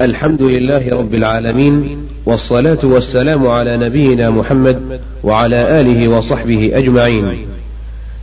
الحمد 0.00 0.42
لله 0.42 0.88
رب 0.92 1.14
العالمين 1.14 1.98
والصلاة 2.26 2.78
والسلام 2.84 3.46
على 3.46 3.76
نبينا 3.76 4.30
محمد 4.30 5.00
وعلى 5.24 5.80
آله 5.80 6.08
وصحبه 6.08 6.70
أجمعين. 6.74 7.38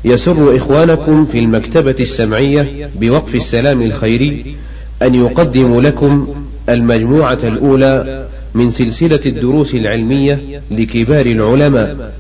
يسر 0.05 0.57
إخوانكم 0.57 1.25
في 1.25 1.39
المكتبة 1.39 1.95
السمعية 1.99 2.89
بوقف 3.01 3.35
السلام 3.35 3.81
الخيري 3.81 4.55
أن 5.01 5.15
يقدموا 5.15 5.81
لكم 5.81 6.27
المجموعة 6.69 7.39
الأولى 7.43 8.25
من 8.53 8.71
سلسلة 8.71 9.25
الدروس 9.25 9.73
العلمية 9.73 10.61
لكبار 10.71 11.25
العلماء، 11.25 12.13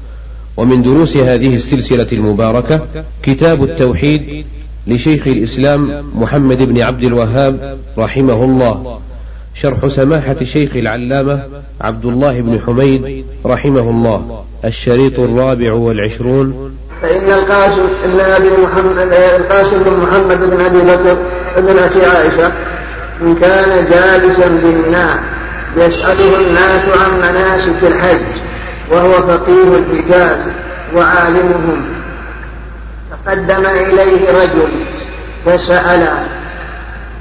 ومن 0.57 0.81
دروس 0.81 1.17
هذه 1.17 1.55
السلسلة 1.55 2.11
المباركة 2.11 2.87
كتاب 3.23 3.63
التوحيد 3.63 4.45
لشيخ 4.87 5.27
الإسلام 5.27 6.03
محمد 6.15 6.57
بن 6.57 6.81
عبد 6.81 7.03
الوهاب 7.03 7.77
رحمه 7.97 8.43
الله 8.43 8.99
شرح 9.55 9.87
سماحة 9.87 10.35
شيخ 10.43 10.75
العلامة 10.75 11.43
عبد 11.81 12.05
الله 12.05 12.41
بن 12.41 12.59
حميد 12.65 13.25
رحمه 13.45 13.81
الله 13.81 14.43
الشريط 14.65 15.19
الرابع 15.19 15.73
والعشرون. 15.73 16.77
فإن 17.01 17.29
القاسم 17.29 17.87
إن 18.05 18.19
أبي 18.19 18.49
محمد 18.63 19.13
القاسم 19.39 19.83
بن 19.83 19.91
محمد 19.91 20.37
بن 20.37 20.65
أبي 20.65 20.81
بكر 20.81 21.17
بن 21.57 21.77
أخي 21.77 22.05
عائشة 22.05 22.51
إن 23.21 23.35
كان 23.35 23.85
جالسا 23.85 24.47
بالناس 24.47 25.17
يسأله 25.77 26.47
الناس 26.47 26.97
عن 26.97 27.17
مناسك 27.17 27.83
الحج 27.83 28.41
وهو 28.91 29.11
فقيه 29.11 29.77
الحجاز 29.77 30.51
وعالمهم. 30.95 31.83
تقدم 33.11 33.65
إليه 33.65 34.31
رجل 34.43 34.69
فسأله 35.45 36.27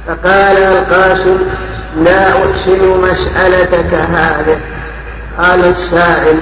فقال 0.06 0.56
القاسم 0.56 1.38
لا 1.96 2.28
أحسن 2.28 3.00
مسألتك 3.02 3.94
هذه. 3.94 4.58
قال 5.38 5.64
السائل 5.64 6.38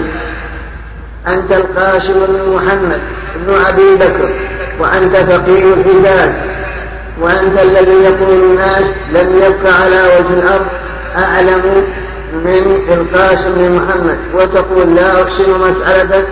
أنت 1.28 1.52
القاسم 1.52 2.12
بن 2.12 2.55
محمد 2.55 3.00
بن 3.47 3.55
أبي 3.66 3.97
بكر 3.97 4.30
وأنت 4.80 5.16
فقيه 5.16 5.75
الحجاز 5.75 6.33
وأنت 7.20 7.58
الذي 7.62 7.92
يقول 8.05 8.42
الناس 8.44 8.84
لم 9.12 9.36
يبق 9.36 9.75
على 9.83 10.00
وجه 10.00 10.34
الأرض 10.41 10.66
أعلم 11.16 11.84
من 12.32 12.82
القاسم 12.88 13.55
بن 13.55 13.72
محمد 13.72 14.19
وتقول 14.34 14.94
لا 14.94 15.22
أحسن 15.22 15.60
مسألتك؟ 15.60 16.27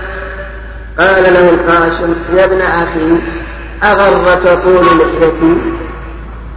قال 0.99 1.23
له 1.23 1.51
القاسم 1.51 2.15
يا 2.37 2.45
ابن 2.45 2.61
أخي 2.61 3.19
أغرك 3.85 4.63
طول 4.65 4.87
لحيتي؟ 4.87 5.78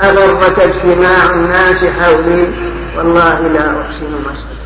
أغرك 0.03 0.59
اجتماع 0.59 1.29
الناس 1.33 1.85
حولي. 1.85 2.47
والله 2.97 3.39
لا 3.39 3.81
أحسن 3.81 4.11
مسألة 4.25 4.61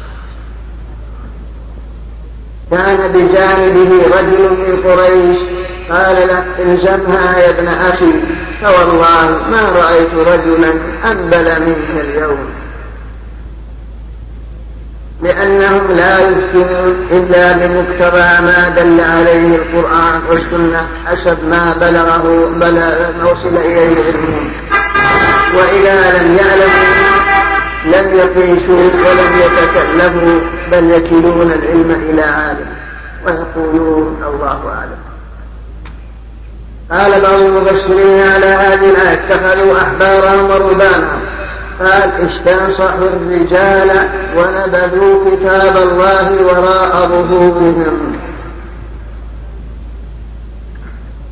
كان 2.72 3.12
بجانبه 3.12 3.92
رجل 4.18 4.50
من 4.50 4.84
قريش. 4.86 5.38
قال 5.92 6.28
له 6.28 6.46
الزمها 6.60 7.40
يا 7.40 7.50
ابن 7.50 7.68
أخي. 7.68 8.14
فوالله 8.62 9.48
ما 9.50 9.62
رأيت 9.76 10.14
رجلا 10.14 10.74
أنبل 11.12 11.62
منك 11.62 12.06
اليوم. 12.06 12.50
لأنهم 15.22 15.92
لا 15.92 16.20
يفتنون 16.20 17.08
إلا 17.12 17.58
بمقتضى 17.58 18.46
ما 18.46 18.74
دل 18.76 19.02
عليه 19.02 19.56
القرآن 19.56 20.22
والسنة. 20.30 20.88
حسب 21.06 21.38
ما 21.50 21.74
بلغه 21.74 22.50
بلغ 22.56 23.32
وصل 23.32 23.58
إليه 23.58 24.04
علمهم 24.06 24.52
وإذا 25.58 26.22
لم 26.22 26.38
يعلموا 26.38 26.96
لم 27.86 28.14
يقيسوا 28.14 28.90
ولم 29.06 29.32
يتكلموا 29.46 30.42
بل 30.72 30.92
يكلون 30.92 31.52
العلم 31.52 32.10
إلى 32.10 32.22
عالم. 32.22 32.68
ويقولون 33.26 34.24
الله 34.28 34.74
أعلم. 34.78 34.98
قال 36.92 37.22
بعض 37.22 37.34
المبشرين 37.34 38.20
على 38.20 38.46
هذه 38.46 38.90
الآية 38.90 39.14
اتخذوا 39.14 39.82
أحبارهم 39.82 40.50
ورهبانهم. 40.50 41.22
قال 41.80 42.30
استنصحوا 42.30 43.08
الرجال 43.08 44.10
ونبذوا 44.38 45.26
كتاب 45.26 45.78
الله 45.78 46.44
وراء 46.46 47.08
ظهورهم. 47.08 48.16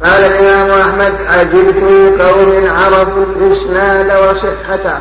قال 0.04 0.24
الإمام 0.24 0.82
أحمد 0.82 1.14
عجبت 1.28 1.84
قوم 2.22 2.68
عرفوا 2.68 3.26
الإسناد 3.36 4.08
وصحته 4.08 4.98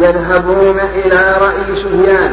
يذهبون 0.00 0.80
إلى 0.94 1.36
رأي 1.40 1.76
سفيان. 1.82 2.32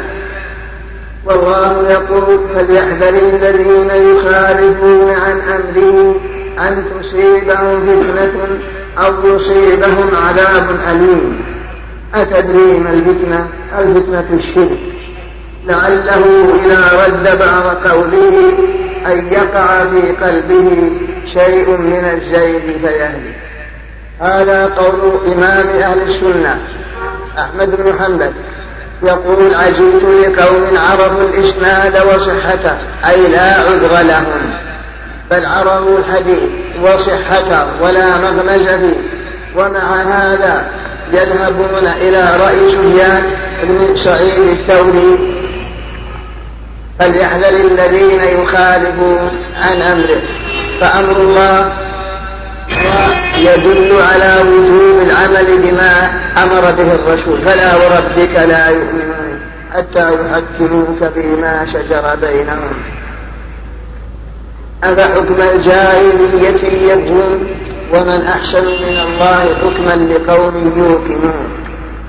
والله 1.25 1.89
يقول 1.89 2.39
فليحذر 2.55 3.09
الذين 3.09 3.89
يخالفون 3.89 5.09
عن 5.09 5.41
أمره 5.41 6.15
أن 6.59 6.85
تصيبهم 6.99 7.87
فتنة 7.87 8.59
أو 8.97 9.13
يصيبهم 9.35 10.09
عذاب 10.15 10.79
أليم. 10.91 11.56
أتدري 12.16 12.79
ما 12.79 12.90
الفتنة؟ 12.90 13.47
الفتنة 13.79 14.25
الشرك. 14.34 14.79
لعله 15.68 16.25
إذا 16.66 17.06
رد 17.06 17.40
بعض 17.40 17.88
قوله 17.88 18.53
أن 19.07 19.28
يقع 19.31 19.85
في 19.85 20.12
قلبه 20.12 20.91
شيء 21.34 21.69
من 21.69 22.06
الزيغ 22.13 22.59
فيهلك. 22.59 23.35
هذا 24.22 24.66
قول 24.66 25.31
إمام 25.34 25.68
أهل 25.68 26.01
السنة 26.01 26.59
أحمد 27.38 27.75
بن 27.75 28.00
حنبل. 28.00 28.34
يقول 29.03 29.56
عجبت 29.56 30.03
لقوم 30.03 30.78
عرفوا 30.78 31.29
الإسناد 31.29 31.97
وصحته 31.97 32.78
أي 33.09 33.28
لا 33.28 33.53
عذر 33.53 34.07
لهم 34.07 34.53
بل 35.31 35.45
عرفوا 35.45 36.00
الحديث 36.00 36.50
وصحته 36.81 37.81
ولا 37.81 38.18
مغمز 38.18 38.68
فيه. 38.68 39.01
ومع 39.56 40.01
هذا 40.01 40.72
يذهبون 41.13 41.88
إلى 41.88 42.38
رأي 42.40 42.69
سفيان 42.72 43.23
بن 43.63 43.95
سعيد 43.95 44.40
الثوري 44.40 45.38
فليحذر 47.00 47.50
الذين 47.50 48.19
يخالفون 48.41 49.31
عن 49.62 49.81
أمره. 49.81 50.22
فأمر 50.81 51.18
الله 51.18 51.73
يدل 53.38 53.91
على 54.12 54.41
وجوب 54.41 55.00
العمل 55.01 55.57
بما 55.62 56.09
أمر 56.44 56.72
به 56.72 56.94
الرسول. 56.94 57.41
فلا 57.41 57.75
وربك 57.75 58.35
لا 58.35 58.69
يؤمنون 58.69 59.39
حتى 59.74 60.13
يحكموك 60.13 61.13
فيما 61.13 61.66
شجر 61.74 62.16
بينهم. 62.22 62.74
أفحكم 64.83 65.35
الجاهلية 65.55 66.91
يبغون 66.91 67.47
ومن 67.93 68.21
أحسن 68.21 68.65
من 68.65 68.97
الله 68.97 69.55
حكما 69.55 70.13
لقوم 70.13 70.73
يوقنون. 70.77 71.47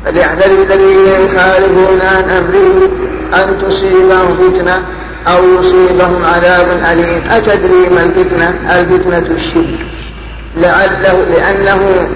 فليحذر 0.05 0.63
الذين 0.63 1.07
يخالفون 1.07 2.01
عن 2.01 2.31
أمره 2.31 2.91
أن 3.35 3.69
تصيبهم 3.69 4.37
فتنة 4.37 4.83
أو 5.29 5.61
يصيبهم 5.61 6.25
عذاب 6.25 6.69
أليم. 6.93 7.23
أتدري 7.31 7.89
ما 7.89 8.03
الفتنة؟ 8.03 8.55
الفتنة 8.71 9.37
الشرك. 9.37 9.87
لعله 10.57 11.25
لأنه 11.31 12.09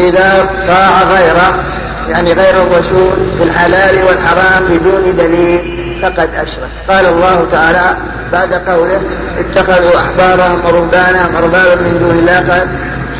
إذا 0.00 0.44
طاع 0.68 1.02
غيره 1.02 1.64
يعني 2.08 2.32
غير 2.32 2.62
الرسول 2.62 3.12
في 3.38 3.44
الحلال 3.44 4.04
والحرام 4.04 4.64
بدون 4.64 5.16
دليل 5.16 5.98
فقد 6.02 6.28
أشرك. 6.34 6.68
قال 6.88 7.06
الله 7.06 7.48
تعالى 7.50 7.96
بعد 8.32 8.54
قوله 8.54 9.00
اتخذوا 9.38 9.96
أحبارهم 9.96 10.64
ورهبانهم 10.64 11.36
أربابا 11.36 11.74
من 11.74 11.98
دون 11.98 12.18
الله 12.18 12.38
قال 12.38 12.68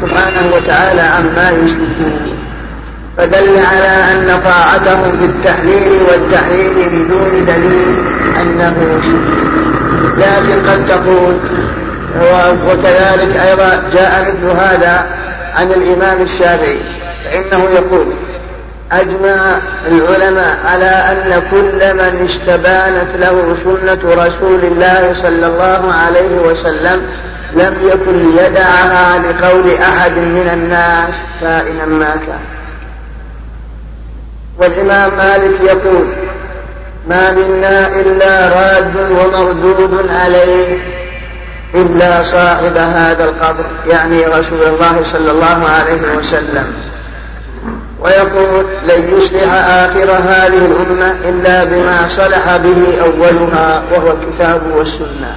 سبحانه 0.00 0.54
وتعالى 0.54 1.00
عما 1.00 1.50
يشركون. 1.50 2.36
فدل 3.16 3.48
على 3.72 4.12
أن 4.12 4.40
طاعتهم 4.44 5.10
بالتحليل 5.20 6.02
والتحريم 6.10 6.74
بدون 6.74 7.44
دليل 7.44 7.96
أنه 8.40 9.00
شرك. 9.02 9.46
لكن 10.16 10.70
قد 10.70 10.86
تقول 10.86 11.36
وكذلك 12.66 13.36
أيضا 13.36 13.90
جاء 13.92 14.22
مثل 14.22 14.56
هذا 14.60 15.06
عن 15.54 15.70
الإمام 15.70 16.22
الشافعي 16.22 16.80
فإنه 17.24 17.64
يقول 17.74 18.06
أجمع 18.92 19.60
العلماء 19.86 20.58
على 20.64 20.86
أن 20.86 21.42
كل 21.50 21.94
من 21.94 22.28
استبانت 22.30 23.16
له 23.16 23.56
سنة 23.64 24.24
رسول 24.24 24.60
الله 24.64 25.22
صلى 25.22 25.46
الله 25.46 25.92
عليه 25.92 26.36
وسلم 26.36 27.02
لم 27.54 27.74
يكن 27.82 28.32
يدعها 28.32 29.18
لقول 29.18 29.74
أحد 29.74 30.12
من 30.12 30.50
الناس 30.52 31.14
كائنا 31.40 31.86
ما 31.86 32.16
كان. 32.26 32.40
والإمام 34.58 35.16
مالك 35.16 35.60
يقول 35.60 36.06
ما 37.08 37.30
منا 37.30 37.88
إلا 37.88 38.48
راد 38.48 39.10
ومردود 39.10 40.08
عليه 40.10 40.78
إلا 41.74 42.22
صاحب 42.22 42.76
هذا 42.76 43.24
القبر. 43.24 43.64
يعني 43.86 44.26
رسول 44.26 44.62
الله 44.62 45.12
صلى 45.12 45.30
الله 45.30 45.68
عليه 45.68 46.16
وسلم. 46.16 46.95
ويقول 48.00 48.66
لن 48.82 49.18
يصلح 49.18 49.52
آخر 49.54 50.10
هذه 50.10 50.66
الأمة 50.66 51.10
إلا 51.28 51.64
بما 51.64 52.08
صلح 52.08 52.56
به 52.56 53.00
أولها 53.02 53.82
وهو 53.92 54.12
الكتاب 54.12 54.62
والسنة. 54.74 55.36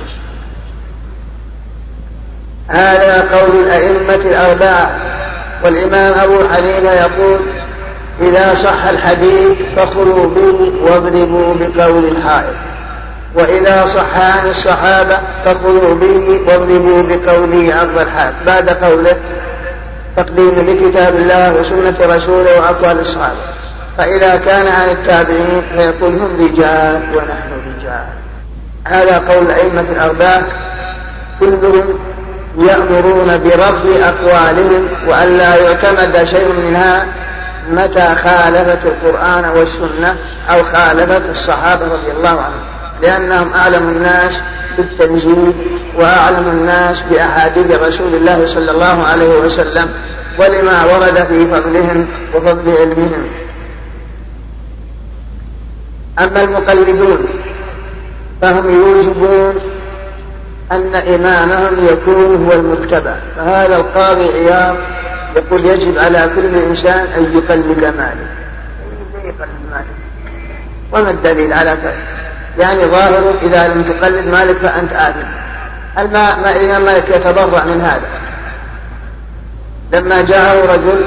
هذا 2.67 3.21
قول 3.21 3.63
الأئمة 3.63 4.15
الأربعة. 4.15 5.09
والإمام 5.63 6.13
أبو 6.13 6.47
حنيفة 6.49 6.93
يقول 6.93 7.39
إذا 8.21 8.63
صح 8.63 8.83
الحديث 8.83 9.57
فخلوا 9.77 10.27
به 10.27 10.71
واضربوا 10.81 11.53
بقول 11.53 12.05
الحائط. 12.05 12.55
وإذا 13.35 13.85
صح 13.87 14.37
عن 14.37 14.49
الصحابة 14.49 15.17
فخلوا 15.45 15.95
به 15.95 16.41
واضربوا 16.47 17.01
بقوله 17.01 17.75
عرض 17.75 17.99
الحائط 17.99 18.33
بعد 18.45 18.69
قوله 18.69 19.15
تقديم 20.17 20.69
لكتاب 20.69 21.15
الله 21.15 21.53
وسنة 21.53 22.15
رسوله 22.15 22.59
وأقوال 22.59 22.99
الصحابة. 22.99 23.39
فإذا 23.97 24.35
كان 24.35 24.67
عن 24.67 24.89
التابعين 24.89 25.61
فيقول 25.75 26.19
هم 26.19 26.41
رجال 26.41 27.01
ونحن 27.15 27.51
رجال. 27.77 28.05
هذا 28.85 29.17
قول 29.17 29.45
الأئمة 29.45 29.81
الأربعة 29.81 30.47
كلهم 31.39 31.99
يأمرون 32.57 33.37
برفض 33.37 33.87
أقوالهم 33.87 34.87
وأن 35.07 35.37
لا 35.37 35.55
يعتمد 35.55 36.27
شيء 36.27 36.53
منها 36.53 37.05
متى 37.71 38.15
خالفت 38.15 38.85
القرآن 38.85 39.45
والسنة 39.45 40.17
أو 40.49 40.63
خالفت 40.63 41.21
الصحابة 41.29 41.85
رضي 41.85 42.11
الله 42.11 42.41
عنهم. 42.41 42.78
لأنهم 43.01 43.53
أعلم 43.53 43.89
الناس 43.89 44.33
بالتنزيل 44.77 45.53
وأعلم 45.97 46.47
الناس 46.49 47.03
بأحاديث 47.09 47.71
رسول 47.71 48.15
الله 48.15 48.45
صلى 48.53 48.71
الله 48.71 49.03
عليه 49.03 49.39
وسلم 49.39 49.89
ولما 50.39 50.85
ورد 50.85 51.15
في 51.27 51.47
فضلهم 51.47 52.07
وفضل 52.35 52.77
علمهم. 52.77 53.23
أما 56.19 56.43
المقلدون 56.43 57.25
فهم 58.41 58.71
يوجبون 58.73 59.55
أن 60.71 60.95
إمامهم 60.95 61.85
يكون 61.85 62.45
هو 62.45 62.53
المتبع 62.53 63.15
فهذا 63.35 63.75
القاضي 63.77 64.23
عياض 64.23 64.77
يقول 65.35 65.65
يجب 65.65 65.99
على 65.99 66.31
كل 66.35 66.55
إنسان 66.55 67.07
أن 67.17 67.37
يقلد 67.37 67.93
مالك. 67.97 68.39
وما 70.91 71.11
الدليل 71.11 71.53
على 71.53 71.69
ذلك؟ 71.69 72.28
يعني 72.59 72.85
ظاهر 72.85 73.33
إذا 73.41 73.67
لم 73.67 73.83
تقلد 73.83 74.27
مالك 74.27 74.57
فأنت 74.57 74.93
آثم 74.93 75.27
الماء 75.97 76.39
ما 76.39 76.51
الإمام 76.51 76.85
مالك 76.85 77.09
يتبرع 77.09 77.63
من 77.63 77.81
هذا. 77.81 78.07
لما 79.93 80.21
جاءه 80.21 80.73
رجل 80.73 81.05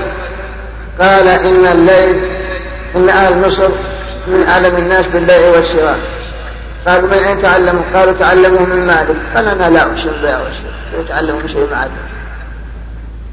قال 1.00 1.28
إن 1.28 1.66
الليل 1.66 2.24
إن 2.96 3.08
أهل 3.08 3.38
مصر 3.38 3.70
من 4.26 4.48
أعلم 4.48 4.76
الناس 4.76 5.06
بالبيع 5.06 5.48
والشراء. 5.48 5.98
قالوا 6.86 7.08
من 7.08 7.24
أين 7.24 7.42
تعلموا؟ 7.42 7.82
قالوا 7.94 8.12
تعلموا 8.12 8.66
من 8.66 8.86
مالك. 8.86 9.16
قال 9.36 9.48
أنا 9.48 9.70
لا 9.70 9.94
أشر 9.94 10.10
البيع 10.10 10.38
والشراء 10.38 11.36
من 11.36 11.48
شيء 11.48 11.68
معدل 11.72 11.90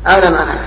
هذا 0.05 0.29
معنى. 0.29 0.59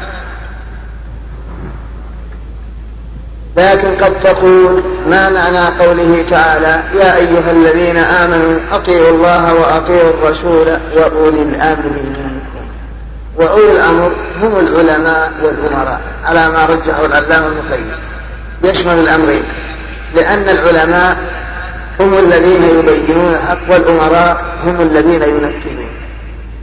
لكن 3.56 3.96
قد 4.04 4.20
تقول 4.20 4.82
ما 5.08 5.30
معنى 5.30 5.84
قوله 5.84 6.26
تعالى 6.30 6.82
يا 6.94 7.16
أيها 7.16 7.50
الذين 7.50 7.96
آمنوا 7.96 8.58
أطيعوا 8.72 9.10
الله 9.10 9.54
وأطيعوا 9.54 10.10
الرسول 10.10 10.78
وأولي 10.96 11.42
الأمر 11.42 11.82
منكم. 11.84 12.40
وأولي 13.36 13.72
الأمر 13.72 14.16
هم 14.42 14.58
العلماء 14.58 15.32
والأمراء 15.42 16.00
على 16.24 16.48
ما 16.48 16.66
رجحه 16.66 17.06
العلامة 17.06 17.46
ابن 17.46 17.84
يشمل 18.64 18.98
الأمرين. 18.98 19.44
لأن 20.16 20.48
العلماء 20.48 21.16
هم 22.00 22.18
الذين 22.18 22.62
يبينون 22.62 23.34
الحق 23.34 23.72
والأمراء 23.72 24.44
هم 24.64 24.80
الذين 24.80 25.22
ينفذون 25.22 25.86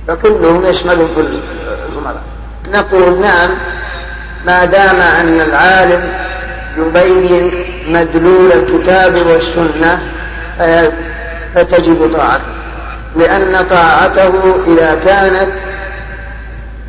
فكلهم 0.08 0.66
يشملهم 0.66 1.10
الأمراء. 1.18 2.22
نقول 2.74 3.22
نعم 3.22 3.50
ما 4.46 4.66
دام 4.66 4.96
أن 4.96 5.42
العالم 5.42 6.14
يبين 6.88 7.52
مدلول 7.88 8.52
الكتاب 8.52 9.16
والسنة 9.16 10.00
فتجب 11.56 12.14
طاعته 12.18 12.44
لأن 13.16 13.66
طاعته 13.70 14.56
إذا 14.68 15.00
كانت 15.06 15.50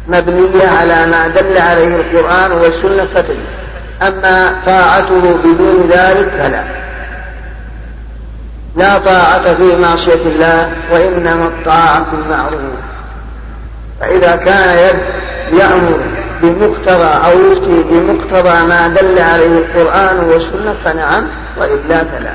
مبنية 0.09 0.69
على 0.69 1.07
ما 1.07 1.29
دل 1.29 1.59
عليه 1.59 1.97
القرآن 1.97 2.53
والسنة 2.53 3.07
فتجب. 3.15 3.45
أما 4.03 4.61
طاعته 4.67 5.21
بدون 5.21 5.89
ذلك 5.89 6.29
فلا. 6.39 6.65
لا 8.77 8.99
طاعة 8.99 9.55
في 9.55 9.77
معصية 9.77 10.23
الله 10.27 10.73
وإنما 10.93 11.45
الطاعة 11.45 12.05
في 12.05 12.17
المعروف. 12.25 12.61
فإذا 14.01 14.37
كان 14.37 14.99
يأمر 15.53 16.01
بمقتضى 16.43 17.05
أو 17.05 17.39
يفتي 17.39 17.83
بمقتضى 17.83 18.67
ما 18.67 18.89
دل 18.89 19.19
عليه 19.19 19.59
القرآن 19.59 20.25
والسنة 20.25 20.75
فنعم 20.85 21.29
وإلا 21.59 22.05
فلا 22.05 22.35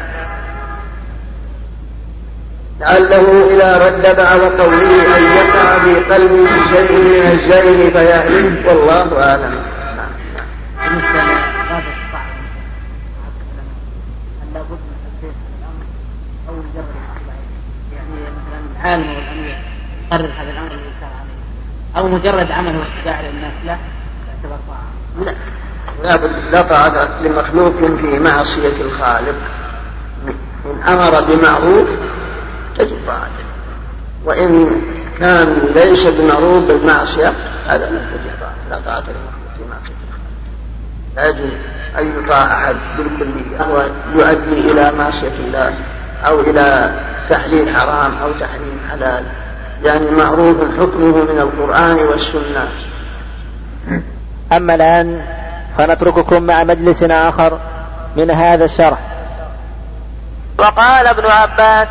لعله 2.79 3.55
إذا 3.55 3.87
رد 3.87 4.17
بعض 4.17 4.39
قوله 4.39 5.17
أن 5.17 5.23
يقع 5.23 5.79
في 5.79 6.13
قلبه 6.13 6.47
شيء 6.73 6.91
من 6.91 7.31
الزيغ 7.31 7.91
فيهلك. 7.91 8.67
والله 8.67 9.23
أعلم. 9.23 9.65
العالم 18.85 19.09
والامير 19.09 19.57
يقرر 20.07 20.25
هذا 20.25 20.51
الأمر 20.51 20.69
صار 21.01 21.09
عليه. 21.19 21.97
أو 21.97 22.07
مجرد 22.07 22.51
عمله 22.51 22.79
واتباع 22.79 23.21
للناس 23.21 23.77
لا. 25.25 25.35
لا 26.03 26.17
لا 26.51 26.61
طاعة 26.61 27.21
لمخلوق 27.21 27.73
في 27.75 28.19
معصية 28.19 28.81
الخالق. 28.81 29.35
إن 30.65 30.83
أمر 30.87 31.21
بمعروف 31.21 31.89
تجب 32.77 32.97
طاعته. 33.07 33.45
وإن 34.25 34.81
كان 35.19 35.57
ليس 35.75 36.07
بمعروف 36.07 36.63
بالمعصية 36.63 37.33
هذا 37.67 37.89
لا 37.89 37.99
تجب 37.99 38.31
طاعته. 38.41 38.69
لا 38.69 38.79
طاعة 38.85 38.99
لمخلوق 38.99 39.51
في 39.57 39.63
معصية 39.69 39.95
الخالق. 40.07 40.25
لا 41.15 41.29
يجوز 41.29 41.51
أن 41.99 42.23
يطاع 42.23 42.53
أحد 42.53 42.75
بالكلية 42.97 43.59
وهو 43.59 43.85
يؤدي 44.15 44.71
إلى 44.71 44.91
معصية 44.97 45.35
الله 45.39 45.73
أو 46.25 46.39
إلى 46.39 46.99
تحليل 47.29 47.75
حرام 47.75 48.17
أو 48.17 48.31
تحريم 48.31 48.79
حلال. 48.91 49.23
يعني 49.83 50.11
معروف 50.11 50.57
حكمه 50.79 51.23
من 51.23 51.39
القرآن 51.39 51.95
والسنة. 51.95 52.69
أما 54.53 54.75
الآن 54.75 55.25
فنترككم 55.77 56.43
مع 56.43 56.63
مجلس 56.63 57.03
آخر 57.03 57.59
من 58.15 58.31
هذا 58.31 58.65
الشرح. 58.65 58.97
وقال 60.59 61.07
ابن 61.07 61.25
عباس 61.25 61.87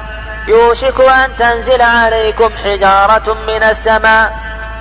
يوشك 0.49 1.01
أن 1.01 1.31
تنزل 1.39 1.83
عليكم 1.83 2.51
حجارة 2.65 3.35
من 3.47 3.63
السماء. 3.63 4.33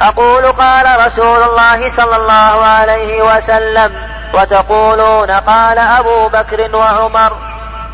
أقول 0.01 0.51
قال 0.51 1.07
رسول 1.07 1.43
الله 1.43 1.95
صلى 1.95 2.15
الله 2.15 2.65
عليه 2.65 3.35
وسلم 3.35 3.91
وتقولون 4.33 5.31
قال 5.31 5.77
أبو 5.77 6.27
بكر 6.27 6.75
وعمر. 6.75 7.33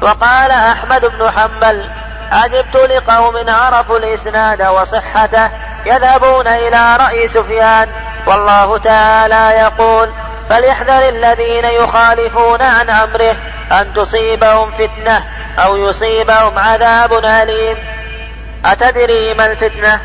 وقال 0.01 0.51
أحمد 0.51 1.01
بن 1.01 1.31
حنبل 1.31 1.89
عجبت 2.31 2.75
لقوم 2.75 3.49
عرفوا 3.49 3.97
الإسناد 3.97 4.61
وصحته 4.61 5.49
يذهبون 5.85 6.47
إلى 6.47 6.97
رأي 6.97 7.27
سفيان. 7.27 7.89
والله 8.29 8.77
تعالى 8.77 9.59
يقول 9.59 10.09
فليحذر 10.49 11.09
الذين 11.09 11.65
يخالفون 11.65 12.61
عن 12.61 12.89
أمره 12.89 13.35
أن 13.71 13.93
تصيبهم 13.93 14.71
فتنة 14.71 15.23
أو 15.59 15.77
يصيبهم 15.77 16.59
عذاب 16.59 17.13
أليم. 17.13 17.77
أتدري 18.65 19.33
ما 19.33 19.45
الفتنة؟ 19.45 20.01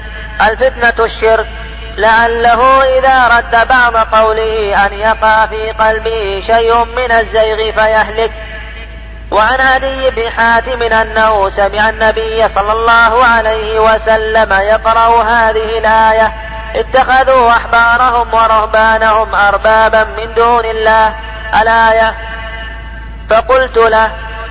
الفتنة 0.49 1.05
الشرك. 1.05 1.47
لعله 1.97 2.83
إذا 2.99 3.39
رد 3.39 3.69
بعض 3.69 3.97
قوله 3.97 4.87
أن 4.87 4.93
يقع 4.93 5.47
في 5.47 5.71
قلبه 5.71 6.43
شيء 6.47 6.85
من 6.85 7.13
الزيغ 7.13 7.57
فيهلك. 7.57 8.33
وعن 9.31 9.61
علي 9.61 10.11
بن 10.11 10.31
حاتم 10.31 10.83
أنه 10.83 11.49
سمع 11.49 11.89
النبي 11.89 12.49
صلى 12.49 12.73
الله 12.73 13.25
عليه 13.25 13.81
وسلم 13.81 14.53
يقرأ 14.53 15.23
هذه 15.23 15.79
الآية 15.79 16.33
اتخذوا 16.75 17.51
أحبارهم 17.51 18.35
ورهبانهم 18.35 19.35
أربابا 19.35 20.05
من 20.05 20.35
دون 20.35 20.65
الله. 20.65 21.15
الآية 21.63 22.15
فقلت 23.31 23.77
له 23.77 24.11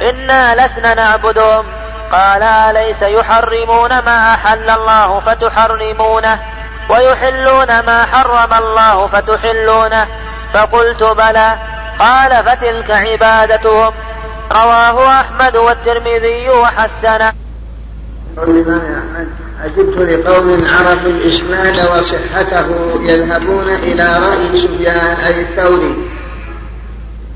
إنا 0.10 0.66
لسنا 0.66 0.94
نعبدهم. 0.94 1.66
قال 2.12 2.44
أليس 2.44 3.02
يحرمون 3.02 4.00
ما 4.00 4.34
أحل 4.34 4.70
الله 4.70 5.20
فتحرمونه؟ 5.20 6.40
ويحلون 6.90 7.80
ما 7.80 8.06
حرم 8.06 8.54
الله 8.54 9.08
فتحلونه؟ 9.08 10.08
فقلت 10.54 11.04
بلى. 11.04 11.58
قال 12.00 12.44
فتلك 12.44 12.92
عبادتهم. 12.92 13.94
رواه 14.52 15.22
أحمد 15.22 15.56
والترمذي 15.56 16.50
وحسنه. 16.50 17.34
أحمد 18.38 19.43
عجبت 19.64 19.98
لقوم 19.98 20.66
عرفوا 20.66 21.12
الإسناد 21.12 21.76
وصحته 21.76 22.68
يذهبون 23.04 23.70
إلى 23.70 24.20
رأي 24.20 24.58
سفيان 24.58 25.16
أي 25.16 25.42
الثوري. 25.42 25.96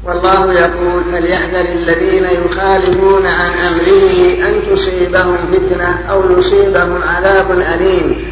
والله 0.04 0.54
يقول 0.54 1.04
فليحذر 1.14 1.66
الذين 1.66 2.24
يخالفون 2.24 3.26
عن 3.26 3.54
أمره 3.54 4.48
أن 4.48 4.54
تصيبهم 4.72 5.38
فتنة 5.52 6.00
أو 6.10 6.40
يصيبهم 6.40 7.02
عذاب 7.04 7.52
أليم؟ 7.52 8.26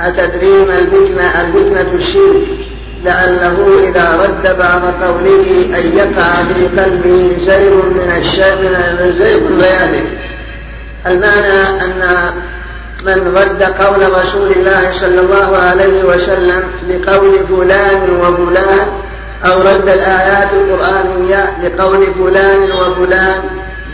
أتدري 0.00 0.64
ما 0.64 0.78
الفتنة 0.78 1.40
الفتنة 1.40 1.94
الشرك؟ 1.94 2.46
لعله 3.04 3.88
إذا 3.88 4.16
رد 4.16 4.58
بعض 4.58 4.82
قوله 5.02 5.64
أن 5.78 5.96
يقع 5.96 6.44
في 6.44 6.66
قلبه 6.80 7.36
زيغ 7.38 7.86
من 7.86 8.12
الشيء 8.16 8.54
من 9.00 9.14
زيغ 9.18 9.38
بيانه 9.38 10.04
المعنى 11.06 11.84
أن 11.84 12.32
من 13.04 13.36
رد 13.36 13.62
قول 13.62 14.12
رسول 14.12 14.52
الله 14.52 14.92
صلى 14.92 15.20
الله 15.20 15.56
عليه 15.56 16.04
وسلم 16.04 16.62
لقول 16.88 17.46
فلان 17.48 18.10
وفلان 18.20 18.88
أو 19.46 19.58
رد 19.58 19.88
الآيات 19.88 20.52
القرآنية 20.52 21.56
لقول 21.64 22.06
فلان 22.14 22.72
وفلان 22.72 23.42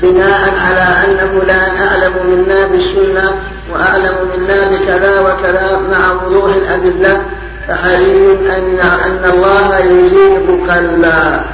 بناء 0.03 0.55
على 0.59 0.81
أن 1.05 1.41
فلان 1.41 1.77
أعلم 1.77 2.13
منا 2.27 2.67
بالسنة 2.67 3.35
وأعلم 3.73 4.17
منا 4.37 4.69
بكذا 4.69 5.21
وكذا 5.21 5.81
مع 5.93 6.13
وضوح 6.13 6.55
الأدلة 6.55 7.23
فحري 7.69 8.33
أن 8.33 8.79
أن 8.81 9.31
الله 9.35 9.79
يزيغ 9.79 10.73
قلبا. 10.73 11.45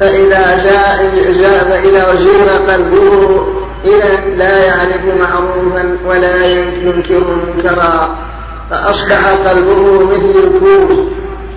فإذا 0.00 0.64
جاء 0.64 1.10
فإذا 1.70 2.14
أزيغ 2.14 2.72
قلبه 2.72 3.46
إذا 3.84 4.20
لا 4.36 4.64
يعرف 4.64 5.00
معروفا 5.20 5.96
ولا 6.06 6.44
ينكر 6.46 7.22
منكرا 7.46 8.16
فأصبح 8.70 9.28
قلبه 9.28 10.04
مثل 10.06 10.34
الكوز 10.44 10.98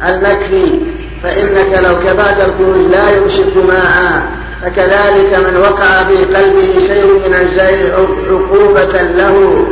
المكفي. 0.09 0.79
فإنك 1.23 1.79
لو 1.83 1.99
كفات 1.99 2.37
الكوز 2.41 2.87
لا 2.91 3.17
يمسك 3.17 3.57
ماء. 3.67 4.27
فكذلك 4.61 5.33
من 5.47 5.57
وقع 5.57 6.03
في 6.03 6.25
قلبه 6.25 6.79
شيء 6.87 7.21
من 7.27 7.33
الزيغ 7.33 7.93
عقوبة 8.29 9.01
له 9.01 9.67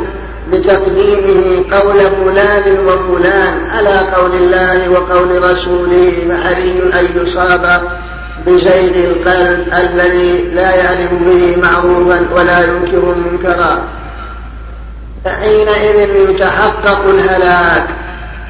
بتقديمه 0.52 1.64
قول 1.72 2.00
فلان 2.00 2.78
وفلان. 2.88 3.70
على 3.72 4.00
قول 4.16 4.34
الله 4.34 4.90
وقول 4.90 5.44
رسوله 5.44 6.14
فحري 6.30 6.82
أن 7.00 7.24
يصاب 7.24 7.82
بزيد 8.48 8.96
القلب 8.96 9.68
الذي 9.74 10.42
لا 10.42 10.76
يعرف 10.76 11.14
به 11.14 11.56
معروفا 11.58 12.28
ولا 12.34 12.64
ينكر 12.64 13.16
منكرا. 13.16 13.84
فحينئذ 15.26 16.30
يتحقق 16.30 17.10
الهلاك. 17.10 17.88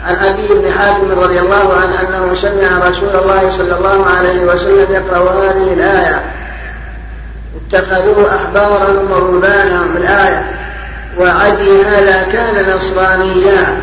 عن 0.05 0.15
أبي 0.15 0.47
بن 0.47 0.71
حاتم 0.71 1.11
رضي 1.11 1.39
الله 1.39 1.73
عنه 1.73 2.01
أنه 2.01 2.35
سمع 2.35 2.89
رسول 2.89 3.09
الله 3.09 3.57
صلى 3.57 3.77
الله 3.77 4.05
عليه 4.05 4.39
وسلم 4.39 4.93
يقرأ 4.93 5.43
هذه 5.43 5.73
الآية. 5.73 6.23
اتخذوا 7.55 8.35
احبارهم 8.35 9.11
ورهبانهم 9.11 9.97
الآية. 9.97 10.45
وعدي 11.19 11.83
هذا 11.83 12.23
كان 12.31 12.77
نصرانيا. 12.77 13.81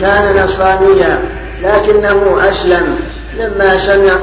كان 0.00 0.44
نصرانيا. 0.44 1.22
لكنه 1.62 2.38
أسلم 2.40 3.00
لما 3.38 3.78
سمع. 3.78 4.16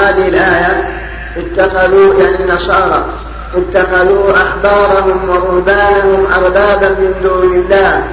هذه 0.00 0.28
الآية 0.28 0.88
اتخذوا 1.36 2.14
يعني 2.14 2.44
النصارى 2.44 3.04
اتخذوا 3.54 4.32
أحبارهم 4.36 5.28
ورهبانهم 5.28 6.26
أربابا 6.32 6.88
من 6.88 7.14
دون 7.22 7.54
الله 7.54 8.04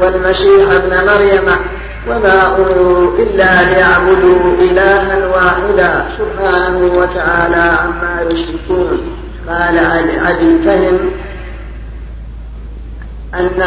والمسيح 0.00 0.70
ابن 0.70 1.06
مريم 1.06 1.56
وما 2.08 2.56
أمروا 2.56 3.18
إلا 3.18 3.62
ليعبدوا 3.64 4.54
إلها 4.58 5.26
واحدا 5.26 6.04
سبحانه 6.18 6.78
وتعالى 6.78 7.76
عما 7.80 8.26
يشركون. 8.30 9.16
قال 9.48 9.78
علي 9.78 10.58
فهم 10.64 10.98
أن 13.34 13.62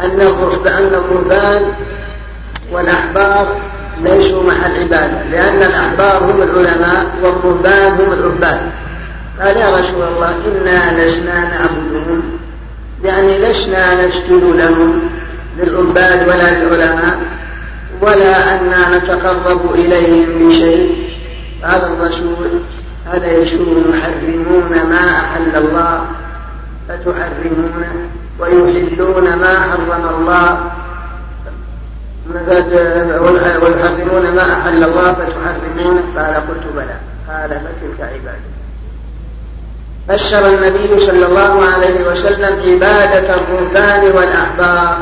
أن 0.00 0.20
الرهبان 0.94 1.72
والأحبار 2.72 3.56
ليسوا 4.02 4.42
محل 4.42 4.82
عبادة 4.82 5.22
لأن 5.22 5.62
الأحبار 5.62 6.24
هم 6.24 6.42
العلماء 6.42 7.06
والرهبان 7.22 7.92
هم 7.92 8.12
العباد. 8.12 8.60
قال 9.40 9.56
يا 9.56 9.70
رسول 9.70 10.02
الله 10.02 10.28
إنا 10.28 11.04
لسنا 11.04 11.40
نعبدهم. 11.40 12.22
يعني 13.04 13.38
لسنا 13.38 14.06
نسجد 14.06 14.44
لهم 14.44 15.00
للعباد 15.58 16.28
ولا 16.28 16.50
للعلماء 16.50 17.18
ولا 18.00 18.54
أننا 18.54 18.98
نتقرب 18.98 19.74
إليهم 19.74 20.48
بشيء. 20.48 21.08
قال 21.64 21.84
الرسول 21.84 22.50
هذا 23.12 23.26
يشون 23.26 23.84
يحرمون 23.94 24.90
ما 24.90 25.20
أحل 25.20 25.56
الله؟ 25.56 26.04
فتحرمونه 26.88 28.08
ويحلون 28.38 29.34
ما 29.34 29.60
حرم 29.60 30.20
الله؟ 30.20 30.72
ويحرمون 33.62 34.34
ما 34.34 34.52
أحل 34.52 34.84
الله 34.84 35.12
فتحرمونه 35.12 36.02
قال 36.16 36.34
قلت 36.34 36.66
بلى. 36.74 36.96
قال 37.28 37.50
فتلك 37.50 38.00
عبادة. 38.00 38.54
بشر 40.08 40.46
النبي 40.48 41.00
صلى 41.00 41.26
الله 41.26 41.64
عليه 41.64 42.06
وسلم 42.08 42.60
عبادة 42.70 43.34
الرهبان 43.34 44.16
والأحبار 44.16 44.98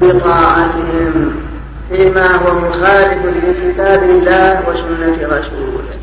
بطاعتهم 0.00 1.34
فيما 1.90 2.36
هو 2.36 2.54
مخالف 2.54 3.18
لكتاب 3.24 4.02
الله 4.02 4.62
وسنة 4.68 5.16
رسوله. 5.22 5.98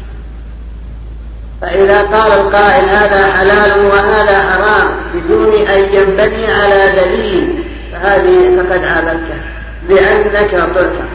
فإذا 1.61 2.01
قال 2.01 2.31
القائل 2.31 2.85
هذا 2.85 3.27
حلال 3.27 3.85
وهذا 3.85 4.51
حرام 4.51 4.91
بدون 5.13 5.53
أن 5.67 5.93
ينبني 5.93 6.51
على 6.51 6.91
دليل 6.95 7.63
فهذه 7.91 8.55
فقد 8.57 8.83
عبدته 8.83 9.52
لأنك 9.89 10.51
تركب 10.75 11.05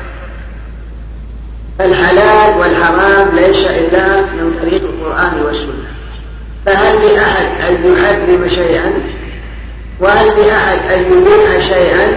الحلال 1.80 2.58
والحرام 2.58 3.28
ليس 3.34 3.64
إلا 3.66 4.20
من 4.20 4.58
طريق 4.60 4.82
القرآن 4.82 5.42
والسنة. 5.42 5.88
فهل 6.66 7.14
لأحد 7.14 7.46
أن 7.60 7.92
يحرم 7.92 8.48
شيئا؟ 8.48 8.92
وهل 10.00 10.26
لأحد 10.46 10.78
أن 10.92 11.02
يبيح 11.02 11.68
شيئا؟ 11.74 12.08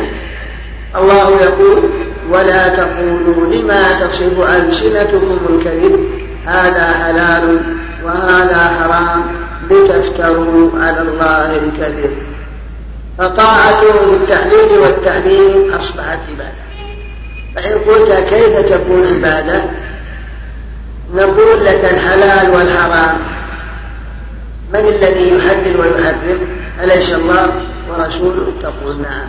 الله 0.95 1.41
يقول 1.41 1.89
ولا 2.29 2.69
تقولوا 2.69 3.53
لما 3.53 3.93
تصف 3.93 4.39
ألسنتكم 4.39 5.39
الكذب؟ 5.49 6.05
هذا 6.45 6.91
حلال 6.91 7.59
وهذا 8.03 8.57
حرام 8.57 9.23
لتفتروا 9.71 10.69
على 10.79 11.01
الله 11.01 11.57
الكذب. 11.57 12.11
فطاعته 13.17 14.11
بالتحليل 14.11 14.79
والتحليل 14.79 15.75
أصبحت 15.79 16.19
عبادة. 16.29 16.61
فإن 17.55 17.79
قلت 17.79 18.11
كيف 18.29 18.59
تكون 18.59 19.07
عبادة؟ 19.07 19.63
نقول 21.13 21.65
لك 21.65 21.85
الحلال 21.93 22.49
والحرام. 22.49 23.17
من 24.73 24.79
الذي 24.79 25.37
يحلل 25.37 25.79
ويحرم؟ 25.79 26.39
أليس 26.83 27.11
الله 27.11 27.51
ورسوله 27.89 28.53
تقول 28.61 29.01
نعم. 29.01 29.27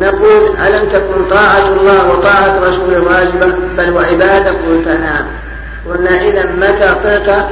نقول 0.00 0.56
ألم 0.56 0.88
تكن 0.88 1.28
طاعة 1.30 1.68
الله 1.68 2.10
وطاعة 2.10 2.58
رسوله 2.60 3.00
واجبة؟ 3.00 3.46
بل 3.76 3.90
وعبادة؟ 3.90 4.50
قلت 4.50 4.88
نعم. 4.88 5.26
قلنا 5.88 6.22
إذا 6.22 6.46
متى 6.46 6.88
قلت؟ 6.88 7.46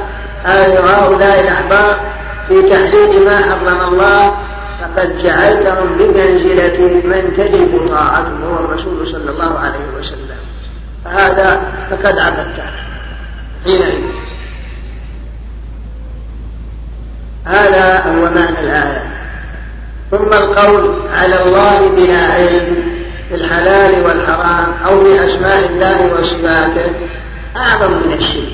هؤلاء 0.45 1.41
الأحبار 1.41 1.99
في 2.47 2.61
تحليل 2.61 3.25
ما 3.25 3.37
حرم 3.37 3.93
الله 3.93 4.33
فقد 4.95 5.17
جعلتهم 5.23 5.97
بمنزلة 5.97 7.01
من 7.03 7.33
تجب 7.37 7.87
طاعته 7.89 8.45
هو 8.45 8.65
الرسول 8.65 9.07
صلى 9.07 9.29
الله 9.29 9.59
عليه 9.59 9.85
وسلم. 9.99 10.37
فهذا 11.05 11.61
فقد 11.89 12.17
عبدته. 12.17 12.63
حينئذ. 13.65 14.03
هذا 17.45 18.03
هو 18.05 18.21
معنى 18.21 18.59
الآية. 18.59 19.03
ثم 20.11 20.33
القول 20.33 20.95
على 21.13 21.43
الله 21.43 21.89
بلا 21.89 22.27
علم 22.27 22.75
في 23.29 23.35
الحلال 23.35 24.05
والحرام 24.05 24.73
أو 24.85 25.03
بأسماء 25.03 25.69
الله 25.69 26.13
وصفاته 26.13 26.91
أعظم 27.57 27.91
من 27.91 28.13
الشرك. 28.13 28.53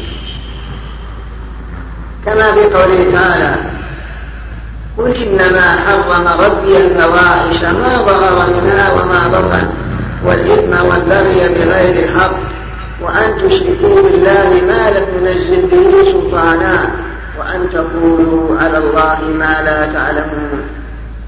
كما 2.25 2.53
في 2.53 2.59
قوله 2.59 3.11
تعالى 3.13 3.55
قل 4.97 5.15
إنما 5.15 5.61
حرم 5.61 6.27
ربي 6.27 6.77
الفواحش 6.77 7.63
ما 7.63 7.97
ظهر 7.97 8.49
منها 8.49 8.93
وما 8.93 9.27
بطن 9.27 9.67
والإثم 10.25 10.85
والبغي 10.87 11.49
بغير 11.49 12.05
الحق 12.05 12.35
وأن 13.01 13.37
تشركوا 13.37 14.01
بالله 14.01 14.61
ما 14.67 14.89
لم 14.89 15.05
ينزل 15.17 15.61
به 15.67 16.11
سلطانا 16.11 16.89
وأن 17.39 17.69
تقولوا 17.69 18.59
على 18.59 18.77
الله 18.77 19.19
ما 19.39 19.61
لا 19.65 19.85
تعلمون. 19.93 20.61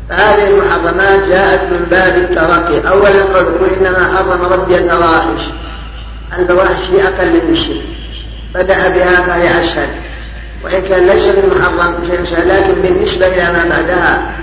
فهذه 0.09 0.47
المحرمات 0.47 1.23
جاءت 1.23 1.63
من 1.63 1.85
باب 1.91 2.15
الترقي 2.15 2.89
أولا 2.89 3.23
قل 3.23 3.69
إنما 3.77 4.17
حرم 4.17 4.41
ربي 4.41 4.77
الفواحش. 4.77 5.49
الفواحش 6.39 6.89
هي 6.89 7.07
أقل 7.07 7.33
من 7.33 7.53
الشرك. 7.53 7.83
بدأ 8.55 8.89
بها 8.89 9.21
فهي 9.21 9.61
أشهر 9.61 9.87
وإن 10.63 10.81
كان 10.81 11.05
ليس 11.05 11.25
بالمحرم 11.25 12.25
شيء 12.25 12.45
لكن 12.45 12.73
بالنسبة 12.73 13.27
إلى 13.27 13.51
ما 13.53 13.69
بعدها 13.69 14.35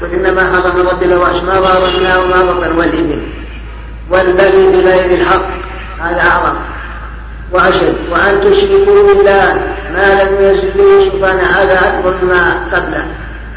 قل 0.00 0.14
إنما 0.14 0.42
حرم 0.42 0.88
ربي 0.88 1.04
الفواحش 1.04 1.42
ما 1.42 2.16
وما 2.18 2.42
بطن 2.42 2.78
والإثم 2.78 3.20
والبغي 4.10 4.66
بغير 4.66 5.10
الحق. 5.10 5.46
هذا 6.00 6.20
أعظم. 6.20 6.54
وأشد. 7.52 7.94
وأن 8.10 8.40
تشركوا 8.40 9.14
بالله. 9.14 9.74
ما 9.92 10.22
لم 10.22 10.44
ينزل 10.44 10.70
به 10.70 11.10
سلطان 11.10 11.38
هذا 11.40 11.78
أكبر 11.88 12.14
ما 12.24 12.58
قبله. 12.72 13.04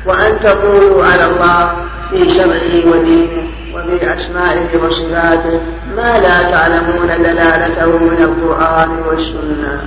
وأن 0.05 0.39
تقولوا 0.39 1.05
على 1.05 1.25
الله 1.25 1.71
في 2.11 2.29
شرعه 2.29 2.91
ودينه 2.91 3.43
وفي 3.75 4.13
أسمائه 4.17 4.77
وصفاته 4.83 5.61
ما 5.95 6.19
لا 6.19 6.43
تعلمون 6.51 7.07
دلالته 7.07 7.97
من 7.97 8.17
القرآن 8.19 8.89
والسنة. 9.07 9.81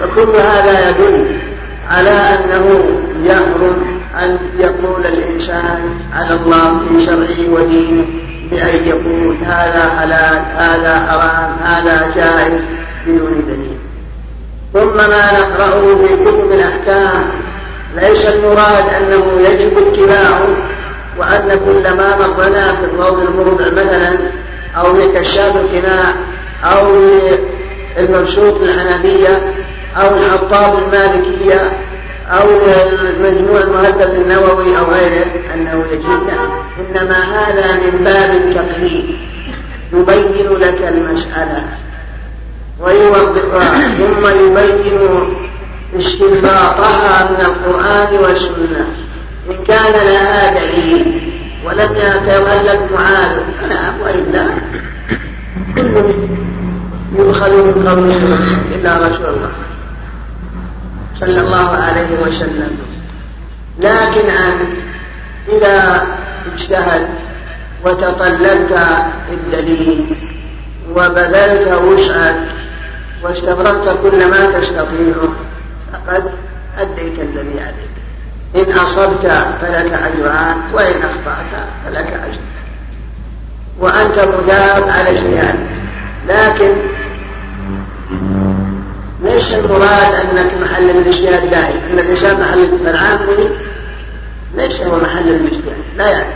فكل 0.00 0.30
هذا 0.36 0.90
يدل 0.90 1.26
على 1.90 2.10
أنه 2.10 2.84
يحرم 3.24 4.00
أن 4.22 4.38
يقول 4.58 5.06
الإنسان 5.06 5.94
على 6.14 6.34
الله 6.34 6.78
في 6.88 7.06
شرعه 7.06 7.54
ودينه 7.54 8.04
بأن 8.50 8.84
يقول 8.84 9.36
هذا 9.44 9.90
حلال 9.98 10.44
هذا 10.56 11.06
حرام 11.08 11.56
هذا 11.62 12.12
جائز 12.16 12.60
بدون 13.06 13.44
دليل. 13.46 13.78
ثم 14.72 14.96
ما 14.96 15.32
نقرأه 15.40 15.96
في 15.96 16.16
كتب 16.16 16.52
الأحكام 16.52 17.24
ليس 17.96 18.26
المراد 18.26 18.84
أنه 18.88 19.40
يجب 19.48 19.78
اتباعه 19.78 20.48
وأن 21.18 21.60
كل 21.64 21.96
ما 21.96 22.16
مرنا 22.16 22.74
في 22.74 22.84
الروض 22.84 23.18
المربع 23.18 23.84
مثلا 23.84 24.18
أو 24.76 24.94
في 24.94 25.08
كشاف 25.08 25.56
القناع 25.56 26.14
أو 26.64 26.86
المبسوط 27.98 28.60
الحنفية 28.60 29.54
أو 29.96 30.16
الحطاب 30.16 30.78
المالكية 30.78 31.72
أو 32.30 32.48
المجموع 33.00 33.60
المهذب 33.60 34.14
النووي 34.14 34.78
أو 34.78 34.84
غيره 34.84 35.26
أنه 35.54 35.84
يجب 35.90 36.28
إنما 36.80 37.22
هذا 37.22 37.72
من 37.72 38.04
باب 38.04 38.30
التقليد 38.30 39.16
يبين 39.92 40.52
لك 40.52 40.82
المسألة. 40.88 41.64
ويوضحها. 42.80 43.94
ثم 43.98 44.26
يبين 44.26 44.98
استنباطها 45.98 47.30
من 47.30 47.46
القرآن 47.46 48.14
والسنة. 48.14 48.86
إن 49.50 49.64
كان 49.64 49.92
لها 49.92 50.54
دليل 50.54 51.20
ولم 51.64 51.96
يتولد 51.96 52.80
معارض 52.94 53.44
نعم 53.68 54.00
وإلا 54.00 54.46
كل 55.74 56.14
يؤخذ 57.18 57.52
من 57.64 57.88
قوله 57.88 58.16
إلا 58.74 58.96
رسول 58.98 59.26
الله 59.26 59.50
صلى 61.14 61.40
الله 61.40 61.68
عليه 61.70 62.22
وسلم. 62.22 62.70
لكن 63.78 64.28
أنت 64.28 64.68
إذا 65.48 66.06
اجتهدت 66.54 67.18
وتطلبت 67.84 68.78
الدليل 69.32 70.16
وبذلت 70.96 71.72
وسعك 71.72 72.36
واستغرقت 73.22 73.98
كل 74.02 74.30
ما 74.30 74.60
تستطيعه 74.60 75.32
فقد 75.92 76.30
أديت 76.78 77.18
الذي 77.18 77.60
عليك. 77.60 77.94
إن 78.56 78.72
أصبت 78.72 79.26
فلك 79.60 79.92
أجران 79.92 80.56
وإن 80.72 81.02
أخطأت 81.02 81.66
فلك 81.84 82.12
أجر 82.12 82.40
وأنت 83.80 84.18
مجاب 84.18 84.88
على 84.88 85.10
اجتهاد 85.10 85.58
لكن 86.28 86.72
ليس 89.24 89.54
المراد 89.54 90.14
أنك 90.14 90.54
محل 90.62 90.90
الإجتهاد؟ 90.90 91.50
دائم 91.50 91.80
أن 91.92 91.98
الإنسان 91.98 92.40
محل 92.40 92.68
العامي 92.86 93.50
ليس 94.56 94.80
هو 94.80 94.96
محل 94.96 95.28
الإجتهاد؟ 95.28 95.76
لا 95.96 96.10
يعني. 96.10 96.34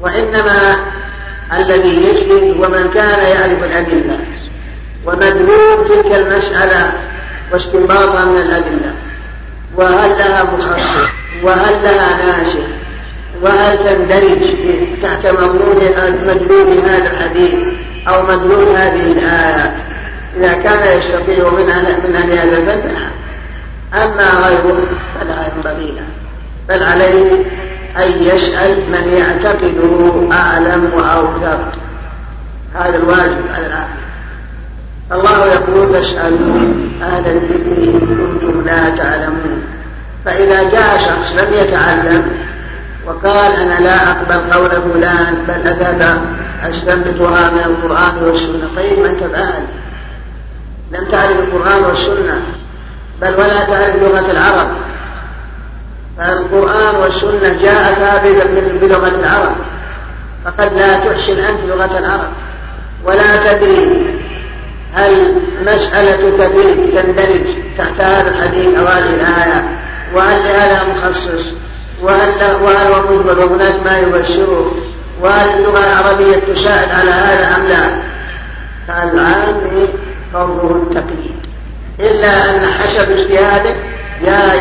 وإنما 0.00 0.76
الذي 1.58 1.88
يجتهد 1.88 2.60
ومن 2.60 2.90
كان 2.94 3.36
يعرف 3.36 3.64
الأدلة 3.64 4.18
ومدلول 5.06 5.88
تلك 5.88 6.12
المسألة 6.12 6.92
واستنباطها 7.52 8.24
من 8.24 8.38
الأدلة. 8.38 8.94
وهل 9.76 10.18
لها 10.18 10.44
مخصص؟ 10.44 11.10
وهل 11.42 11.82
لها 11.82 12.26
ناشئ؟ 12.26 12.62
وهل 13.42 13.78
تندرج 13.78 14.54
تحت 15.02 15.26
مدلول 16.26 16.72
هذا 16.72 17.10
الحديث 17.10 17.54
أو 18.08 18.22
مدلول 18.22 18.68
هذه 18.68 19.12
الآية؟ 19.12 19.89
إذا 20.36 20.52
كان 20.52 20.98
يستطيع 20.98 21.50
من 21.50 21.66
من 22.04 22.16
أهل 22.16 22.32
هذا 22.32 23.10
أما 23.94 24.46
غيره 24.46 24.86
فلا 25.20 25.46
ينبغي 25.46 25.90
له. 25.90 26.04
بل 26.68 26.82
عليه 26.82 27.32
أن 27.96 28.22
يسأل 28.22 28.78
من 28.90 29.12
يعتقده 29.12 30.28
أعلم 30.32 30.90
وأوثق. 30.94 31.60
هذا 32.74 32.96
الواجب 32.96 33.44
على 33.54 33.66
العالم 33.66 34.00
الله 35.12 35.46
يقول 35.46 35.92
فاسألوا 35.92 36.74
أهل 37.02 37.26
الذكر 37.26 37.82
إن 37.82 38.00
كنتم 38.00 38.62
لا 38.66 38.90
تعلمون. 38.90 39.62
فإذا 40.24 40.70
جاء 40.70 40.98
شخص 40.98 41.42
لم 41.42 41.52
يتعلم 41.52 42.22
وقال 43.06 43.52
أنا 43.52 43.80
لا 43.80 44.10
أقبل 44.10 44.52
قول 44.52 44.70
فلان 44.70 45.34
بل 45.48 45.68
أذهب 45.68 46.22
أستنبطها 46.62 47.50
من 47.50 47.58
القرآن 47.58 48.22
والسنة. 48.22 48.68
طيب 48.76 48.98
ما 48.98 49.06
أنت 49.06 49.22
بأهل 49.22 49.62
لم 50.90 51.04
تعرف 51.04 51.38
القرآن 51.38 51.84
والسنة 51.84 52.42
بل 53.20 53.34
ولا 53.34 53.64
تعرف 53.64 53.96
لغة 53.96 54.30
العرب. 54.30 54.68
فالقرآن 56.18 56.96
والسنة 56.96 57.62
جاءتا 57.62 58.22
بلغة 58.80 59.08
العرب. 59.08 59.56
فقد 60.44 60.72
لا 60.72 60.96
تحسن 60.96 61.38
أنت 61.38 61.60
لغة 61.68 61.98
العرب. 61.98 62.30
ولا 63.04 63.52
تدري 63.52 64.20
هل 64.94 65.34
مسألة 65.62 66.46
تلك 66.46 66.94
تندرج 66.94 67.56
تحت 67.78 68.00
هذا 68.00 68.30
الحديث 68.30 68.74
أو 68.74 68.86
هذه 68.86 69.14
الآية 69.14 69.64
وهل 70.14 70.42
لها 70.42 70.84
مخصص؟ 70.84 71.52
وهل 72.02 72.54
وهل 72.62 72.90
ومجمل 72.90 73.38
وهناك 73.38 73.74
ما 73.84 73.98
يبشره 73.98 74.74
وهل 75.22 75.48
اللغة 75.48 75.86
العربية 75.86 76.36
تساعد 76.36 76.90
على 76.90 77.10
هذا 77.10 77.56
أم 77.56 77.66
لا؟ 77.66 78.02
فالعام 78.88 79.60
قوله 80.34 80.82
التقليد 80.82 81.40
إلا 82.00 82.56
أن 82.56 82.66
حسب 82.66 83.10
اجتهاده 83.10 83.74
لا 84.22 84.54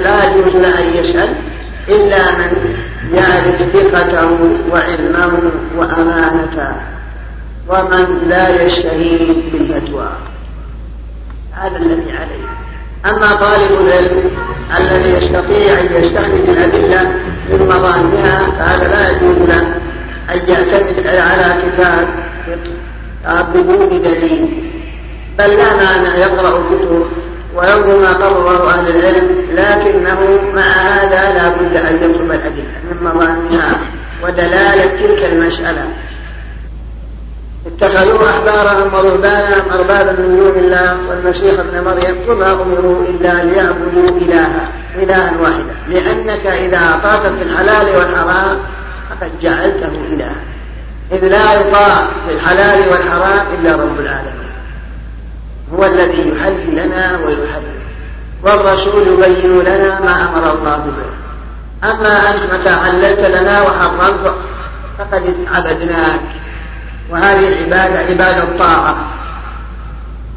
لا 0.00 0.24
يجوز 0.24 0.56
له 0.56 0.80
أن 0.80 0.86
يسأل 0.86 1.34
إلا 1.88 2.30
من 2.30 2.76
يعرف 3.14 3.56
ثقته 3.72 4.38
وعلمه 4.72 5.50
وأمانته 5.76 6.72
ومن 7.68 8.28
لا 8.28 8.64
يشتهي 8.64 9.26
بالفتوى. 9.52 10.08
هذا 11.52 11.76
الذي 11.76 12.12
عليه. 12.12 12.46
أما 13.06 13.34
طالب 13.34 13.80
العلم 13.80 14.30
الذي 14.78 15.08
يستطيع 15.08 15.80
أن 15.80 16.02
يستخرج 16.02 16.48
الأدلة 16.48 17.02
من 17.50 17.66
مظانها 17.66 18.50
فهذا 18.58 18.88
لا 18.88 19.10
يجوز 19.10 19.48
له 19.48 19.60
أن 20.34 20.48
يعتمد 20.48 21.06
على 21.06 21.62
كتاب 21.62 22.08
بدون 23.54 23.88
دليل. 23.88 24.72
بل 25.38 25.56
لا 25.56 25.76
مانع 25.76 26.16
يقرأ 26.16 26.58
الكتب 26.58 27.06
وينظر 27.54 27.98
ما 28.00 28.12
قرره 28.12 28.70
أهل 28.70 28.88
العلم 28.96 29.28
لكنه 29.50 30.40
مع 30.54 30.62
هذا 30.62 31.32
لا 31.32 31.48
بد 31.48 31.76
أن 31.76 31.96
يطلب 31.96 32.30
الأدلة. 32.30 32.64
من 32.90 32.96
مظانها 33.02 33.80
ودلالة 34.24 34.86
تلك 34.86 35.24
المسألة. 35.24 35.88
اتخذوا 37.66 38.28
أحبارهم 38.30 38.94
ورهبانهم 38.94 39.70
أربابا 39.72 40.12
من 40.12 40.36
دون 40.36 40.64
الله 40.64 40.98
والمسيح 41.08 41.60
ابن 41.60 41.84
مريم 41.84 42.16
وما 42.28 42.52
أمروا 42.52 43.04
إلا 43.06 43.44
ليعبدوا 43.44 44.08
إلها 44.08 44.68
إلها 44.96 45.32
واحدا. 45.40 45.74
لأنك 45.88 46.46
إذا 46.46 46.94
أطعت 46.94 47.26
في 47.26 47.42
الحلال 47.42 47.96
والحرام 47.96 48.58
فقد 49.10 49.30
جعلته 49.42 49.92
إلها. 50.12 50.36
إذ 51.12 51.24
لا 51.28 51.54
يطاع 51.54 52.06
في 52.28 52.34
الحلال 52.34 52.88
والحرام 52.88 53.46
إلا 53.58 53.72
رب 53.72 54.00
العالمين. 54.00 54.41
هو 55.74 55.84
الذي 55.84 56.28
يحل 56.28 56.70
لنا 56.70 57.18
ويحرم 57.18 57.82
والرسول 58.42 59.08
يبين 59.08 59.60
لنا 59.60 60.00
ما 60.00 60.28
أمر 60.28 60.52
الله 60.52 60.76
به. 60.76 61.12
أما 61.90 62.30
أنت 62.30 62.52
متى 62.52 62.74
حللت 62.74 63.20
لنا 63.20 63.62
وحرمت 63.62 64.34
فقد 64.98 65.34
عبدناك. 65.52 66.20
وهذه 67.10 67.48
العبادة 67.48 67.98
عبادة 67.98 68.56
طاعة 68.58 68.96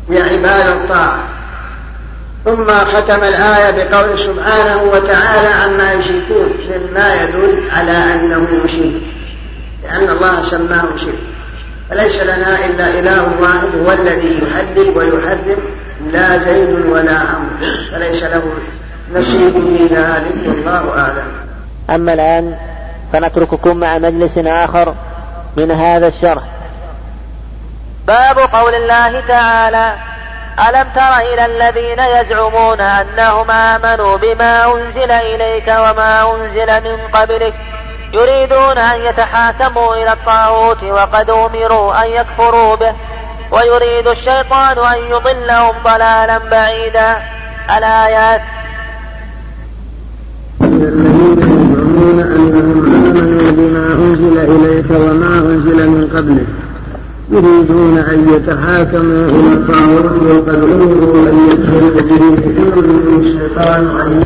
هي 0.10 0.22
عبادة 0.22 0.88
طاعة 0.90 1.24
ثم 2.46 2.68
ختم 2.68 3.24
الآية 3.24 3.72
بقول 3.72 4.20
سبحانه 4.20 4.84
وتعالى 4.84 5.48
عما 5.48 5.94
يشركون 5.94 6.54
مما 6.70 7.14
يدل 7.24 7.64
على 7.72 7.92
أنه 7.92 8.48
مشرك. 8.66 9.02
لأن 9.84 10.10
الله 10.10 10.52
سماه 10.52 10.98
شرك 10.98 11.35
فليس 11.90 12.24
لنا 12.24 12.66
إلا 12.66 12.90
إله 12.90 13.42
واحد 13.42 13.76
هو 13.78 13.92
الذي 13.92 14.44
يحلل 14.44 14.98
ويحرم 14.98 15.58
لا 16.12 16.38
زيد 16.38 16.86
ولا 16.86 17.20
عمرو. 17.20 17.76
فليس 17.92 18.24
له 18.24 18.44
نصيب 19.14 19.78
في 19.78 19.96
ذلك 19.96 20.36
والله 20.48 21.00
أعلم. 21.00 21.32
أما 21.90 22.14
الآن 22.14 22.56
فنترككم 23.14 23.78
مع 23.78 23.98
مجلس 23.98 24.38
آخر 24.38 24.96
من 25.58 25.72
هذا 25.72 26.08
الشرح. 26.08 26.44
باب 28.08 28.40
قول 28.40 28.76
الله 28.76 29.28
تعالى 29.28 29.94
ألم 30.70 30.88
تر 30.96 31.18
إلى 31.34 31.46
الذين 31.46 32.00
يزعمون 32.00 32.82
أنهم 32.82 33.52
آمنوا 33.52 34.18
بما 34.18 34.74
أنزل 34.74 35.12
إليك 35.12 35.68
وما 35.68 36.36
أنزل 36.36 36.84
من 36.84 36.98
قبلك؟ 37.14 37.54
يريدون 38.16 38.78
أن 38.78 39.02
يتحاكموا 39.02 39.96
إلى 39.96 40.14
الطاغوت 40.14 40.84
وقد 40.84 41.30
أمروا 41.30 42.04
أن 42.04 42.12
يكفروا 42.12 42.76
به 42.76 42.94
ويريد 43.52 44.08
الشيطان 44.08 44.78
أن 44.78 44.98
يضلهم 45.10 45.74
ضلالا 45.84 46.38
بعيدا. 46.38 47.18
الآيات. 47.78 48.42
الذين 50.62 51.40
يزعمون 51.42 52.20
أنهم 52.20 52.78
آمنوا 52.96 53.52
بما 53.52 53.86
أنزل 53.94 54.38
إليك 54.40 54.86
وما 54.90 55.38
أنزل 55.38 55.90
من 55.90 56.04
قبلك 56.16 56.48
يريدون 57.32 57.98
أن 57.98 58.20
يتحاكموا 58.34 59.30
إلى 59.30 59.54
الطاغوت 59.54 60.22
وقد 60.32 60.64
أمروا 60.64 61.30
أن 61.30 61.38
يكفروا 61.52 62.02
به 62.02 62.24
يريد 62.78 63.26
الشيطان 63.26 63.84
أن 64.02 64.26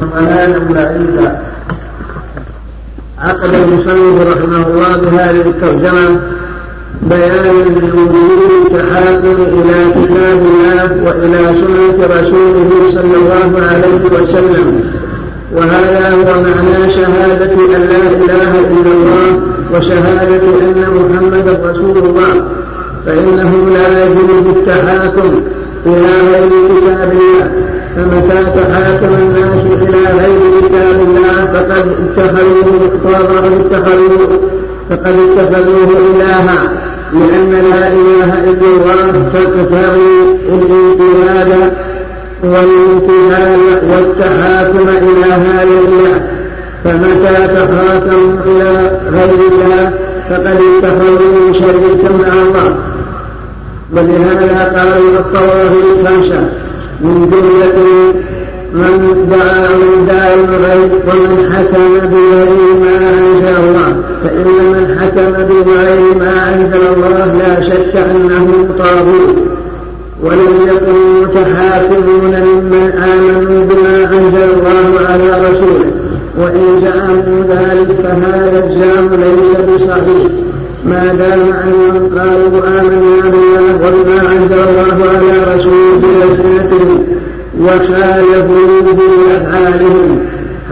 ضلالا 0.00 0.58
بعيدا. 0.58 1.53
عقد 3.18 3.54
المصنف 3.54 4.36
رحمه 4.36 4.66
الله 4.66 4.96
بهذه 4.96 5.40
الترجمة 5.40 6.20
بيان 7.02 7.44
لوجود 7.94 8.40
التحاكم 8.66 9.36
إلى 9.42 9.84
كتاب 9.90 10.42
الله 10.42 11.04
وإلى 11.04 11.38
سنة 11.60 12.06
رسوله 12.06 12.70
صلى 12.90 13.16
الله 13.16 13.66
عليه 13.66 14.22
وسلم. 14.22 14.80
وهذا 15.52 16.10
هو 16.14 16.42
معنى 16.42 16.90
شهادة 16.90 17.52
أن 17.76 17.82
لا 17.82 18.02
إله 18.24 18.50
إلا 18.60 18.92
الله 18.96 19.40
وشهادة 19.74 20.42
أن 20.60 20.86
محمدا 20.94 21.70
رسول 21.70 21.98
الله. 21.98 22.44
فإنه 23.06 23.68
لا 23.74 24.04
يجوز 24.04 24.56
التحاكم 24.56 25.42
إلى 25.86 26.12
غير 26.32 26.50
كتاب 26.80 27.12
الله 27.12 27.50
فمتى 27.96 28.44
تحاكم 28.44 29.14
الناس 29.14 29.64
إلى 29.82 30.20
غير 30.20 30.40
كتاب 30.60 31.00
الله 31.00 31.46
فقد 31.54 31.86
اتخذوه 32.04 32.90
فقد 33.04 33.52
اتخذوه 33.60 34.40
فقد 34.90 35.16
اتخذوه 35.18 35.88
إلها 36.10 36.72
لأن 37.12 37.50
لا 37.50 37.88
إله 37.88 38.44
إلا 38.50 38.68
الله 38.76 39.30
تقتضي 39.34 40.06
الانقياد 40.48 41.72
والامتثال 42.44 43.60
والتحاكم 43.90 44.88
إلى 44.88 45.32
هذا 45.32 45.62
الله 45.62 46.20
فمتى 46.84 47.46
تحاكموا 47.46 48.32
إلى 48.46 49.00
غير 49.12 49.38
الله 49.52 49.90
فقد 50.30 50.58
اتخذوا 50.70 51.52
شريكا 51.52 52.12
مع 52.12 52.32
الله. 52.42 52.76
ولهذا 53.92 54.72
قالوا 54.76 55.18
الطواغيت 55.18 56.08
خمسة 56.08 56.63
من 57.00 57.30
جملة 57.30 57.78
من 58.74 59.00
من 59.30 60.06
دعا 60.08 60.34
الغيب 60.34 60.92
ومن 61.08 61.52
حكم 61.52 62.08
بغير 62.08 62.74
ما 62.80 62.96
أنزل 63.18 63.56
الله. 63.64 63.96
فإن 64.24 64.46
من 64.72 64.98
حكم 65.00 65.32
بغير 65.32 66.14
ما 66.18 66.54
أنزل 66.54 66.82
الله 66.96 67.38
لا 67.38 67.62
شك 67.62 67.96
أنه 67.96 68.68
طاغوت. 68.78 69.36
ولم 70.22 70.54
يكن 70.68 71.22
متحاكمون 71.22 72.34
ممن 72.46 72.92
آمنوا 73.12 73.64
بما 73.64 74.18
أنزل 74.18 74.48
الله 74.56 75.06
على 75.08 75.48
رسوله. 75.48 75.90
وإن 76.38 76.80
زعموا 76.84 77.44
ذلك 77.48 77.96
فهذا 78.02 78.64
الزعم 78.64 79.08
ليس 79.14 79.60
بصحيح. 79.68 80.30
ما 80.86 81.14
دام 81.18 81.40
أنهم 81.40 82.18
قالوا 82.18 82.66
آمنا 82.80 83.30
بالله 83.30 83.74
وبما 83.74 84.32
أنزل 84.32 84.60
الله 84.68 85.08
على 85.10 85.54
رسوله 85.54 86.04
وخالفوا 87.64 88.80
بأفعالهم 88.82 90.18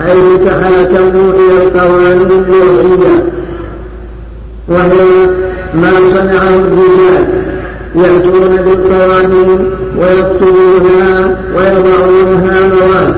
حيث 0.07 0.47
تحاكموا 0.47 1.33
إلى 1.33 1.65
القوانين 1.65 2.21
الوضعية 2.23 3.25
وهي 4.69 5.27
ما 5.75 5.91
صنعه 6.15 6.55
الرجال 6.55 7.27
يأتون 7.95 8.57
بالقوانين 8.57 9.71
ويكتبونها 9.99 11.37
ويضعونها 11.57 12.61
مواد 12.69 13.15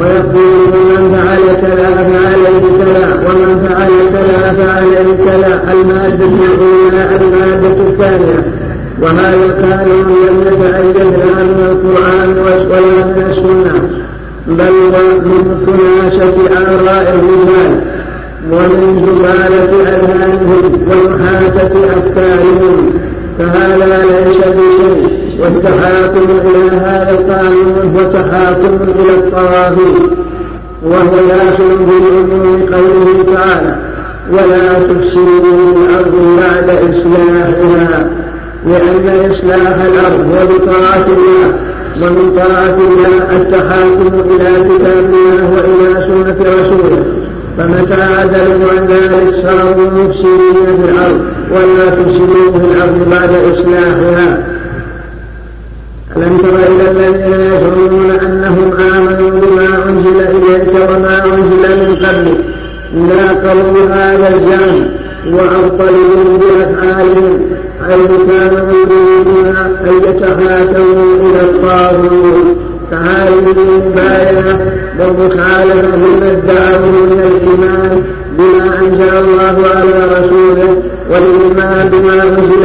ويقولون 0.00 0.72
من 0.90 1.12
فعل 1.14 1.56
كذا 1.60 1.94
فعليه 1.94 2.84
كذا 2.84 3.14
ومن 3.26 3.68
فعل 3.68 3.90
كذا 4.12 4.52
فعليه 4.64 5.24
كذا 5.24 5.60
المادة 5.72 6.26
وهذا 9.06 9.34
القانون 9.34 10.06
لم 10.28 10.40
يتأيد 10.40 10.96
لا 10.96 11.42
من 11.44 11.60
القرآن 11.70 12.28
ولا 12.38 13.04
من 13.06 13.26
السنة 13.30 13.88
بل 14.46 14.72
ومن 14.94 15.66
خلاصة 15.66 16.34
آراء 16.58 17.14
الرجال 17.14 17.80
ومن 18.50 19.06
زبالة 19.06 19.82
أذهانهم 19.82 20.88
ومحاتة 20.90 21.72
أفكارهم 21.96 22.90
فهذا 23.38 24.04
ليس 24.04 24.38
بشيء 24.38 25.18
والتحاكم 25.40 26.26
إلى 26.44 26.76
هذا 26.76 27.10
القانون 27.10 27.96
هو 27.96 28.12
تحاكم 28.12 28.78
إلى 28.82 29.14
الطواغيت 29.18 30.10
وهو 30.82 31.14
داخل 31.28 31.76
بعموم 31.78 32.66
قوله 32.72 33.34
تعالى 33.34 33.76
ولا 34.32 34.78
تفسدوا 34.78 35.72
في 35.74 35.78
الأرض 35.78 36.38
بعد 36.38 36.70
إصلاحها 36.70 38.25
لأن 38.66 39.30
إصلاح 39.30 39.84
الأرض 39.84 40.26
هو 40.30 40.46
بطاعة 40.46 41.06
الله 41.06 41.54
ومن 42.02 42.32
طاعة 42.36 42.76
الله 42.88 43.36
التحاكم 43.36 44.30
إلى 44.30 44.68
كتاب 44.68 45.04
الله 45.04 45.50
وإلى 45.54 46.06
سنة 46.06 46.36
رسوله 46.40 47.04
فمتى 47.58 48.02
عدلوا 48.02 48.70
عن 48.72 48.86
ذلك 48.86 49.46
صاروا 49.46 49.90
مفسدين 49.90 50.66
في 50.66 50.90
الأرض 50.90 51.20
ولا 51.50 51.90
تفسدوا 51.90 52.52
في 52.52 52.64
الأرض 52.64 53.10
بعد 53.10 53.30
إصلاحها. 53.54 54.46
ألم 56.16 56.38
تر 56.38 56.56
إلى 56.72 56.90
الذين 56.90 57.40
يزعمون 57.40 58.10
أنهم 58.10 58.72
آمنوا 58.94 59.30
بما 59.30 59.88
أنزل 59.88 60.20
إليك 60.20 60.74
وما 60.74 61.24
أنزل 61.24 61.78
من 61.78 61.96
قبلك 61.96 62.44
لاقوا 63.08 63.86
هذا 63.90 64.28
الزعم 64.34 64.86
وأبطلوا 65.34 66.38
بأفعالهم. 66.38 67.55
حيث 67.84 68.10
كانوا 68.28 68.72
يريدون 68.72 69.56
أن 69.56 69.94
يتحاكموا 70.08 71.16
إلى 71.20 71.40
الطاغوت 71.40 72.56
فهذه 72.90 73.54
المبايعة 73.56 74.60
والمخالفة 75.00 75.96
لما 75.96 76.30
ادعوا 76.30 76.86
من 76.86 77.20
الإيمان 77.26 78.02
بما 78.38 78.78
أنزل 78.78 79.18
الله 79.18 79.68
على 79.74 80.20
رسوله 80.20 80.82
والإيمان 81.10 81.88
بما 81.88 82.22
أنزل 82.22 82.64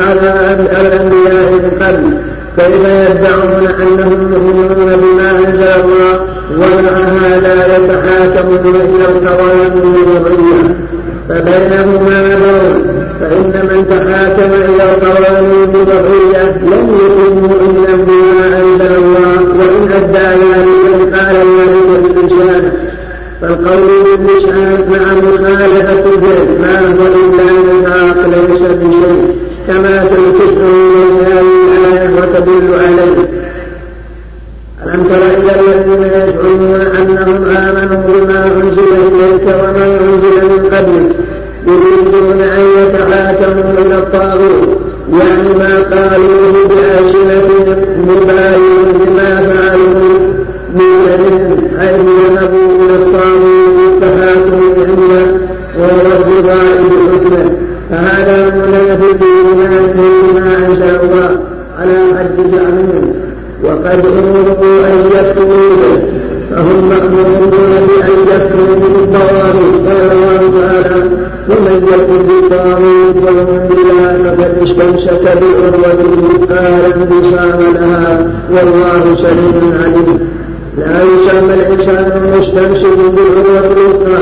على 0.00 0.56
الأنبياء 0.60 1.52
من 1.52 1.70
قبل 1.80 2.18
كيف 2.58 2.84
يدعون 3.10 3.66
أنهم 3.80 4.32
يؤمنون 4.32 4.96
بما 4.96 5.30
أنزل 5.30 5.62
الله 5.62 6.20
ومع 6.56 6.98
هذا 6.98 7.76
يتحاكمون 7.76 8.58
إلى 8.64 9.04
القوانين 9.04 9.94
الوضعية 9.94 10.76
فبينهما 11.28 12.36
نور 12.36 12.74
فإن 13.20 13.68
من 13.70 13.86
تحاكم 13.90 14.50
إلى 14.52 14.84
القوانين 14.92 15.74
الوضعية 15.74 16.56
لم 16.62 16.98
يكن 17.04 17.34
مؤمنا 17.42 17.96
بما 17.96 18.58
أنزل 18.58 18.94
الله 18.96 19.38
وإن 19.58 19.92
أدى 19.92 20.40
ذلك 20.42 21.14
قال 21.14 21.36
ذلك 21.36 22.14
بلسانه 22.14 22.72
فالقول 23.40 24.16
باللسان 24.18 24.84
مع 24.90 25.12
مخالفة 25.14 25.92
الفعل 25.92 26.58
ما 26.60 26.78
هو 26.80 27.06
إلا 27.06 27.52
نفاق 27.72 28.26
ليس 28.26 28.60
بشيء 28.60 29.36
كما 29.68 29.98
تنكسه 29.98 30.62
من 30.62 31.26
هذه 31.26 31.46
الآية 31.68 32.10
وتدل 32.16 32.74
عليه. 32.74 33.42
ألم 34.86 35.04
تر 35.04 35.22
إلى 35.38 35.60
الذين 35.60 36.02
يزعمون 36.02 36.80
أنهم 36.80 37.44
آمنوا 37.44 38.02
بما 38.08 38.46
أنزل 38.46 38.92
إليك 39.08 39.42
وما 39.42 39.86
أنزل 39.86 40.44
من 40.44 40.61
قبلك 40.82 41.16
يريدون 41.66 42.40
أن 42.40 42.60
يتحاكموا 42.78 43.72
تحاكموا 43.72 43.72
إلى 43.78 43.98
الطاغوت 43.98 44.78
يعني 45.12 45.48
ما 45.58 45.82
قالوه 45.82 46.68
بألسنتهم 46.68 47.76
مبالغ 48.08 48.92
بما 48.92 49.36
فعلوا 49.36 50.18
من 50.74 50.92
حيث 51.78 52.00
ذهبوا 52.30 52.84
إلى 52.84 52.94
الطاغوت 52.94 53.68
بالتحاكم 53.76 54.60
عنده 54.78 55.26
والرضا 55.78 56.62
بحكمه. 56.90 57.52
فهذا 57.90 58.54
منافي 58.54 59.12
بإيمانهم 59.12 60.12
بما 60.34 60.56
أنزل 60.66 60.82
الله 60.82 61.40
على 61.78 61.98
حد 62.18 62.36
زعمهم. 62.52 63.14
وقد 63.64 64.06
أمروا 64.06 64.86
أن 64.86 65.01
استمسك 74.64 75.22
الوثقى 75.32 76.54
لا 76.54 76.86
انفصام 76.86 77.60
لها 77.74 78.26
والله 78.50 79.16
سليم 79.16 79.78
عليم. 79.82 80.18
لا 80.78 81.02
يسمى 81.02 81.54
الإنسان 81.54 82.22
المستمسك 82.24 82.98
بالعروة 82.98 83.72
الوثقى 83.72 84.20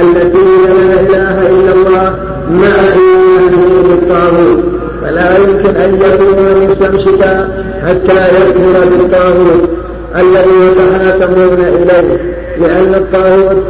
التي 0.00 0.46
لا 0.66 1.00
إله 1.00 1.36
إلا 1.48 1.72
الله 1.72 2.14
مع 2.50 2.74
إيمانه 2.92 3.82
بالطاغوت. 3.88 4.62
فلا 5.02 5.36
يمكن 5.36 5.76
أن 5.76 5.94
يكون 5.94 6.68
مستمسكا 6.68 7.48
حتى 7.86 8.20
يكفر 8.36 8.84
بالطاغوت 8.98 9.68
الذي 10.16 10.56
يتحاكمون 10.66 11.58
إليه 11.60 12.34
لأن 12.60 12.94
الطاغوت 12.94 13.62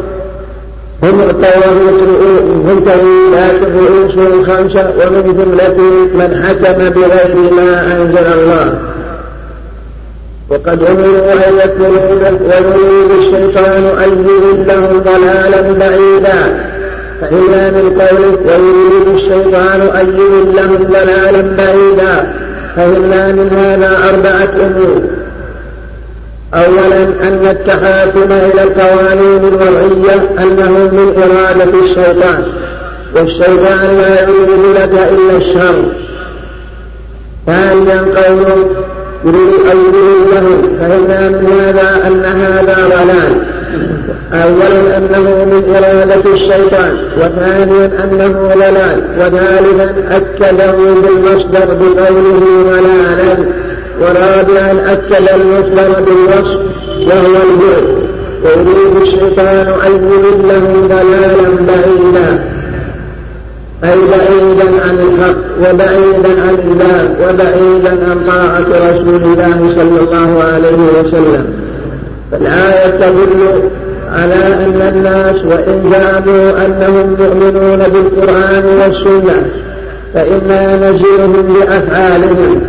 هم 1.03 1.21
الطواغيت 1.21 2.03
هم 2.67 2.85
لكن 3.35 3.73
رؤوسهم 3.77 4.45
خمسة 4.45 4.93
ومن 5.01 5.23
جملة 5.23 5.79
من 6.15 6.45
حكم 6.45 6.91
بغير 6.91 7.53
ما 7.53 7.97
أنزل 7.97 8.27
الله. 8.27 8.75
وقد 10.51 10.83
أمروا 10.83 11.33
أن 11.33 11.55
يكفروا 11.57 12.39
ويريد 12.41 13.11
الشيطان 13.19 13.85
أن 14.05 14.27
يضلهم 14.29 14.99
ضلالا 14.99 15.73
بعيدا. 15.73 16.65
فإلا 17.21 17.71
من 17.71 18.01
قوله 18.01 18.39
ويريد 18.47 19.15
الشيطان 19.15 19.81
أن 20.01 20.09
يضلهم 20.09 20.87
ضلالا 20.91 21.43
بعيدا 21.57 22.33
فإلا 22.77 23.33
من 23.33 23.49
هذا 23.53 23.99
أربعة 24.11 24.67
أمور. 24.67 25.22
أولا 26.55 27.03
أن 27.03 27.47
التحاكم 27.51 28.33
إلى 28.33 28.63
القوانين 28.63 29.45
الوضعية 29.45 30.31
أنه 30.39 30.71
من 30.93 31.23
إرادة 31.23 31.79
الشيطان 31.85 32.45
والشيطان 33.17 33.97
لا 33.97 34.23
يريد 34.23 34.77
لك 34.77 34.91
إلا 35.13 35.37
الشر. 35.37 35.85
ثانيا 37.47 38.01
قوله 38.01 38.69
يريد 39.25 39.67
أن 39.73 39.77
يريد 39.77 40.35
له 40.35 40.63
فإن 40.81 41.33
من 41.33 41.61
هذا 41.61 42.07
أن 42.07 42.25
هذا 42.25 42.77
ضلال. 42.89 43.35
أولا 44.33 44.97
أنه 44.99 45.45
من 45.45 45.75
إرادة 45.77 46.35
الشيطان 46.35 46.97
وثانيا 47.17 47.91
أنه 48.05 48.53
ضلال. 48.55 49.03
وثالثا 49.19 49.95
أكده 50.11 50.73
بالمصدر 50.73 51.75
بقوله 51.81 52.41
ضلالا 52.65 53.72
ورابعا 54.01 54.93
أكد 54.93 55.29
المصدر 55.35 56.01
بالوصف 56.01 56.61
وهو 57.09 57.37
البعد 57.51 58.03
ويريد 58.45 59.03
الشيطان 59.03 59.67
أن 59.87 60.11
يضله 60.11 60.87
ضلالا 60.87 61.49
بعيدا. 61.69 62.45
أي 63.85 63.99
بعيدا 64.11 64.83
عن 64.85 64.99
الحق 64.99 65.71
وبعيدا 65.71 66.43
عن 66.43 66.57
الله 66.65 67.15
وبعيدا 67.23 68.11
عن 68.11 68.25
طاعة 68.27 68.91
رسول 68.91 69.23
الله 69.23 69.75
صلى 69.75 70.01
الله 70.01 70.43
عليه 70.43 71.01
وسلم. 71.01 71.45
فالآية 72.33 72.91
تدل 72.91 73.71
على 74.13 74.35
أن 74.35 74.93
الناس 74.95 75.37
وإن 75.45 75.91
زعموا 75.93 76.67
أنهم 76.67 77.17
مؤمنون 77.21 77.79
بالقرآن 77.79 78.65
والسنة 78.65 79.43
فإنا 80.15 80.77
نزيرهم 80.77 81.55
بأفعالهم. 81.55 82.63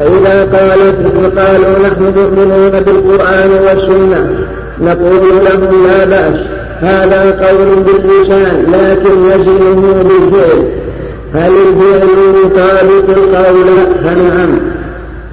فإذا 0.00 0.40
قالت 0.40 1.38
قالوا 1.38 1.78
نحن 1.78 2.02
مؤمنون 2.02 2.70
بالقرآن 2.70 3.50
والسنة 3.50 4.30
نقول 4.80 5.44
لهم 5.44 5.86
لا 5.86 6.04
بأس 6.04 6.40
هذا 6.80 7.46
قول 7.46 7.82
باللسان 7.82 8.72
لكن 8.72 9.24
يزنه 9.24 10.02
بالفعل. 10.02 10.64
هل 11.34 11.52
الفعل 11.68 12.08
يطابق 12.44 13.18
القول؟ 13.18 13.66
فنعم. 14.04 14.58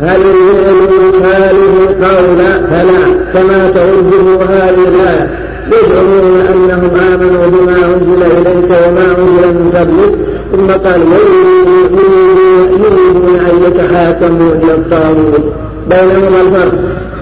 هل 0.01 0.21
الفعل 0.21 0.89
يخالف 1.09 1.89
القول؟ 1.89 2.37
فلا 2.69 3.05
كما 3.33 3.69
توجه 3.69 4.43
هذه 4.49 4.87
الآية 4.87 5.29
يزعمون 5.67 6.41
أنهم 6.53 6.91
آمنوا 7.13 7.47
بما 7.47 7.85
أنزل 7.85 8.23
إليك 8.23 8.71
وما 8.87 9.05
أنزل 9.17 9.53
من 9.53 9.71
قبلك. 9.75 10.36
ثم 10.51 10.67
قال 10.71 11.01
يريدون 11.01 12.19
أن 13.39 13.61
يتحاكموا 13.67 14.51
إلى 14.63 14.73
الطاغوت 14.73 15.41
بينهما 15.89 16.41
الفرق 16.41 16.73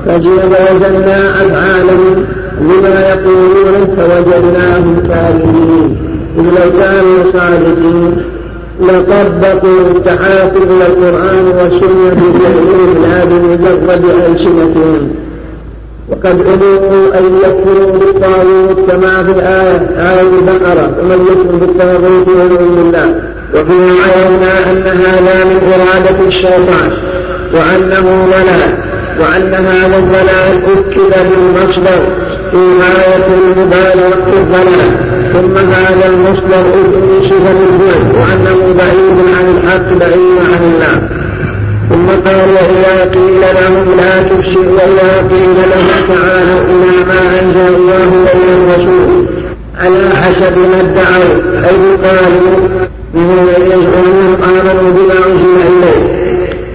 وجدنا 0.08 1.46
أفعالهم 1.46 2.26
لما 2.62 3.10
يقولون 3.10 3.96
فوجدناهم 3.98 4.98
كاذبين 5.08 5.98
إذ 6.38 6.44
لو 6.44 6.80
كانوا 6.80 7.24
صادقين 7.34 8.18
لطبقوا 8.82 9.82
التحاكم 9.96 10.64
إلى 10.64 10.88
القرآن 10.88 11.46
والسنة 11.58 12.16
بفعلهم 12.16 13.04
لا 13.04 13.26
بمجرد 13.26 14.06
ألسنتهم 14.30 15.10
وقد 16.10 16.42
أمروا 16.48 17.18
أن 17.18 17.38
يكفروا 17.38 17.92
بالطاغوت 17.92 18.92
كما 18.92 19.24
في 19.24 19.32
الآية 19.32 19.90
آية 19.98 20.22
البقرة 20.22 20.96
ومن 21.02 21.26
يكفر 21.32 21.56
بالطاغوت 21.56 22.28
يؤمن 22.28 22.76
بالله. 22.76 23.16
وفيها 23.54 23.96
عينا 24.14 24.72
أن 24.72 24.88
هذا 24.88 25.46
من 25.46 25.74
إرادة 25.74 26.28
الشيطان 26.28 26.92
وأنه 27.54 28.26
ضلال 28.26 28.78
وأن 29.20 29.54
هذا 29.54 29.98
الضلال 29.98 30.62
أكد 30.78 31.14
بالمصدر 31.30 32.02
في 32.52 32.58
غاية 32.58 33.28
المبالغة 33.38 34.26
في 34.26 34.38
الضلال. 34.38 35.16
ثم 35.34 35.58
هذا 35.58 36.06
المصدر 36.14 36.66
أنشف 36.86 37.42
بالبعد 37.58 38.16
وأنه 38.16 38.74
بعيد 38.78 39.18
عن 39.38 39.58
الحق 39.58 39.94
بعيد 40.00 40.38
عن 40.54 40.64
الله. 40.74 41.10
ثم 41.90 42.08
قال 42.08 42.50
وإذا 42.50 43.12
قيل 43.14 43.42
لهم 43.42 43.98
لا 43.98 44.22
تفسدوا 44.22 44.74
وإذا 44.74 45.28
قيل 45.32 45.58
لهم 45.72 45.88
تعالوا 46.08 46.62
إلى 46.62 47.06
ما 47.08 47.20
أنزل 47.42 47.76
الله 47.76 48.10
وإلى 48.26 48.54
الرسول. 48.58 49.26
على 49.82 50.10
حسب 50.16 50.58
ما 50.58 50.80
ادعوا. 50.82 51.34
أي 51.70 51.96
قالوا 52.06 52.58
إنهم 53.16 53.48
يزعمون 53.66 54.38
آمنوا 54.44 54.92
بما 54.92 55.18
أنزل 55.28 55.56
إليه 55.68 56.26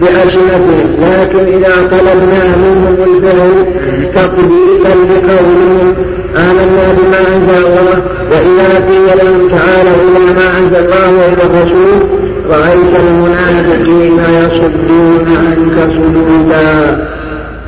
بألسنتهم 0.01 0.97
لكن 1.03 1.39
إذا 1.39 1.75
طلبنا 1.91 2.57
منهم 2.57 2.97
الفعل 3.09 3.67
تطبيقا 4.15 4.95
لقولهم 5.11 5.95
آمنا 6.37 6.95
بما 6.99 7.21
أنزل 7.37 7.67
الله. 7.67 8.03
وإذا 8.31 8.87
قيل 8.89 9.19
لهم 9.19 9.49
تعالوا 9.49 9.97
إلى 10.17 10.35
ما 10.35 10.59
أنزل 10.59 10.77
الله 10.77 11.11
وإلى 11.19 11.43
الرسول 11.43 12.30
رأيت 12.51 12.95
المنافقين 13.09 14.19
يصدون 14.19 15.27
عنك 15.37 15.91
صدودا. 15.93 17.07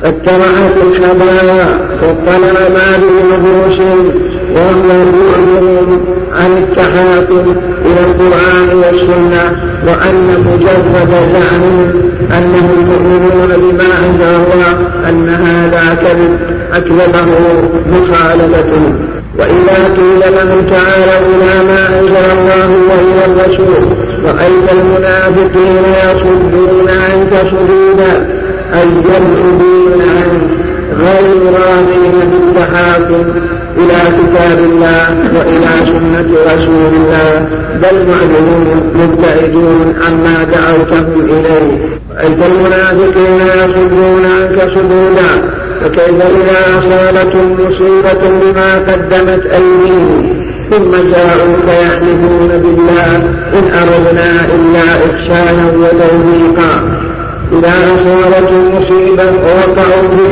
اتبعت 0.03 0.75
الخبايا 0.87 1.65
واطلع 2.01 2.59
ما 2.69 2.97
بنفوسهم 2.97 4.11
وهم 4.55 4.81
بعدهم 4.83 6.01
عن 6.33 6.51
التحاكم 6.57 7.55
إلى 7.85 7.99
القرآن 8.05 8.77
والسنة 8.77 9.43
وأن 9.87 10.45
مجرد 10.47 11.09
زعمهم 11.33 11.91
أنهم 12.31 12.87
مؤمنون 12.89 13.47
بما 13.47 13.85
أنزل 14.05 14.35
الله 14.35 14.87
أن 15.09 15.29
هذا 15.29 15.95
كذب 15.95 16.37
أكذبه 16.73 17.25
مخالفة 17.91 18.93
وإذا 19.39 19.95
قيل 19.97 20.35
لهم 20.35 20.67
تعالوا 20.67 21.27
إلى 21.35 21.67
ما 21.67 21.99
أنزل 21.99 22.25
الله 22.31 22.69
وإلى 22.89 23.25
الرسول 23.25 23.83
رأيت 24.25 24.71
المنافقين 24.73 25.83
يصدون 26.03 26.89
عنك 26.89 27.33
صدودا 27.51 28.27
أي 28.73 28.87
يبعدون 28.87 30.01
عنك 30.01 30.63
غير 30.99 31.41
راضين 31.53 32.29
بالتحاكم 32.31 33.23
إلى 33.77 33.99
كتاب 34.17 34.59
الله 34.59 35.17
وإلى 35.35 35.85
سنة 35.85 36.35
رسول 36.53 36.93
الله 36.93 37.47
بل 37.75 38.07
معلمون 38.07 38.91
مبتعدون 38.95 39.95
عما 40.07 40.43
دعوتهم 40.43 41.29
إليه. 41.29 41.93
رأيت 42.17 42.45
المنافقين 42.45 43.41
يصدون 43.47 44.25
عنك 44.25 44.61
صدودا 44.61 45.62
فكيف 45.83 46.21
إذا 46.21 46.79
أصابتهم 46.79 47.57
مصيبة 47.59 48.29
بما 48.41 48.75
قدمت 48.75 49.45
أيديهم؟ 49.45 50.43
ثم 50.71 50.91
جاءوك 50.91 51.67
يحلفون 51.67 52.47
بالله 52.47 53.15
إن 53.53 53.71
أردنا 53.81 54.45
إلا 54.45 54.85
إحسانا 55.11 55.71
وتوفيقا. 55.77 56.99
إذا 57.51 57.73
أصابتهم 57.95 58.71
مصيبة 58.75 59.23
ووقعوا 59.23 60.07
في 60.17 60.23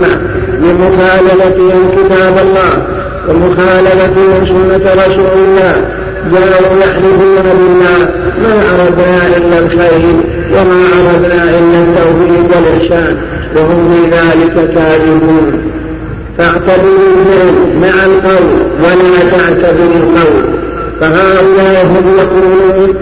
ما 0.00 0.20
لمخالفتهم 0.60 1.90
كتاب 1.96 2.34
الله 2.42 2.86
ومخالفتهم 3.28 4.46
سنة 4.46 4.92
رسول 5.06 5.32
الله. 5.48 5.99
جاءوا 6.32 6.78
يحلفون 6.80 7.36
بالله 7.44 8.08
ما 8.42 8.54
أردنا 8.74 9.36
إلا 9.36 9.58
الخير 9.58 10.16
وما 10.52 10.82
أردنا 10.98 11.42
إلا 11.44 11.78
التوفيق 11.82 12.56
والإحسان 12.56 13.16
وهم 13.56 13.90
في 13.90 14.16
ذلك 14.16 14.74
كاذبون. 14.74 15.62
فاعتبروا 16.38 17.40
مع 17.82 18.04
القول 18.06 18.50
ولا 18.82 19.30
تعتبروا 19.30 19.96
القول. 19.96 20.44
فهؤلاء 21.00 21.86
هم 21.86 22.06
يقولون 22.18 22.94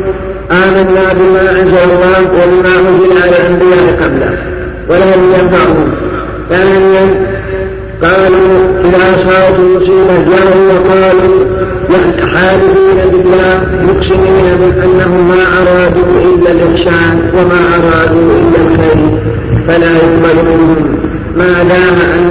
آمنا 0.50 1.12
بما 1.12 1.50
أنزل 1.50 1.78
الله 1.90 2.20
وبما 2.38 2.72
أنزل 2.78 3.22
على 3.22 3.36
الأنبياء 3.36 3.98
قبله. 4.02 4.38
ولم 4.90 5.22
ينفعهم. 5.34 5.92
ثانيا 6.50 7.28
قالوا 8.02 8.58
إذا 8.84 8.98
أصابت 9.14 9.60
مصيبة 9.76 10.14
جاءوا 10.14 10.72
وقالوا 10.72 11.44
حالفين 12.34 12.98
بالله 13.12 13.60
مقسمين 13.88 14.56
بأنهم 14.60 15.28
ما 15.28 15.42
أرادوا 15.60 16.20
إلا 16.24 16.50
الإحسان 16.50 17.30
وما 17.34 17.60
أرادوا 17.76 18.30
إلا 18.40 18.60
الخير. 18.66 19.18
فلا 19.68 19.96
يقبل 19.96 20.36
منهم 20.50 20.98
ما 21.36 21.52
دام 21.62 21.96
أن 22.14 22.28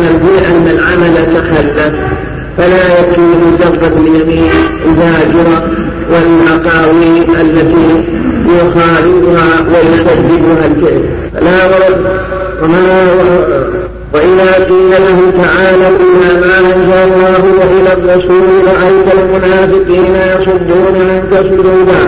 أن 0.49 0.67
العمل 0.67 1.15
تخلف 1.35 1.91
فلا 2.57 2.99
يكفي 2.99 3.21
مجرد 3.21 3.97
اليمين 3.97 4.49
الزاجرة 4.85 5.63
والأقاويل 6.11 7.27
التي 7.41 8.03
يخالفها 8.45 9.65
ويكذبها 9.69 10.65
الكذب 10.65 11.05
فلا 11.33 11.65
ورد. 11.65 12.21
وما 12.63 13.07
وإذا 14.13 14.53
قيل 14.53 14.89
له 14.89 15.43
تعالى 15.43 15.87
إلى 15.87 16.41
ما 16.41 16.59
أنزل 16.59 16.93
الله 16.93 17.43
وإلى 17.59 17.93
الرسول 17.93 18.47
رأيت 18.67 19.13
المنافقين 19.13 20.15
يصدون 20.15 20.95
عنك 21.09 21.45
صدودا 21.49 22.01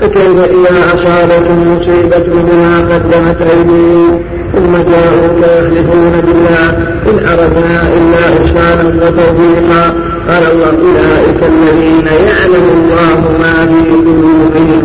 فكيف 0.00 0.38
إذا 0.38 0.94
أصابتهم 0.94 1.76
مصيبة 1.76 2.26
بما 2.26 2.78
قدمت 2.78 3.42
أيديهم؟ 3.42 4.20
ثم 4.54 4.72
جاءوك 4.72 5.38
يحلفون 5.38 6.22
بالله 6.26 6.68
إن 7.08 7.28
أردنا 7.28 7.82
إلا 7.96 8.18
إحسانا 8.38 8.88
وتوفيقا. 8.88 9.94
قال 10.28 10.42
الله 10.52 10.66
أولئك 10.66 11.40
الذين 11.42 12.06
يعلم 12.06 12.64
الله 12.74 13.20
ما 13.40 13.66
في 13.66 13.90
قلوبهم 13.94 14.82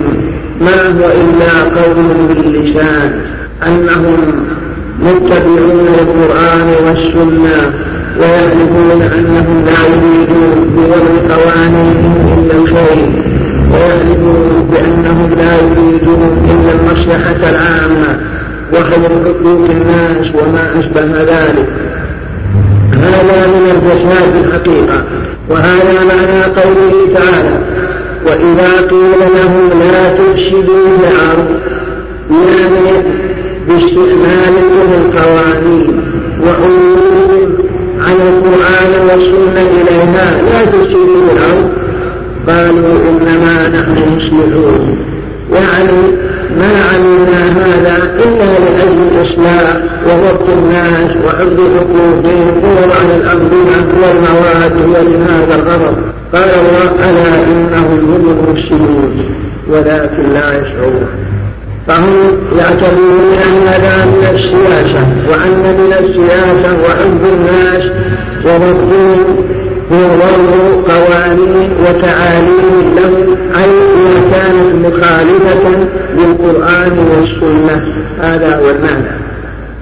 ما 0.62 0.88
هو 0.88 1.10
إلا 1.22 1.82
قول 1.82 2.04
باللسان 2.28 3.22
أنهم 3.68 4.51
متبعون 5.02 5.88
القرآن 6.00 6.74
والسنة 6.86 7.74
ويعرفون 8.20 9.02
أنهم 9.02 9.66
لا 9.66 9.80
يريدون 9.94 10.74
بوضع 10.76 11.36
قوانينهم 11.36 12.38
إلا 12.38 12.58
الخير 12.58 13.24
ويعرفون 13.72 14.70
بأنهم 14.72 15.30
لا 15.38 15.56
يريدون 15.56 16.46
إلا 16.52 16.72
المصلحة 16.74 17.50
العامة 17.50 18.20
وخير 18.74 19.10
حقوق 19.26 19.70
الناس 19.70 20.28
وما 20.36 20.80
أشبه 20.80 21.24
ذلك. 21.24 21.68
هذا 22.94 23.48
من 23.48 23.72
الفساد 23.76 24.46
الحقيقة 24.46 25.04
وهذا 25.50 26.04
معنى 26.04 26.44
قوله 26.44 27.14
تعالى 27.14 27.60
وإذا 28.26 28.88
قيل 28.90 29.20
لهم 29.36 29.70
لا 29.92 30.10
تفسدوا 30.10 30.98
في 30.98 31.08
الأرض 31.12 31.48
يعني 32.32 33.04
باستعمالهم 33.68 34.90
القوانين. 35.06 36.02
وعمومهم 36.44 37.58
على 38.02 38.30
القرآن 38.30 38.92
والسنة 39.10 39.62
إليها. 39.82 40.42
لا 40.42 40.66
تفسدوا 40.66 41.22
الأرض 41.34 41.70
قالوا 42.48 42.96
إنما 43.10 43.68
نحن 43.68 44.18
مصلحون 44.18 44.98
يعني 45.54 46.02
ما 46.58 46.72
عملنا 46.92 47.42
هذا 47.52 48.14
إلا 48.26 48.46
لأجل 48.46 49.00
الإصلاح 49.12 49.76
وضبط 50.06 50.50
الناس 50.58 51.12
وحفظ 51.26 51.60
حقوقهم 51.78 52.62
ووضع 52.64 53.02
الأنظمة 53.16 53.88
والمواد 54.02 54.76
ولهذا 54.90 55.56
الغرض. 55.56 55.96
قال 56.34 56.50
الله 56.50 57.10
ألا 57.10 57.44
إنهم 57.44 58.00
هم 58.12 58.38
المفسدون. 58.50 59.26
ولكن 59.70 60.34
لا 60.34 60.62
يشعرون. 60.62 61.08
فهم 61.88 62.38
يعتبرون 62.58 63.34
أن 63.48 63.68
هذا 63.68 64.06
من 64.06 64.28
السياسة 64.34 65.08
وأن 65.30 65.76
من 65.78 65.94
السياسة 66.00 66.78
وحب 66.84 67.22
الناس 67.34 67.92
وضبطهم 68.46 69.46
وضع 69.92 70.94
قوانين 70.94 71.70
وتعاليم 71.80 72.96
لهم 72.96 73.38
أي 73.64 73.70
ما 74.04 74.32
كانت 74.32 74.86
مخالفة 74.86 75.88
للقرآن 76.18 76.98
والسنة. 77.12 77.94
هذا 78.22 78.60
هو 78.60 78.70
المعنى. 78.70 79.12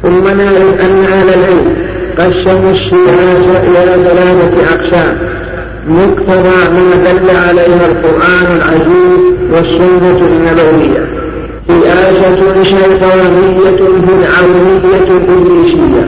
ثم 0.04 0.38
نعرف 0.38 0.82
أن 0.82 1.06
أهل 1.12 1.30
العلم 1.30 1.76
قسموا 2.18 2.72
السياسة 2.72 3.64
إلى 3.64 4.04
ثلاثة 4.04 4.76
أقسام. 4.76 5.18
مقتضى 5.90 6.74
ما 6.74 7.12
دل 7.12 7.30
عليها 7.36 7.86
القرآن 7.92 8.58
العزيز 8.58 9.20
والسنة 9.52 10.28
النبوية. 10.28 11.06
سياسة 11.70 12.64
شيطانية 12.64 13.78
فرعونية 14.02 15.10
إبليسية 15.28 16.08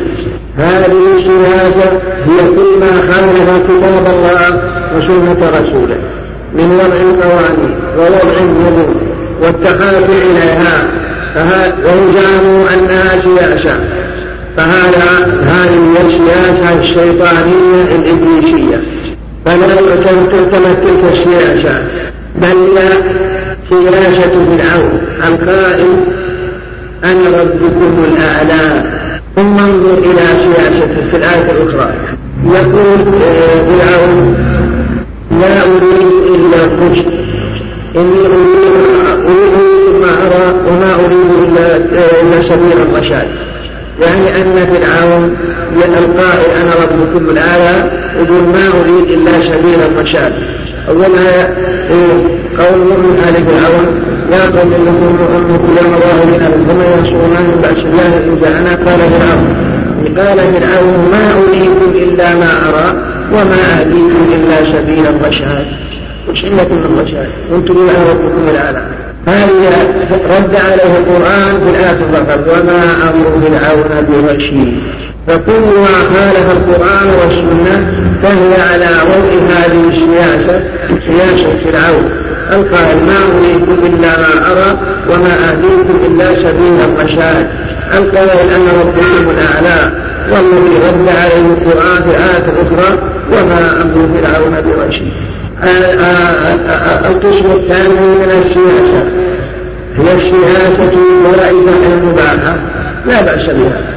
هذه 0.57 1.01
السياسة 1.17 1.91
هي 2.25 2.47
كل 2.55 2.79
ما 2.79 2.91
خالف 3.11 3.63
كتاب 3.63 4.05
الله 4.13 4.61
وسنة 4.97 5.49
رسوله. 5.49 5.97
من 6.53 6.71
وضع 6.71 7.01
القوانين 7.09 7.75
ووضع 7.97 8.39
النظم 8.39 8.93
والتحاكم 9.43 10.13
إليها 10.31 10.87
وزعموا 11.85 12.65
أنها 12.73 13.21
سياسة 13.21 13.79
فهذا 14.57 15.41
هذه 15.43 15.73
هي 15.73 16.07
السياسة 16.07 16.79
الشيطانية 16.79 17.95
الإبليسية. 17.95 18.83
فلا 19.45 19.75
تلتمس 19.75 20.75
تلك 20.83 21.11
السياسة 21.11 21.83
بل 22.35 22.77
سياسة 23.71 24.31
فرعون 24.31 25.01
القائل 25.27 25.93
أنا 27.03 27.41
ربكم 27.41 28.05
الأعلى. 28.11 28.83
ثم 29.35 29.57
انظر 29.59 29.97
إلى 29.97 30.21
سياسته 30.43 31.09
في 31.11 31.17
الآية 31.17 31.51
الأخرى. 31.51 31.93
يقول 32.45 32.99
فرعون 33.67 34.35
لا 35.31 35.61
أريد 35.63 36.35
إلا 36.35 36.65
الرشد. 36.65 37.11
إني 37.95 38.25
أريد 38.25 40.01
ما 40.01 40.13
أرى 40.27 40.55
وما 40.67 40.93
أريد 40.93 41.29
إلا 41.43 41.75
إلا 42.21 42.41
سبيل 42.41 42.81
الرشاد. 42.81 43.27
يعني 44.01 44.41
أن 44.41 44.67
فرعون 44.73 45.37
القائل 45.99 46.51
أنا 46.61 46.71
ربكم 46.83 47.29
الأعلى 47.29 47.91
يقول 48.19 48.43
ما 48.43 48.67
أريد 48.81 49.11
إلا 49.11 49.31
سبيل 49.31 49.79
الرشاد. 49.91 50.33
أولها 50.89 51.55
قول 52.59 52.79
من 52.79 53.23
آل 53.27 53.35
فرعون 53.47 53.87
يا 54.31 54.59
قوم 54.59 54.73
إنكم 54.73 55.17
أمكم 55.35 55.69
يوم 55.81 55.95
ظاهرين 55.99 56.67
ثم 56.67 56.81
ينصرون 56.81 57.29
من 57.29 57.59
بأس 57.61 57.83
الله 57.85 58.17
إن 58.17 58.37
جاءنا. 58.41 58.69
قال 58.69 58.99
فرعون. 58.99 59.55
قال 60.17 60.37
فرعون 60.37 61.09
ما 61.11 61.33
أريكم 61.41 61.91
إلا 61.95 62.35
ما 62.35 62.51
أرى 62.69 63.03
وما 63.33 63.79
أهديكم 63.79 64.27
إلا 64.35 64.73
سبيل 64.73 65.07
الرشاد. 65.07 65.65
من 66.71 66.97
الرشاد؟ 66.99 67.29
وأنتم 67.51 67.73
إلى 67.73 68.11
ربكم 68.11 68.49
الأعلى. 68.51 68.81
هذه 69.27 69.71
رد 70.11 70.55
عليه 70.55 70.97
القرآن 70.97 71.61
في 71.63 71.69
الآية 71.69 71.99
فقط 72.13 72.47
وما 72.47 72.83
أمر 73.09 73.41
فرعون 73.41 74.23
برشيد 74.27 74.79
فكل 75.27 75.61
ما 75.81 75.97
خالف 76.13 76.51
القرآن 76.51 77.07
والسنة 77.21 78.00
فهي 78.23 78.61
على 78.73 78.89
وضع 79.11 79.31
هذه 79.55 79.89
السياسة 79.89 80.63
سياسة 81.07 81.49
فرعون. 81.63 82.09
القائل 82.51 82.97
ما 82.97 83.17
أريكم 83.37 83.85
إلا 83.85 84.11
ما 84.19 84.51
أرى 84.51 84.79
وما 85.09 85.33
أهديكم 85.49 85.95
إلا 86.05 86.27
سبيل 86.35 86.81
الرشاد. 86.81 87.47
القائل 87.93 88.49
أن 88.55 88.67
ربكم 88.81 89.29
الأعلى 89.29 89.91
والذي 90.31 90.75
رد 90.87 91.07
عليه 91.07 91.45
القرآن 91.53 92.03
في 92.03 92.09
آية 92.09 92.47
أخرى 92.61 92.97
وما 93.31 93.81
أمر 93.81 94.09
فرعون 94.13 94.55
برشيد. 94.65 95.11
القسم 97.09 97.45
الثاني 97.51 97.99
من 97.99 98.31
السياسة 98.37 99.03
هي 99.97 100.13
السياسة 100.13 100.91
الجائزة 100.93 101.93
المباحة. 101.93 102.57
لا 103.05 103.21
بأس 103.21 103.45
بها. 103.45 103.90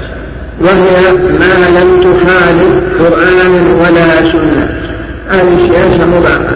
وهي 0.61 1.13
ما 1.13 1.55
لم 1.79 2.01
تخالف 2.01 2.73
قرآنا 2.99 3.61
ولا 3.81 4.33
سنة. 4.33 4.69
هذه 5.31 5.69
سياسة 5.69 6.07
مباحة 6.07 6.55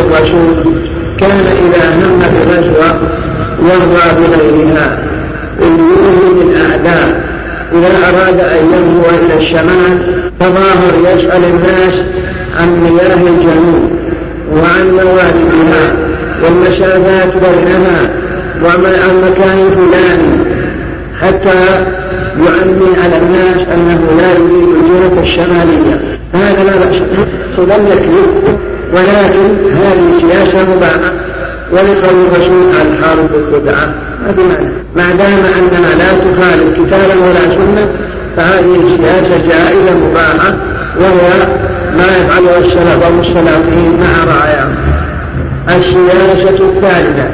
الرسول 0.00 0.74
كان 1.20 1.40
إذا 1.40 1.94
هم 1.94 2.18
بغزوة 2.18 3.00
يرضى 3.62 4.06
بغيرها. 4.20 4.98
من 5.60 6.42
الأعداء 6.50 7.28
إذا 7.72 8.08
أراد 8.08 8.40
أن 8.40 8.64
ينهو 8.66 9.04
إلى 9.24 9.38
الشمال 9.38 10.22
تظاهر 10.40 11.14
يسأل 11.14 11.44
الناس 11.44 11.94
عن 12.60 12.80
مياه 12.82 13.14
الجنوب 13.14 13.90
وعن 14.52 14.90
مواردها 14.92 15.96
والمسافات 16.42 17.32
بينها 17.32 18.10
وعن 18.64 19.30
مكان 19.30 19.70
فلان. 19.70 20.47
حتى 21.22 21.58
يعمي 22.38 22.96
على 23.04 23.18
الناس 23.18 23.68
أنه 23.74 24.00
لا 24.18 24.32
يريد 24.32 24.68
الجهة 24.68 25.22
الشمالية. 25.22 26.18
هذا 26.34 26.64
لا 26.64 26.76
بأس 26.76 27.02
لم 27.58 27.86
يكذب 27.86 28.58
ولكن 28.92 29.74
هذه 29.74 30.20
سياسة 30.20 30.74
مباحة. 30.76 31.12
ولقول 31.72 32.26
الرسول 32.26 32.70
الحارب 32.82 33.30
البدعة 33.34 33.94
هذه 34.26 34.42
معنى. 34.48 34.70
ما 34.96 35.16
دام 35.16 35.44
أننا 35.58 35.94
لا 35.98 36.10
تخالف 36.18 36.72
كتابا 36.74 37.14
ولا 37.26 37.54
سنة 37.56 37.88
فهذه 38.36 38.76
السياسة 38.84 39.38
جائزة 39.38 39.98
مباحة 39.98 40.56
وهي 41.00 41.46
ما 41.96 42.04
يفعله 42.04 42.58
السلف 42.58 43.06
والمستلاطين 43.06 44.00
مع 44.00 44.34
رعاياهم. 44.34 44.76
السياسة 45.68 46.68
الثالثة. 46.68 47.30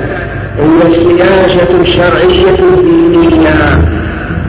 هي 0.59 0.89
السياسة 0.89 1.81
الشرعية 1.81 2.59
الدينية 2.59 3.81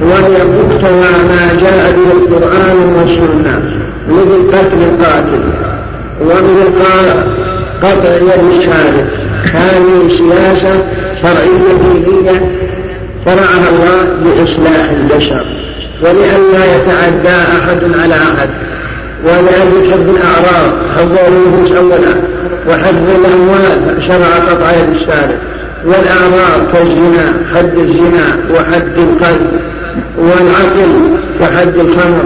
وهي 0.01 0.43
مقتضى 0.43 1.11
ما 1.27 1.59
جاء 1.61 1.91
به 1.91 2.11
القرآن 2.11 2.77
والسنة 2.95 3.61
مثل 4.09 4.57
قتل 4.57 4.77
القاتل 4.83 5.43
ومثل 6.21 6.85
قطع 7.81 8.15
يد 8.15 8.51
الشارع. 8.51 9.05
هذه 9.53 10.09
سياسة 10.09 10.85
شرعية 11.21 11.73
دينية 11.83 12.51
شرعها 13.25 13.69
الله 13.69 14.03
لإصلاح 14.23 14.89
البشر. 14.89 15.45
ولئلا 16.01 16.75
يتعدى 16.75 17.35
أحد 17.59 17.99
على 18.01 18.13
أحد. 18.13 18.49
ولأجل 19.23 19.91
حفظ 19.91 20.09
الأعراض. 20.09 20.89
حفظ 20.95 21.17
النفوس 21.27 21.77
أولا 21.77 22.15
وحفظ 22.69 23.09
الأموال. 23.25 24.03
شرع 24.07 24.51
قطع 24.51 24.71
يد 24.71 24.95
الشارع. 24.95 25.54
والأعراض 25.85 26.73
كالزنا 26.73 27.33
حد 27.55 27.77
الزنا 27.77 28.37
وحد 28.53 28.97
القلب 28.97 29.59
والعقل 30.17 31.17
وحد 31.41 31.77
الخمر 31.77 32.23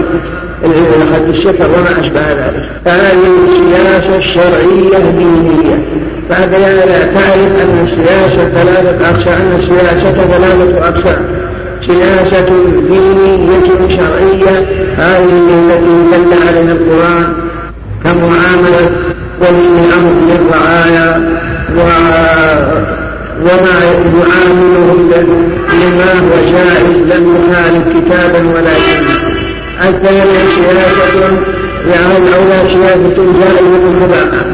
حد 1.14 1.28
الشكر 1.28 1.66
وما 1.66 2.00
أشبه 2.00 2.20
ذلك. 2.20 2.70
فهذه 2.84 3.18
السياسة 3.48 4.16
الشرعية 4.16 4.96
الدينية. 4.96 5.84
فبيان 6.30 7.14
تعرف 7.14 7.62
أن 7.62 7.86
السياسة 7.88 8.48
ثلاثة 8.48 9.10
أقسام 9.10 9.58
السياسة 9.58 10.12
ثلاثة 10.12 10.88
أقسام. 10.88 11.24
سياسة 11.86 12.46
دينية 12.88 13.88
شرعية 13.88 14.66
هذه 14.96 15.40
التي 15.68 15.96
دل 16.12 16.48
عليها 16.48 16.72
القرآن 16.72 17.32
كمعاملة 18.04 18.90
ولي 19.40 19.84
الأمر 19.84 20.12
للرعايا 20.28 21.22
و 21.76 21.80
وما 23.40 23.76
يعاملهم 24.18 25.10
لما 25.80 26.12
هو 26.20 26.30
جائز 26.52 26.96
لم 27.12 27.36
يخالف 27.36 27.88
كتابا 27.88 28.38
ولا 28.48 28.74
سنة 28.78 29.30
الثانية 29.88 30.40
سياسة 30.56 31.38
يعني 31.90 32.16
الأولى 32.16 32.72
سياسة 32.72 33.16
جائزة 33.16 33.90
مباحة 34.02 34.44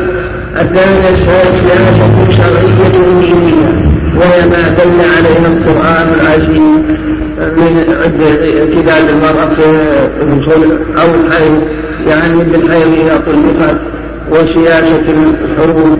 الثانية 0.61 1.27
سياسة 1.27 2.31
شرعية 2.37 2.89
دينية 2.93 3.97
وهي 4.17 4.47
ما 4.47 4.69
دل 4.69 5.01
عليها 5.17 5.47
القرآن 5.47 6.09
العزيز 6.21 6.97
من 7.57 7.85
كتاب 8.75 9.03
المرأة 9.11 9.55
في 9.55 9.65
أو 10.99 11.09
الحيض 11.15 11.63
يعني 12.09 12.45
بالحيض 12.45 12.93
إذا 13.01 13.23
طلقت 13.27 13.77
وسياسة 14.31 15.05
الحروب 15.45 15.99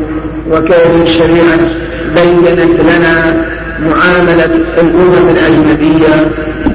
وكيف 0.51 1.03
الشريعة. 1.03 1.86
بينت 2.17 2.81
لنا 2.81 3.45
معاملة 3.81 4.45
الأمم 4.79 5.29
الأجنبية 5.31 6.31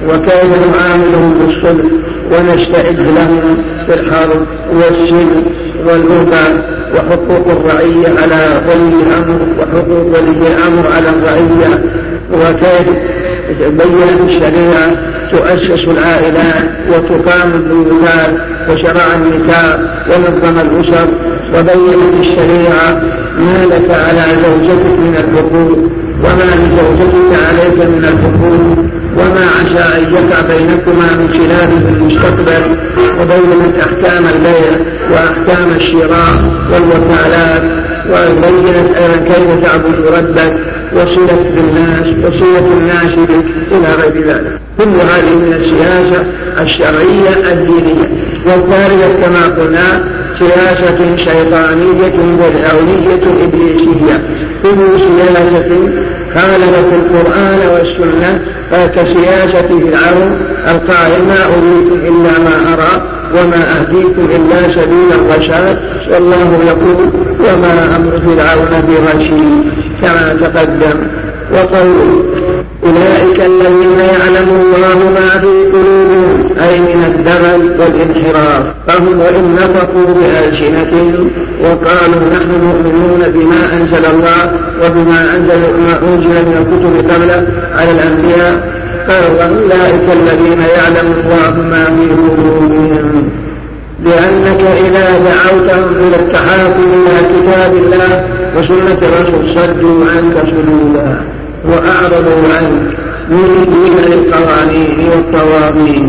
وكيف 0.10 0.50
نعاملهم 0.68 1.34
بالصلح 1.40 1.86
ونستعد 2.32 3.00
لهم 3.00 3.58
في 3.88 3.94
الحرب 3.94 4.46
والسلم 4.74 5.46
والهدى 5.88 6.62
وحقوق 6.96 7.48
الرعية 7.48 8.08
على 8.22 8.62
ولي 8.68 9.04
الأمر 9.04 9.40
وحقوق 9.60 10.06
ولي 10.06 10.48
الأمر 10.48 10.88
على 10.96 11.10
الرعية. 11.10 11.84
وكيف 12.34 12.88
بين 13.60 14.30
الشريعة 14.30 14.96
تؤسس 15.32 15.88
العائلات 15.88 16.66
وتقام 16.90 17.52
البيوتات 17.54 18.32
وشرع 18.70 19.04
النساء 19.16 20.04
ونظم 20.10 20.60
الأسر 20.60 21.08
وبينت 21.54 22.14
الشريعة 22.20 23.02
ما 23.38 23.66
لك 23.66 23.92
على 23.92 24.24
زوجتك 24.44 25.00
من 25.00 25.16
الحقوق 25.18 25.78
وما 26.24 26.50
لزوجتك 26.62 27.32
عليك 27.50 27.88
من 27.90 28.04
الحقوق 28.04 28.86
وما 29.18 29.46
عسى 29.56 29.98
أن 29.98 30.14
يقع 30.14 30.42
بينكما 30.42 31.16
من 31.18 31.30
خلاف 31.34 31.70
في 31.70 31.94
المستقبل 31.94 32.78
وبينت 33.22 33.76
أحكام 33.80 34.24
البيع 34.26 34.78
وأحكام 35.12 35.72
الشراء 35.76 36.54
والوكالات. 36.74 37.82
وبينت 38.10 38.98
أيضا 38.98 39.18
كيف 39.26 39.66
تعبد 39.66 40.08
ربك 40.18 40.54
وصلة 40.96 41.52
بالناس 41.56 42.08
وصلة 42.26 42.68
الناس 42.78 43.16
بك 43.16 43.46
إلى 43.72 43.94
غير 44.02 44.28
ذلك. 44.28 44.60
كل 44.78 44.90
هذه 44.90 45.36
من 45.36 45.54
السياسة 45.54 46.26
الشرعية 46.62 47.54
الدينية. 47.54 48.10
والثالثة 48.46 49.22
كما 49.24 49.46
قلنا 49.46 50.04
سياسة 50.40 51.16
شيطانية 51.16 52.14
فرعونية 52.40 53.24
إبليسية. 53.44 54.22
كل 54.64 55.00
سياسة 55.00 55.90
خالفت 56.36 56.94
القرآن 56.94 57.60
والسنة 57.74 58.42
كسياسة 58.72 59.68
فرعون 59.68 60.42
القائل 60.68 61.26
ما 61.28 61.46
أريد 61.46 62.04
إلا 62.04 62.40
ما 62.40 62.74
أرى 62.74 63.02
وما 63.34 63.80
أهديكم 63.80 64.28
إلا 64.36 64.62
سبيل 64.62 65.10
الرشاد 65.12 65.78
والله 66.14 66.60
يقول 66.68 67.10
وما 67.40 67.96
أمر 67.96 68.12
فرعون 68.12 68.84
برشيد 68.88 69.72
كما 70.02 70.38
تقدم. 70.42 71.08
وقول 71.54 72.24
أولئك 72.84 73.40
الذين 73.46 74.00
يعلم 74.00 74.50
الله 74.50 75.10
ما 75.10 75.30
في 75.30 75.72
قلوبهم 75.74 76.31
أي 76.68 76.80
من 76.80 77.04
الدغل 77.08 77.82
والانحراف 77.82 78.64
فهم 78.88 79.20
وإن 79.20 79.56
نطقوا 79.56 80.14
بألسنتهم 80.16 81.30
وقالوا 81.64 82.30
نحن 82.34 82.52
مؤمنون 82.64 83.32
بما 83.34 83.74
أنزل 83.74 84.06
الله 84.14 84.60
وبما 84.84 85.36
أنزل 85.36 85.60
ما 85.60 86.00
أنزل 86.02 86.46
من 86.46 86.56
الكتب 86.62 87.12
قبله 87.12 87.48
على 87.76 87.92
الأنبياء 87.92 88.82
فأولئك 89.08 90.08
الذين 90.14 90.60
يعلم 90.60 91.14
الله 91.14 91.62
ما 91.62 91.86
في 91.86 92.10
قلوبهم. 92.14 93.30
لأنك 94.06 94.62
إذا 94.62 95.06
دعوتهم 95.20 95.96
إلى 95.96 96.16
التحاكم 96.16 96.84
إلى 96.94 97.42
كتاب 97.42 97.74
الله 97.74 98.26
وسنة 98.58 99.00
الرسول 99.02 99.50
صدوا 99.56 100.06
عنك 100.16 100.38
صدودا 100.46 101.22
وأعرضوا 101.66 102.54
عنك 102.58 102.98
يريدون 103.32 103.98
للقوانين 104.08 105.10
والطواغيت 105.12 106.04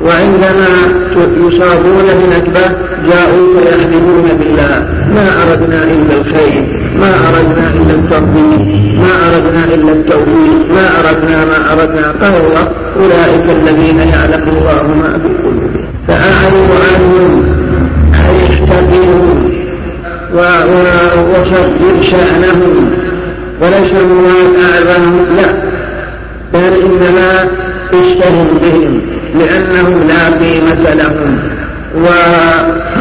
وعندما 0.00 0.68
يصابون 1.16 2.04
بنكبة 2.20 2.66
جاءوا 3.08 3.60
فيحلفون 3.60 4.28
بالله. 4.38 4.86
ما 5.14 5.42
أردنا 5.42 5.84
إلا 5.84 6.16
الخير 6.20 6.64
ما 7.00 7.08
أردنا 7.28 7.70
إلا 7.70 7.94
التربية 7.94 8.98
ما 8.98 9.12
أردنا 9.28 9.64
إلا 9.64 9.92
التوفيق 9.92 10.58
ما 10.74 10.86
أردنا 11.00 11.44
ما 11.44 11.72
أردنا. 11.72 12.06
قال 12.22 12.34
الله 12.46 12.70
أولئك 12.96 13.46
الذين 13.62 13.98
يعلم 13.98 14.48
الله 14.48 14.82
ما 15.02 15.18
في 15.22 15.28
قلوبهم. 15.42 15.84
فأعرض 16.08 16.70
عنهم 16.86 17.44
أي 18.14 18.46
احتقرهم 18.46 19.50
وصدر 21.30 22.02
شأنهم. 22.02 22.90
وليس 23.60 23.92
المراد 24.02 24.54
أعظمهم 24.64 25.26
لا 25.36 25.50
بل 26.54 26.74
إنما 26.82 27.48
اشتهر 27.92 28.46
بهم. 28.62 29.00
لأنهم 29.34 30.08
لا 30.08 30.46
قيمة 30.46 30.94
لهم 30.94 31.38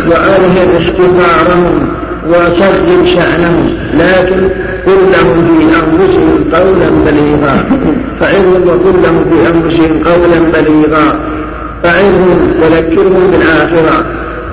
وأظهر 0.08 0.68
احتقارهم 0.78 1.88
وصدر 2.30 3.06
شأنهم. 3.06 3.70
لكن 3.94 4.50
قل 4.88 5.00
لهم 5.14 5.48
في 5.48 5.64
أنفسهم 5.64 6.44
قولا 6.54 6.90
بليغا. 7.06 7.66
فعظهم 8.20 8.68
وقل 8.68 8.96
لهم 9.04 9.26
في 9.32 9.48
أنفسهم 9.48 10.04
قولا 10.04 10.40
بليغا. 10.54 11.20
فعظهم 11.84 12.52
وذكرهم 12.62 13.32
بالآخرة 13.32 14.06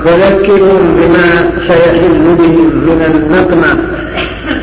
وذكرهم 0.06 0.96
بما 0.98 1.50
سيحل 1.68 2.36
بهم 2.38 2.70
من 2.86 3.02
النقمة. 3.14 3.80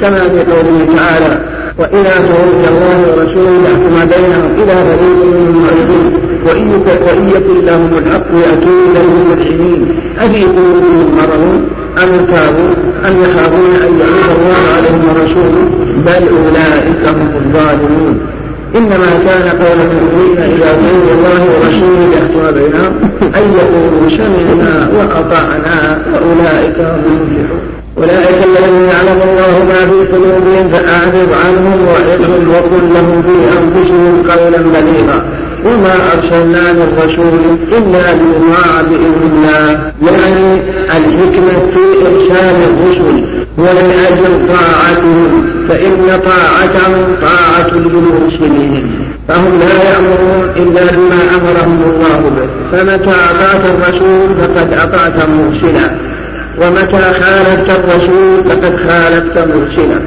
كما 0.02 0.20
في 0.20 0.52
قوله 0.52 0.88
تعالى 0.98 1.40
وإذا 1.80 2.14
تولى 2.18 2.68
الله 2.68 3.00
ورسوله 3.08 3.52
يحكم 3.66 4.10
بينهم 4.10 4.52
إلى 4.58 4.76
فريق 4.76 5.26
معرضون 5.56 6.27
وإن 6.46 7.30
يكن 7.36 7.66
لهم 7.66 7.90
الحق 7.98 8.28
يأتون 8.34 8.96
إليه 8.96 9.16
مذعنين 9.30 10.00
أفي 10.20 10.44
قلوبهم 10.44 11.16
مرض؟ 11.18 11.62
أم 12.04 12.10
ارتابوا 12.20 12.74
أم 13.08 13.14
يخافون 13.24 13.76
أن 13.84 14.00
يعيد 14.00 14.30
الله 14.38 14.62
عليهم 14.78 15.02
ورسوله؟ 15.10 15.70
بل 16.06 16.24
أولئك 16.38 17.08
هم 17.08 17.30
الظالمون. 17.36 18.20
إنما 18.76 19.10
كان 19.28 19.50
قول 19.62 19.80
المؤمنين 19.82 20.38
إذا 20.38 20.74
دعوا 20.74 21.12
الله 21.18 21.42
ورسوله 21.54 22.10
يحكم 22.14 22.60
بينهم 22.60 22.94
أن 23.22 23.54
يقولوا 23.60 24.10
سمعنا 24.10 24.90
وأطعنا. 24.98 26.02
وأولئك 26.14 26.80
هم 26.80 27.02
المفلحون. 27.06 27.62
أولئك 27.98 28.40
الذين 28.50 28.90
يعلم 28.90 29.20
الله 29.30 29.66
ما 29.70 29.80
في 29.90 30.00
قلوبهم 30.14 30.70
فأعرض 30.70 31.30
عنهم 31.46 31.88
وعظهم 31.88 32.50
وقل 32.50 32.84
لهم 32.94 33.24
في 33.28 33.38
أنفسهم 33.60 34.24
قولا 34.32 34.58
بليغا. 34.58 35.26
وما 35.68 35.96
أرسلنا 36.14 36.74
من 36.74 36.98
رسول 36.98 37.58
إلا 37.78 38.14
ليطاع 38.14 38.82
بإذن 38.82 39.32
الله. 39.32 39.92
يعني 40.12 40.62
الحكمة 40.84 41.72
في 41.74 42.08
إرسال 42.08 42.56
الرسل 42.70 43.26
ولأجل 43.58 44.48
طاعتهم 44.48 45.46
فإن 45.70 46.22
طاعتهم 46.26 47.16
طاعة 47.22 47.74
لمرسلهم 47.74 48.92
فهم 49.28 49.60
لا 49.60 49.90
يأمرون 49.90 50.50
إلا 50.56 50.92
بما 50.92 51.22
أمرهم 51.36 51.82
الله 51.90 52.32
به. 52.36 52.48
فمتى 52.72 53.16
أطعت 53.32 53.66
الرسول 53.66 54.30
فقد 54.42 54.74
أطعت 54.74 55.30
مرسلا. 55.30 55.96
ومتى 56.62 57.02
خالفت 57.22 57.70
الرسول 57.70 58.44
فقد 58.46 58.78
خالفت 58.88 59.38
مرسلا. 59.38 60.02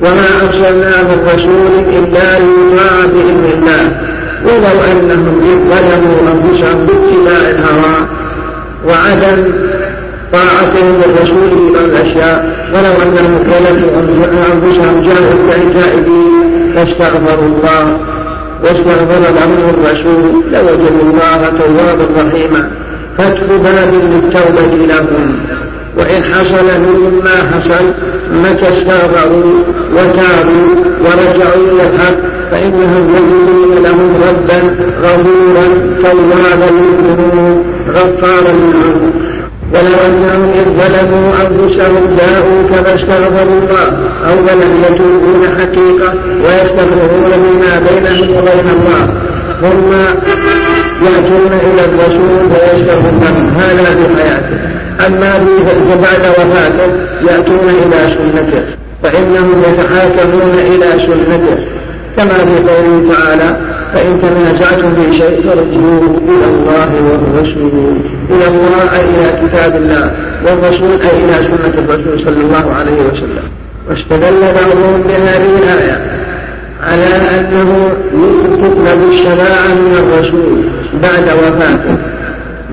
وما 0.00 0.28
أرسلنا 0.42 1.02
من 1.02 1.28
رسول 1.34 1.84
إلا 1.88 2.38
ليطاع 2.38 3.06
بإذن 3.06 3.44
الله. 3.54 4.00
ولو 4.44 4.78
أنهم 4.92 5.40
ظلموا 5.70 6.18
أنفسهم 6.32 6.86
باتباع 6.86 7.50
الهوى 7.50 7.96
وعدم 8.88 9.52
طاعتهم 10.32 11.02
للرسول 11.06 11.50
في 11.50 11.72
بعض 11.74 11.84
الأشياء. 11.84 12.38
ولو 12.74 12.92
أنهم 13.02 13.38
ظلموا 13.50 13.90
أنفسهم 14.52 15.02
جاءوا 15.02 15.72
تائبين 15.74 16.72
فاستغفروا 16.74 17.48
الله 17.48 17.98
واستغفر 18.62 19.20
لهم 19.20 19.74
الرسول 19.74 20.44
لوجدوا 20.52 21.02
الله 21.02 21.52
توابا 21.58 22.06
رحيما. 22.16 22.70
فتح 23.18 23.40
باب 23.40 23.94
للتوبة 23.94 24.86
لهم. 24.86 25.38
وإن 25.98 26.24
حصل 26.24 26.66
منهم 26.80 27.22
ما 27.24 27.30
حصل 27.30 27.84
متى 28.32 28.68
استغفروا 28.78 29.62
وتابوا 29.92 30.74
ورجعوا 31.00 31.72
إلى 31.72 31.82
الحق 31.82 32.16
فإنهم 32.50 33.10
يجدون 33.16 33.82
لهم 33.82 34.10
ربا 34.28 34.60
غفورا 35.02 35.66
توابا 36.02 36.70
للذنوب 36.70 37.64
غفارا 37.88 38.52
للذنوب 38.52 39.24
ولو 39.74 39.94
أنهم 40.06 40.50
إذ 40.54 40.64
ظلموا 40.64 41.32
أنفسهم 41.42 42.16
جاءوك 42.18 42.84
فاستغفروا 42.84 43.58
الله 43.60 43.86
أولا 44.30 44.64
يتوبون 44.86 45.58
حقيقة 45.58 46.14
ويستغفرون 46.44 47.32
مما 47.44 47.82
بينهم 47.88 48.30
وبين 48.36 48.68
الله. 48.76 49.14
ثم 49.62 49.92
يأتون 51.06 51.52
إلى 51.60 51.84
الرسول 51.84 52.50
فيستغفر 52.52 53.10
لهم 53.20 53.54
هذا 53.56 53.84
في 53.84 54.16
حياته 54.16 54.58
أما 55.06 55.46
بعد 56.02 56.26
وفاته 56.30 56.92
يأتون 57.32 57.68
إلى 57.68 58.16
سنته 58.16 58.64
فإنهم 59.02 59.62
يتحاكمون 59.68 60.54
إلى 60.66 61.06
سنته. 61.06 61.73
كما 62.16 62.34
في 62.34 62.56
قوله 62.68 63.14
تعالى 63.14 63.56
فإن 63.94 64.20
تنازعتم 64.22 64.94
في 64.94 65.18
شيء 65.18 65.42
فردوه 65.50 66.20
إلى 66.28 66.44
الله 66.44 66.88
والرسول 67.10 67.96
إلى 68.30 68.48
الله 68.48 68.96
أي 68.96 69.00
إلى 69.00 69.48
كتاب 69.48 69.76
الله 69.76 70.12
والرسول 70.46 71.00
أي 71.00 71.24
إلى 71.24 71.48
سنة 71.48 71.84
الرسول 71.84 72.24
صلى 72.24 72.40
الله 72.44 72.74
عليه 72.74 72.92
وسلم. 73.12 73.44
واستدل 73.88 74.40
بعضهم 74.40 75.02
بهذه 75.02 75.58
الآية 75.62 76.20
على 76.82 77.40
أنه 77.40 77.92
تطلب 78.62 79.08
الشفاعة 79.10 79.74
من 79.74 79.96
الرسول 79.98 80.64
بعد 81.02 81.24
وفاته. 81.38 81.96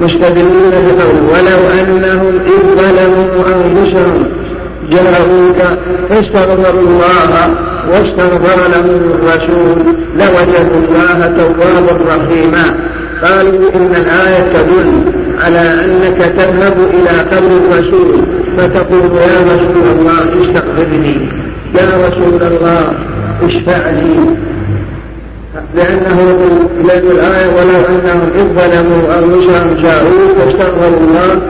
مستدلين 0.02 0.72
بقول 0.72 1.22
ولو 1.32 1.62
أنهم 1.82 2.40
إذ 2.46 2.62
ظلموا 2.78 3.46
أنفسهم 3.48 4.26
جاءوك 4.92 5.78
فاستغفروا 6.10 6.82
الله 6.82 7.56
واستغفر 7.92 8.60
لهم 8.74 9.12
الرسول 9.14 9.96
لوجدوا 10.20 10.80
الله 10.84 11.34
توابا 11.38 12.16
رحيما. 12.16 12.66
قالوا 13.24 13.70
إن 13.76 13.96
الآية 13.96 14.54
تدل 14.54 14.92
على 15.40 15.60
أنك 15.60 16.18
تذهب 16.18 16.74
إلى 16.94 17.20
قبر 17.32 17.52
الرسول 17.62 18.22
فتقول 18.58 19.12
يا 19.18 19.40
رسول 19.54 19.86
الله 19.96 20.20
استغفر 20.42 20.90
لي 20.92 21.30
يا 21.76 22.08
رسول 22.08 22.44
الله 22.44 22.94
اشفع 23.44 23.90
لي. 23.90 24.16
لأنه 25.76 26.38
لأن 26.88 27.08
الآية 27.12 27.48
ولو 27.48 27.80
أنهم 27.90 28.30
إذ 28.36 28.46
ظلموا 28.60 29.04
أنفسهم 29.20 29.84
جاءوك 29.84 30.38
فاستغفروا 30.38 31.00
الله 31.00 31.42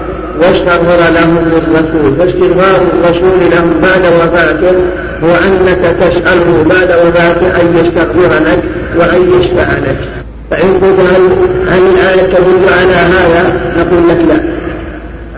واستغفر 0.42 1.14
لهم 1.14 1.38
للرسول 1.52 2.16
فاستغفار 2.18 2.82
الرسول 2.94 3.40
لهم 3.52 3.74
بعد 3.82 4.02
وفاته 4.06 4.76
هو 5.24 5.36
أنك 5.36 5.96
تسأله 6.02 6.66
بعد 6.70 7.08
وفاته 7.08 7.62
أن 7.62 7.76
يستغفر 7.76 8.34
لك 8.50 8.64
وأن 8.98 9.42
يشفع 9.42 9.72
لك. 9.74 9.98
فإن 10.52 10.74
قلت 10.74 11.00
هل, 11.00 11.22
هل 11.68 11.82
الآية 11.94 12.34
تدل 12.34 12.74
على 12.80 12.94
هذا؟ 12.94 13.62
نقول 13.78 14.10
لك 14.10 14.18
لا. 14.18 14.36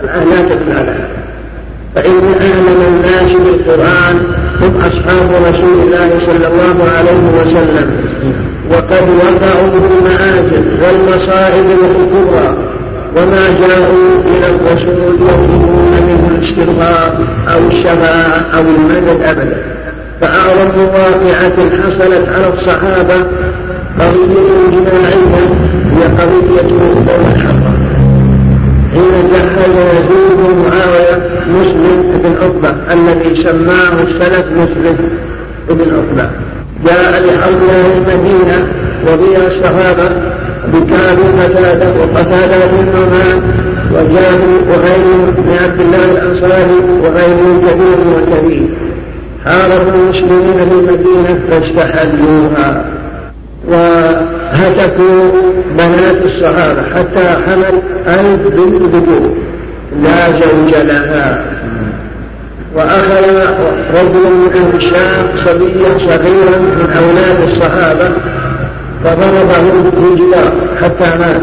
الآية 0.04 0.26
لا 0.26 0.56
تدل 0.56 0.78
على 0.78 0.91
هذا. 0.91 1.08
فإن 1.95 2.22
أعلم 2.41 2.82
الناس 2.88 3.32
بالقرآن 3.34 4.16
هم 4.62 4.78
أصحاب 4.78 5.30
رسول 5.49 5.78
الله 5.86 6.10
صلى 6.26 6.47
الله 6.47 6.89
عليه 6.97 7.41
وسلم. 7.41 7.91
وقد 8.72 9.10
وقعوا 9.10 9.68
بالمآجل 9.68 10.64
والمصائب 10.82 11.66
الكبرى. 11.72 12.58
وما 13.18 13.47
جاءوا 13.59 14.22
إلى 14.26 14.47
الرسول 14.55 15.16
يطلبون 15.16 15.91
منه 16.07 16.30
الاستغفار 16.32 17.28
أو 17.53 17.68
الشفاعة 17.68 18.45
أو 18.53 18.61
المدد 18.61 19.22
أبدا. 19.24 19.57
فأعظم 20.22 20.80
واقعة 20.80 21.55
حصلت 21.84 22.30
على 22.30 22.53
الصحابة 22.53 23.26
قضية 23.99 24.72
جماعية 24.72 25.49
هي 25.91 26.03
قضية 26.03 26.61
الحرة 27.32 27.74
حين 28.93 29.30
جهز 29.32 29.76
يزيد 29.93 30.38
بن 30.38 30.70
معاوية 30.70 31.16
مسلم 31.49 32.22
بن 32.24 32.34
عقبة 32.41 32.93
الذي 32.93 33.43
سماه 33.43 34.01
السلف 34.01 34.45
مسلم 34.51 35.09
بن 35.70 35.95
عقبة. 35.95 36.30
جاء 36.86 37.24
لحوله 37.26 37.93
المدينة 37.97 38.68
وبها 39.07 39.47
الصحابة 39.47 40.32
بكعب 40.68 41.18
قتادة 41.41 41.88
وقتادة 41.99 42.66
بن 42.66 42.86
نعمان 42.86 43.41
وجابر 43.91 44.51
وغيره 44.70 45.34
بن 45.38 45.53
عبد 45.64 45.80
الله 45.82 46.11
الأنصاري 46.11 46.80
وغيره 47.01 47.61
كبير 47.68 47.97
وكبير 48.14 48.68
حاربوا 49.45 49.91
المسلمين 49.91 50.53
في 50.57 50.64
المدينة 50.64 51.39
فاستحلوها. 51.49 52.86
وهتكوا 53.68 55.32
بنات 55.78 56.18
الصحابة 56.26 56.82
حتى 56.95 57.28
حمل 57.45 57.82
ألف 58.07 58.47
بنت 58.47 58.95
بكور 58.95 59.36
لا 60.03 60.32
زوج 60.32 60.88
لها. 60.88 61.45
وأخذ 62.76 63.26
رجل 63.95 64.32
من 64.55 64.74
الشام 64.76 65.45
صبيا 65.45 65.97
صغيرا 65.99 66.59
من 66.59 66.88
أولاد 66.97 67.49
الصحابة 67.49 68.11
فضربه 69.04 69.89
بالجدار 69.89 70.54
حتى 70.82 71.18
مات. 71.20 71.41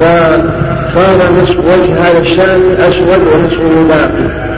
فصار 0.00 1.32
نصف 1.42 1.58
وجه 1.58 1.94
هذا 2.00 2.18
الشام 2.18 2.60
أسود 2.78 3.20
ونصفه 3.32 3.88
باقي. 3.88 4.50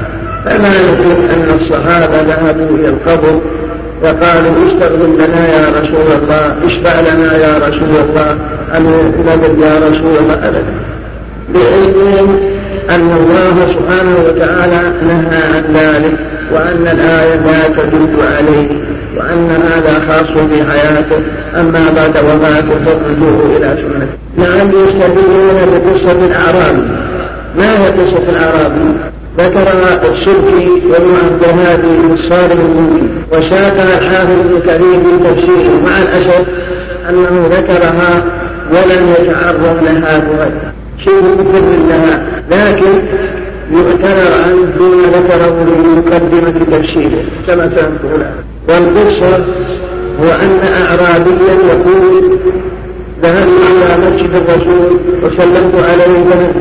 فما 0.44 0.68
يمكن 0.80 1.30
أن 1.30 1.58
الصحابة 1.60 2.20
ذهبوا 2.22 2.76
إلى 2.76 2.88
القبر 2.88 3.40
وقالوا 4.02 4.66
استغفر 4.66 5.06
لنا 5.06 5.48
يا 5.48 5.68
رسول 5.80 6.22
الله 6.22 6.54
اشفع 6.66 7.00
لنا 7.00 7.36
يا 7.36 7.58
رسول 7.58 7.96
الله 8.08 8.30
أن 8.76 9.12
نبذ 9.18 9.62
يا 9.62 9.74
رسول 9.88 10.16
الله 10.20 10.34
أبدا. 10.34 10.64
بعلمهم 11.54 12.40
أن 12.90 13.10
الله 13.16 13.66
سبحانه 13.72 14.16
وتعالى 14.28 14.92
نهى 15.02 15.42
عن 15.56 15.64
ذلك 15.74 16.18
وأن 16.52 16.86
الآية 16.98 17.34
لا 17.34 17.68
تدل 17.76 18.16
عليه. 18.36 18.68
وأن 19.16 19.50
هذا 19.50 20.06
خاص 20.08 20.44
بحياته. 20.50 21.22
أما 21.60 21.92
بعد 21.96 22.16
وفاته 22.24 22.84
فارجوه 22.84 23.56
إلى 23.56 23.76
سنته 23.82 24.22
نعم 24.36 24.68
يستدلون 24.68 25.56
بقصة 25.72 26.26
الأعرابي 26.26 26.82
ما 27.56 27.78
هي 27.78 27.88
قصة 27.90 28.22
الأعرابي؟ 28.28 28.94
ذكر 29.38 29.66
السلكي 30.12 30.82
وابن 30.90 31.10
عبد 31.24 31.44
الهادي 31.44 32.14
الصالح 32.14 32.52
المنكي 32.52 33.08
وشاكى 33.32 33.82
الحافظ 33.82 34.30
ابن 34.30 34.60
كثير 34.60 35.00
في 35.04 35.24
تفسيره 35.24 35.80
مع 35.84 35.98
الأسف 35.98 36.44
أنه 37.10 37.46
ذكرها 37.50 38.24
ولم 38.70 39.14
يتعرض 39.18 39.84
لها 39.84 40.18
بغير 40.18 40.52
شيء 41.04 41.22
مكرر 41.38 41.86
لها 41.88 42.22
لكن 42.50 43.06
يعتبر 43.72 44.32
عنه 44.44 44.66
فيما 44.78 45.18
ذكره 45.18 45.64
في 45.64 45.88
مقدمة 45.88 46.78
تفسيره. 46.78 47.24
كما 47.46 47.70
سنقول. 47.76 48.20
الآن 48.20 48.51
والقصة 48.68 49.36
هو 50.20 50.30
أن 50.30 50.60
أعرابيا 50.82 51.54
يقول 51.68 52.38
ذهبت 53.22 53.48
إلى 53.70 54.06
مسجد 54.06 54.34
الرسول 54.34 55.00
وسلمت 55.22 55.74
عليه 55.74 56.24
ذهب 56.30 56.52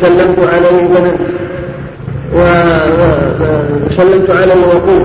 سلمت 0.00 0.38
عليه 0.54 0.88
ذهب 0.94 1.16
وسلمت 3.86 4.30
عليه 4.30 4.66
وقول 4.66 5.02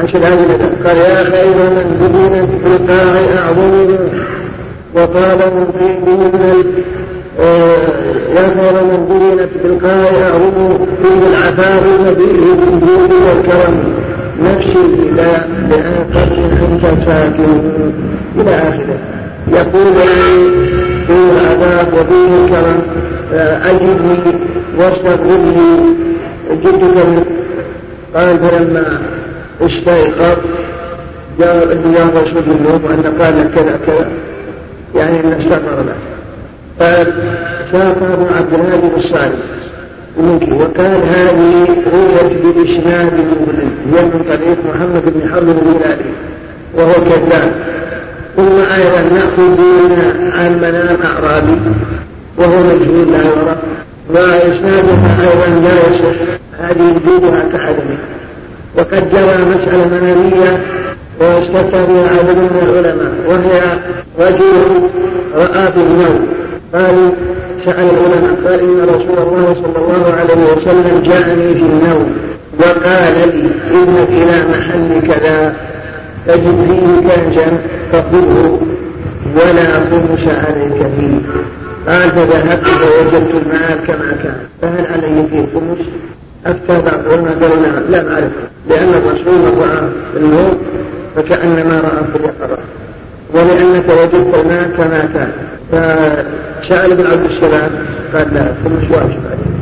عن 0.00 0.08
شهادة 0.08 0.70
قال 0.84 0.96
يا 0.96 1.24
خير 1.24 1.54
من 1.54 1.96
بدون 2.00 2.34
القاع 2.72 3.42
أعظم 3.42 3.96
وقال 4.94 5.38
من 5.54 5.66
يا 8.36 8.42
خير 8.42 8.82
من 8.82 9.00
دينت 9.08 9.50
بالقاء 9.62 10.12
أعظم 10.22 10.86
فيه 11.02 11.20
العفاف 11.28 11.82
وفيه 12.00 12.52
الجود 12.52 13.12
والكرم. 13.28 13.97
نفسي 14.42 14.84
إلى 14.98 15.44
لآخر 15.68 16.28
أنت 16.72 16.84
ساكن 17.06 17.60
إلى 18.36 18.50
آخره. 18.50 18.98
يقول 19.48 19.86
لي 19.94 20.04
فيه 21.06 21.30
العذاب 21.40 21.88
وفيه 21.92 22.44
الكرم 22.44 22.82
أجدني 23.64 24.18
واستغفر 24.78 25.38
لي 25.38 25.96
جدك. 26.62 27.24
قال 28.14 28.38
فلما 28.38 28.98
استيقظ 29.62 30.38
جاء 31.40 31.68
يا 31.96 32.04
رسول 32.14 32.42
الله 32.46 32.80
وأن 32.84 33.02
قال 33.20 33.34
كذا 33.54 33.78
كذا 33.86 34.08
يعني 34.94 35.20
أن 35.20 35.32
استغفر 35.32 35.84
له. 35.86 35.94
فشاف 36.78 37.96
أبو 38.12 38.26
عبد 38.36 38.54
الهادي 38.54 38.88
الصالح. 38.96 39.57
وقال 40.18 41.00
هذه 41.10 41.66
رويت 41.92 42.32
بإسناد 42.42 43.12
مظلم 43.12 43.70
هي 43.92 44.02
من 44.02 44.24
طريق 44.28 44.58
محمد 44.74 45.02
بن 45.04 45.28
حرب 45.32 45.48
الهلالي 45.48 46.10
وهو 46.74 46.92
كذاب. 46.92 47.52
ثم 48.36 48.72
أيضا 48.74 49.00
نأخذ 49.14 49.60
عن 50.38 50.58
منام 50.58 50.96
أعرابي 51.04 51.60
وهو 52.38 52.62
مجهول 52.62 53.12
لا 53.12 53.18
يرى. 53.18 53.56
وإسنادها 54.10 55.20
أيضا 55.20 55.68
لا 55.68 55.72
يصح. 55.72 56.18
هذه 56.60 56.94
وجودها 56.96 57.44
كعدمه. 57.52 57.98
وقد 58.76 59.10
جرى 59.10 59.44
مسألة 59.44 59.88
منامية 59.88 60.62
واستفتى 61.20 61.86
بها 61.86 62.08
عدد 62.18 62.36
من 62.36 62.60
العلماء 62.62 63.12
وهي 63.28 63.78
رجل 64.18 64.90
رأى 65.34 65.72
النوم 65.76 66.26
قالوا 66.74 67.10
سأل 67.68 67.90
العلماء 67.90 68.34
قال 68.44 68.60
إن 68.60 68.80
رسول 68.88 69.18
الله 69.18 69.54
صلى 69.54 69.76
الله 69.84 70.14
عليه 70.14 70.44
وسلم 70.52 71.02
جاءني 71.04 71.54
في 71.54 71.60
النوم 71.60 72.16
وقال 72.58 73.14
لي 73.14 73.50
إنك 73.70 74.08
إلى 74.08 74.44
محل 74.50 75.08
كذا 75.08 75.56
تجد 76.26 76.66
فيه 76.66 77.08
كنزا 77.08 77.58
فخذه 77.92 78.60
ولا 79.34 79.72
خمس 79.90 80.28
عليك 80.28 80.82
فيه 80.96 81.18
قال 81.88 82.10
فذهبت 82.10 82.66
فوجدت 82.66 83.30
المال 83.30 83.78
كما 83.86 84.16
كان. 84.22 84.36
فهل 84.62 84.86
علي 84.86 85.26
فيه 85.30 85.46
خمس؟ 85.54 85.86
أفتى 86.46 86.82
بعض 86.90 87.00
العلماء 87.06 87.32
قالوا 87.42 87.56
نعم 87.90 88.06
أعرف 88.08 88.32
لأن 88.70 88.88
الرسول 88.88 89.58
رأى 89.58 89.88
النوم 90.16 90.58
فكأنما 91.16 91.80
رأى 91.80 92.04
في 92.12 92.18
اليقظة 92.18 92.58
ولأنك 93.34 93.84
وجدت 93.88 94.34
المال 94.34 94.76
كما 94.76 95.08
كان. 95.14 95.32
فسأل 95.72 96.92
ابن 96.92 97.06
عبد 97.06 97.30
السلام 97.30 97.70
قال 98.14 98.34
لا 98.34 98.40
الخمس 98.40 98.90
واجب 98.90 99.20
عليه 99.30 99.58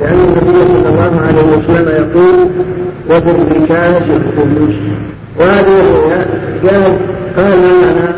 لأن 0.00 0.18
النبي 0.20 0.58
صلى 0.58 0.88
الله 0.88 1.22
عليه 1.26 1.42
وسلم 1.42 2.10
يقول 2.10 2.48
وفي 3.10 3.30
الركاز 3.30 4.02
الخمس 4.02 4.74
وهذه 5.38 5.80
الرؤيا 5.80 6.26
قال 6.62 6.92
قال 7.36 7.58
لنا 7.58 8.12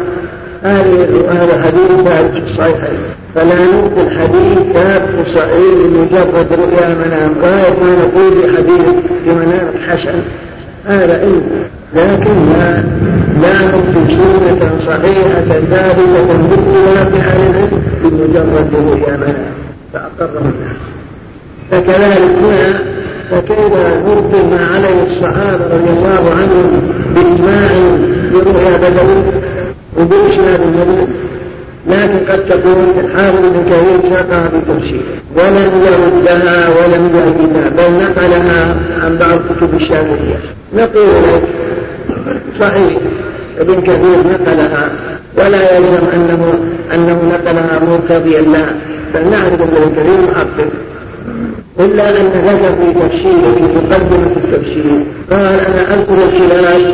هذا 1.33 1.63
حديث 1.63 2.05
ثابت 2.05 2.33
في 2.33 2.51
الصحيحين. 2.51 2.99
فلا 3.35 3.55
ننقل 3.55 4.21
حديث 4.21 4.59
ثابت 4.75 5.09
في 5.09 5.31
الصحيح 5.31 5.75
لمجرد 5.85 6.47
رؤيا 6.53 6.95
منام. 6.95 7.35
غاية 7.43 7.71
ما 7.83 7.97
نقول 8.03 8.33
بحديث 8.33 8.89
في 9.25 9.31
منام 9.31 9.71
حسن. 9.89 10.23
هذا 10.87 11.21
علم 11.21 11.43
لكن 11.95 12.35
لا 13.43 13.53
ننقل 13.63 14.11
سنة 14.11 14.71
صحيحة 14.87 15.41
ثابتة 15.71 16.49
في 17.11 17.19
أهل 17.19 17.51
العلم 17.51 17.83
بمجرد 18.03 18.73
منام 18.73 19.35
فأقره 19.93 20.41
الناس. 20.41 20.77
فكذلك 21.71 22.31
هنا 22.43 22.79
فكيف 23.31 23.73
نرد 24.07 24.35
ما 24.51 24.69
عليه 24.75 25.03
الصحابة 25.17 25.65
رضي 25.75 25.91
الله 25.91 26.31
عنهم 26.31 26.83
بإجماع 27.15 27.71
برؤيا 28.33 28.77
بدوي 28.77 29.23
وبإسناد 29.99 30.61
النبي 30.61 31.07
لكن 31.87 32.33
قد 32.33 32.47
تكون 32.47 33.11
حافظ 33.17 33.41
بن 33.41 33.65
كثير 33.71 34.11
شاقها 34.11 34.49
في 34.49 34.61
تفسيره 34.69 35.15
ولم 35.37 35.71
يردها 35.87 36.69
ولم 36.69 37.11
يهدها 37.15 37.69
بل 37.69 38.05
نقلها 38.05 38.77
عن 39.03 39.17
بعض 39.17 39.39
كتب 39.57 39.75
الشافعية 39.75 40.39
نقول 40.77 41.41
صحيح 42.61 42.99
ابن 43.61 43.81
كثير 43.81 44.19
نقلها 44.33 44.91
ولا 45.39 45.77
يلزم 45.77 46.07
انه 46.15 46.55
انه 46.95 47.23
نقلها 47.33 47.81
مرتضيا 47.91 48.41
لا. 48.41 48.65
بل 49.15 49.31
نعرف 49.31 49.53
ابن 49.53 49.93
كثير 49.97 50.31
محقق 50.31 50.69
إلا 51.81 52.11
أن 52.11 52.27
ذكر 52.27 52.75
في 52.77 52.93
تفسيره 52.93 53.55
في 53.55 53.63
مقدمة 53.63 54.37
التفسير 54.37 55.05
قال 55.31 55.61
أنا 55.61 55.95
أذكر 55.95 56.15
الخلاف 56.15 56.93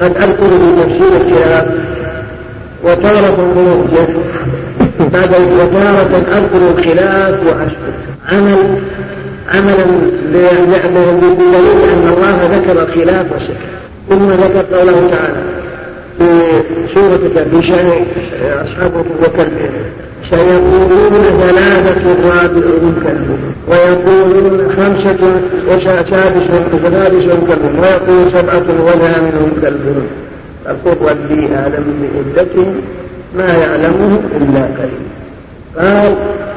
قد 0.00 0.16
أذكر 0.16 0.48
في 0.48 0.82
تفسير 0.82 1.20
الخلاف. 1.20 1.66
وتارة 2.84 3.54
موجه 3.56 4.08
بعد 5.12 5.34
وتارة 5.52 6.22
أذكر 6.36 6.78
الخلاف 6.78 7.40
وأسكت 7.46 7.98
عمل 8.32 8.56
عملا 9.54 9.84
بدليل 9.84 10.74
أن 11.92 12.12
الله 12.16 12.58
ذكر 12.58 12.82
الخلاف 12.82 13.26
وسكت 13.36 13.78
ثم 14.10 14.30
ذكر 14.30 14.76
قوله 14.76 15.10
تعالى 15.10 15.42
في 16.18 16.24
سورة 16.94 17.44
في 17.50 17.66
شأن 17.66 17.90
أصحاب 18.42 18.92
بكر 19.22 19.48
سيقولون 20.30 21.22
ثلاثة 21.40 22.14
رابعهم 22.24 22.94
كلبهم 23.04 23.52
ويقولون 23.68 24.74
خمسة 24.76 25.40
وسادسهم 25.68 26.64
سادسهم 26.82 27.46
كلبهم 27.46 27.78
ويقول 27.78 28.32
سبعة 28.34 28.84
وثامنهم 28.84 29.50
كلبهم 29.62 30.06
فقل 30.68 30.96
ربي 31.02 31.48
أعلم 31.56 31.84
بعدتهم 32.02 32.74
ما 33.36 33.54
يعلمه 33.54 34.20
إلا 34.36 34.60
قليل. 34.60 35.08
قال 35.78 36.14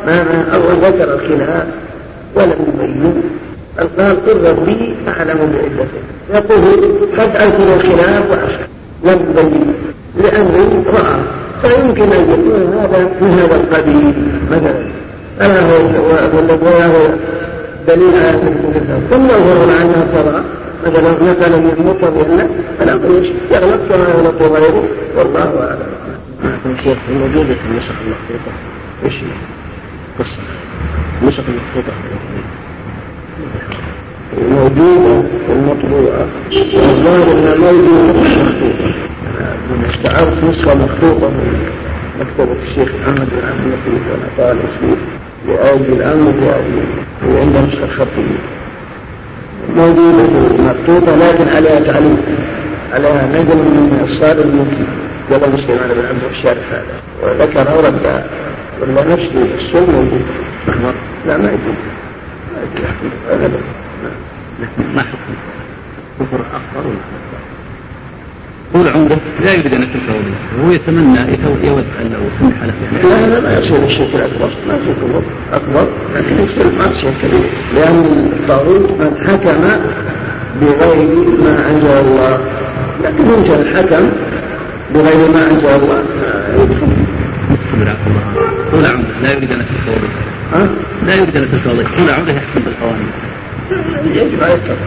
ما 0.08 0.46
أول 0.54 0.76
ذكر 0.82 1.14
الخلاف 1.14 1.66
ولم 2.36 2.66
يبين. 2.74 3.24
بل 3.78 3.88
قال 3.98 4.26
قل 4.26 4.50
ربي 4.50 4.96
أعلم 5.08 5.38
بعدتهم 5.54 6.04
يقول 6.34 6.96
قد 7.18 7.36
أذكر 7.36 7.76
الخلاف 7.76 8.32
وأشهد 8.32 8.68
لم 9.04 9.20
يبين. 9.36 9.74
لأنه 10.18 10.84
رأى. 10.94 11.20
فيمكن 11.62 12.04
أن 12.04 12.22
يكون 12.22 12.80
هذا 12.80 13.10
من 13.22 13.40
هذا 13.40 13.56
القبيل. 13.56 14.14
مثلا 14.52 15.02
ألا 15.42 15.62
هو 15.62 15.78
هو 16.86 17.08
دليل 17.88 18.16
على 18.16 18.40
ثم 19.10 19.28
ظهر 19.28 19.70
عنها 19.80 20.06
ترى 20.14 20.44
مثلا 20.88 21.12
نقل 21.12 21.52
من 21.52 21.86
مطر 21.88 22.12
فالأمر 22.80 23.26
يغلط 23.52 23.82
كما 23.90 24.10
يغلط 24.10 24.42
غيره. 24.42 24.88
والله 25.18 25.42
أعلم. 25.42 25.92
شيخ 26.84 26.98
موجودة 27.10 27.54
في 27.54 27.66
النسخ 27.72 27.92
المخطوطة 28.06 28.52
إيش؟ 29.06 29.14
قصة 30.20 30.44
النسخ 31.22 31.44
المخطوطة 31.50 31.94
موجودة 34.50 35.24
المطبوعة 35.50 36.28
والظاهر 36.74 37.32
انها 37.32 37.56
موجودة 37.56 38.24
في 38.24 38.34
المخطوطة 38.34 38.94
استعرت 39.90 40.44
نسخة 40.44 40.76
مخطوطة 40.76 41.30
من 41.30 41.70
مكتبة 42.20 42.56
الشيخ 42.64 42.90
محمد 43.02 43.28
بن 43.32 43.48
عبد 43.48 43.66
اللطيف 43.66 44.04
وأنا 44.12 44.28
طالب 44.38 44.70
فيه 44.80 44.96
لأجل 45.52 45.94
الأمر 45.94 46.34
وأجل 46.46 46.84
وعند 47.28 47.56
نسخة 47.56 47.88
خطية. 47.96 48.40
موجودة 49.76 50.24
مخطوطة 50.60 51.16
لكن 51.16 51.48
عليها 51.50 51.80
تعليق 51.80 52.18
عليها 52.94 53.28
نجم 53.28 53.58
من 53.58 54.08
الصادق 54.10 54.44
الممكن 54.44 54.86
قال 55.32 55.54
مسلم 55.54 55.80
على 55.84 55.94
بن 55.94 56.06
عبد 56.06 56.24
الشارف 56.32 56.74
هذا 56.74 57.02
وذكر 57.24 57.78
ورد 57.78 58.24
ولا 58.82 59.14
نفس 59.14 59.30
السن 59.60 59.92
موجود 59.92 60.26
لا 61.28 61.38
ما 61.38 61.48
يجوز 61.48 61.76
لكن 64.60 64.96
ما 64.96 65.02
حكم 65.02 65.34
كفر 66.20 66.40
اكبر 66.40 66.88
ولا 66.88 67.41
طول 68.74 68.88
عمره 68.88 69.18
لا 69.44 69.54
يريد 69.54 69.74
أن 69.74 69.84
يترك 69.84 70.08
وليه 70.10 70.64
وهو 70.64 70.72
يتمنى 70.72 71.20
يود 71.64 71.86
ان 72.02 72.12
لو 72.14 72.20
سمح 72.40 72.64
له 72.64 73.10
لا 73.10 73.28
هذا 73.28 73.40
ما 73.40 73.60
يصير 73.60 73.84
الشرك 73.84 74.16
الأكبر 74.16 74.50
ما 74.68 74.74
يصير 74.74 75.22
أكبر 75.54 75.88
لكن 76.16 76.36
يصير 76.36 76.72
معصيه 76.80 77.14
كبيره 77.22 77.50
لأن 77.76 78.32
الطاغوت 78.34 78.90
من 79.00 79.28
حكم 79.28 79.62
بغير 80.62 81.28
ما 81.44 81.70
أنزل 81.70 81.88
الله. 81.88 82.40
لكن 83.04 83.24
يمكن 83.34 83.62
الحكم 83.62 84.10
بغير 84.94 85.32
ما 85.34 85.52
أنزل 85.52 85.66
الله 85.66 86.04
يدخل. 86.54 86.88
طول 88.72 88.86
عمره 88.86 89.06
لا 89.24 89.32
يريد 89.32 89.52
أن 89.52 89.60
يترك 89.60 90.10
ها؟ 90.54 90.70
لا 91.08 91.16
يريد 91.16 91.38
أن 91.38 91.44
يترك 91.44 91.66
وليه 91.66 91.88
طول 91.98 92.10
عمره 92.10 92.32
يحكم 92.32 92.62
بالقوانين. 92.66 93.12
يجب 94.06 94.44
عليه 94.44 94.54
الكفر 94.54 94.78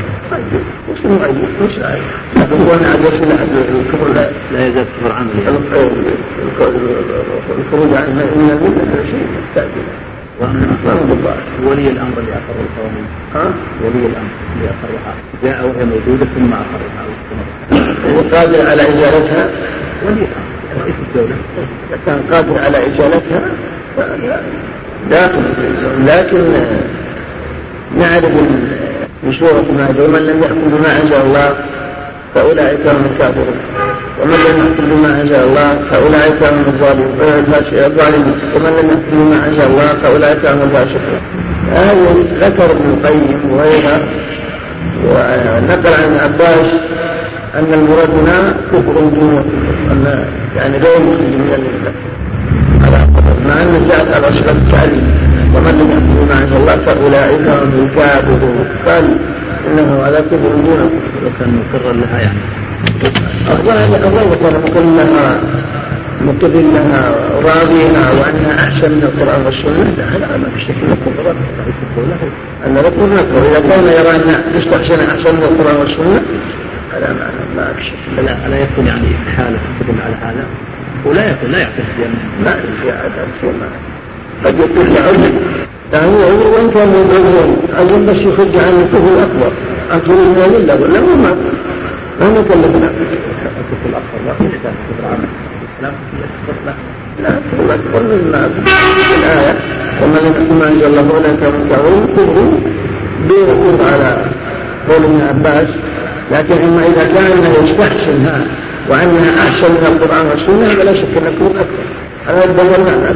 مسلم 0.92 1.46
مش 1.62 1.78
عارف 1.82 2.04
لكن 2.36 2.62
هو 2.62 2.74
الكفر 3.80 4.12
لا 4.14 4.30
لا 4.52 4.66
يزال 4.66 4.84
كفر 5.00 5.12
عملي 5.12 5.48
الخروج 7.58 7.94
عن 7.94 8.08
من 8.10 8.20
المله 8.32 8.82
هذا 8.82 9.04
شيء 9.04 9.26
مستعجل 9.48 9.84
ولي 11.64 11.88
الأمر 11.88 12.18
اللي 12.18 12.32
اقر 12.32 12.56
القوانين 12.66 13.06
ها؟ 13.34 13.44
ولي 13.84 14.06
الأمر 14.06 14.30
اللي 14.56 14.68
اقرها 14.68 15.14
جاء 15.44 15.66
وهي 15.66 15.84
موجودة 15.84 16.26
ثم 16.36 16.52
اقرها 16.52 17.04
هو 18.06 18.36
قادر 18.36 18.66
على 18.70 18.82
ازالتها 18.82 19.48
ولي 20.06 20.12
الأمر. 20.12 20.54
رئيس 20.82 20.94
الدولة. 21.08 21.36
اذا 21.90 21.98
كان 22.06 22.20
قادر 22.32 22.58
على 22.58 22.76
ازالتها 22.78 23.40
داخل 25.10 25.42
لكن 26.06 26.44
نعرف 27.98 28.34
من 29.22 29.32
سورة 29.32 29.64
ومن 30.04 30.22
لم 30.26 30.42
يحكم 30.42 30.68
بما 30.72 31.02
أنزل 31.02 31.20
الله 31.26 31.54
فأولئك 32.34 32.86
هم 32.86 33.04
الكافرون. 33.12 33.58
ومن 34.22 34.38
لم 34.46 34.56
يحكم 34.62 34.84
بما 34.90 35.20
أنزل 35.20 35.34
الله 35.34 35.78
فأولئك 35.90 36.42
هم 36.42 36.64
الظالمون. 36.66 37.12
ومن 38.54 38.72
لم 38.80 38.86
يحكم 38.88 39.12
بما 39.12 39.46
أنزل 39.48 39.62
الله 39.62 39.88
فأولئك 40.02 40.46
هم 40.46 40.62
الفاسقون. 40.62 41.20
هذا 41.72 42.14
ذكر 42.40 42.70
ابن 42.70 42.90
القيم 42.90 43.40
وغيره 43.50 44.00
ونقل 45.04 45.92
عن 45.92 46.04
ابن 46.04 46.16
عباس 46.16 46.66
أن 47.54 47.72
المراد 47.72 48.10
هنا 48.10 48.54
كفر 48.72 49.00
دون 49.00 49.44
أن 49.90 50.24
يعني 50.56 50.78
غير 50.78 50.98
مخرج 50.98 51.20
من 51.20 51.52
الملة 51.54 51.92
على 52.84 52.98
مع 53.48 53.62
أن 53.62 53.86
جاءت 53.88 54.14
على 54.14 54.26
صفة 54.36 54.52
التعليم. 54.52 55.33
ومن 55.54 55.74
لم 55.78 55.88
يحكم 55.90 56.14
بما 56.20 56.36
أنزل 56.42 56.56
الله 56.56 56.76
فأولئك 56.86 57.48
هم 57.48 57.86
الكافرون. 57.86 58.66
قال 58.86 59.04
إنه 59.66 60.02
على 60.02 60.16
كفر 60.16 60.52
دون 60.66 60.90
لو 61.22 61.30
كان 61.38 61.62
مقرا 61.62 61.92
لها 61.92 62.20
يعني. 62.20 62.38
الظاهر 63.50 64.04
الظاهر 64.04 64.36
كان 64.42 64.54
مقر 64.64 64.84
لها 64.98 65.40
مقر 66.20 66.54
لها 66.74 67.14
راضيها 67.48 68.04
وأنها 68.20 68.54
أحسن 68.64 68.90
من 68.90 69.02
القرآن 69.02 69.46
والسنة. 69.46 69.94
لا 69.98 70.04
هذا 70.04 70.36
ما 70.36 70.48
في 70.56 70.72
الكفر. 70.72 71.34
أن 72.66 72.74
نقول 72.74 73.10
نكفر 73.10 73.42
إذا 73.50 73.60
كان 73.68 73.84
يرى 73.84 74.10
أن 74.16 74.42
يستحسن 74.54 75.00
أحسن 75.00 75.36
من 75.36 75.42
القرآن 75.42 75.76
والسنة 75.76 76.22
هذا 76.94 77.12
ما 77.12 77.30
ما 77.56 77.72
في 77.72 77.84
شك 77.84 78.24
لا 78.24 78.46
ألا 78.46 78.58
يكون 78.58 78.86
يعني 78.86 79.08
حالة 79.36 79.58
تدل 79.80 80.00
على 80.06 80.14
هذا. 80.22 80.44
ولا 81.04 81.30
يكون 81.30 81.50
لا 81.50 81.58
يعتقد 81.58 81.98
يعني. 82.02 82.14
ما 82.44 82.52
في 82.82 82.90
هذا 82.90 83.26
ما 83.44 83.93
قد 84.44 84.54
يكون 84.58 84.86
عذر 85.94 86.46
وان 86.54 86.70
كان 86.70 86.88
من 86.88 87.56
عذر 87.78 87.98
بس 87.98 88.16
يخرج 88.16 88.56
عن 88.56 88.74
الكفر 88.82 89.08
الأكبر. 89.18 89.52
أكبر 89.92 90.14
من 90.14 90.42
المله 90.46 90.74
ولا 90.74 91.00
ما. 91.00 91.36
ما 92.20 92.28
نكلفنا 92.28 92.90
الكفر 93.60 93.86
الاكبر 93.88 94.18
لا 95.82 95.92
لا 97.22 97.38
الاكبر 97.64 98.02
مما 98.02 98.48
في 98.48 99.14
الآية 99.18 99.54
ومن 100.02 100.20
يحكم 100.30 100.58
ما 100.58 100.68
انزل 100.68 100.84
الله 100.84 101.02
فاولئك 101.08 101.42
هم 101.44 101.62
الكافرون 101.62 102.08
كفر 102.16 102.34
دون 103.28 103.48
الكفر 103.48 103.92
على 103.92 104.24
قول 104.88 105.04
ابن 105.04 105.20
عباس 105.28 105.68
لكن 106.32 106.54
أما 106.62 106.86
إذا 106.86 107.04
كان 107.14 107.64
يستحسنها 107.64 108.46
وأنها 108.90 109.48
أحسن 109.48 109.72
من 109.72 109.86
القرآن 109.86 110.26
والسنة 110.26 110.74
فلا 110.74 110.94
شك 110.94 111.16
ان 111.16 111.26
الكفر 111.26 111.60
أكبر. 111.60 111.84
هذا 112.26 112.44
الدليل 112.44 112.80
ما 112.80 113.08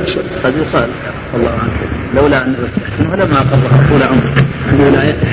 قد 0.44 0.56
يقال 0.56 0.88
الله 1.34 1.50
عنك 1.50 1.70
لولا 2.14 2.44
أن 2.44 2.54
استحسنه 2.68 3.16
لما 3.16 3.40
قرها 3.40 3.88
طول 3.90 4.02
عمره 4.02 4.34
عند 4.68 4.80
ولايته 4.80 5.28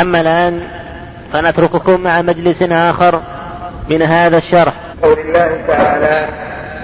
أما 0.00 0.20
الآن 0.20 0.60
فنترككم 1.32 2.00
مع 2.00 2.22
مجلس 2.22 2.62
آخر 2.62 3.20
من 3.90 4.02
هذا 4.02 4.38
الشرح. 4.38 4.72
قول 5.02 5.18
الله 5.18 5.60
تعالى 5.68 6.28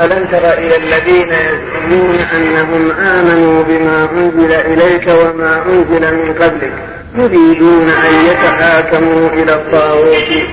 ألم 0.00 0.26
تر 0.26 0.52
إلى 0.52 0.76
الذين 0.76 1.28
يزعمون 1.28 2.14
أنهم 2.14 2.90
آمنوا 2.90 3.64
بما 3.64 4.08
أنزل 4.12 4.52
إليك 4.52 5.08
وما 5.08 5.62
أنزل 5.66 6.16
من 6.16 6.34
قبلك؟ 6.34 6.72
يريدون 7.18 7.88
أن 7.88 8.26
يتحاكموا 8.26 9.28
إلى 9.28 9.54
الطاغوت. 9.54 10.46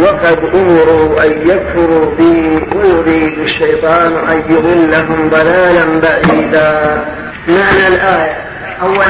وقد 0.00 0.38
أمروا 0.54 1.24
أن 1.26 1.32
يكفروا 1.48 2.14
به 2.18 2.60
ويريد 2.76 3.38
الشيطان 3.38 4.12
أن 4.28 4.42
يضلهم 4.48 5.28
ضلالا 5.28 6.00
بعيدا. 6.00 7.04
معنى 7.48 7.88
الآية. 7.88 8.36
أولا 8.82 9.06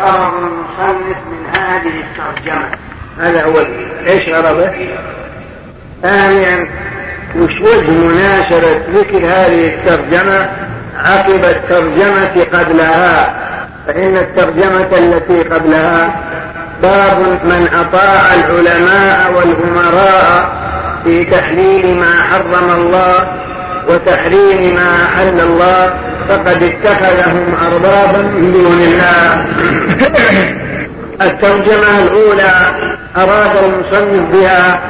غرض 0.00 0.34
المصنف 0.34 1.16
من 1.30 1.46
هذه 1.52 1.92
الترجمة. 2.00 2.68
هذا 3.20 3.40
أول 3.40 3.66
إيش 4.06 4.28
غرضه؟ 4.28 4.70
ثانيا 6.02 6.66
وش 7.36 7.60
وجه 7.60 7.90
مناسبة 7.90 8.80
ذكر 8.94 9.26
هذه 9.26 9.66
الترجمة؟ 9.66 10.48
عقب 11.04 11.44
الترجمة 11.44 12.44
قبلها. 12.52 13.34
فإن 13.86 14.16
الترجمة 14.16 14.88
التي 14.98 15.42
قبلها 15.42 16.14
باب 16.82 17.18
من 17.44 17.68
أطاع 17.80 18.34
العلماء 18.34 19.32
والأمراء 19.36 20.52
في 21.04 21.24
تحليل 21.24 21.98
ما 21.98 22.14
حرم 22.30 22.70
الله 22.70 23.26
وتحريم 23.88 24.74
ما 24.74 25.04
أحل 25.04 25.40
الله 25.40 25.94
فقد 26.28 26.62
اتخذهم 26.62 27.56
أربابا 27.72 28.22
من 28.22 28.52
دون 28.52 28.80
الله. 28.82 29.46
الترجمة 31.26 32.02
الأولى 32.02 32.52
أراد 33.16 33.56
المصنف 33.64 34.28
بها 34.32 34.80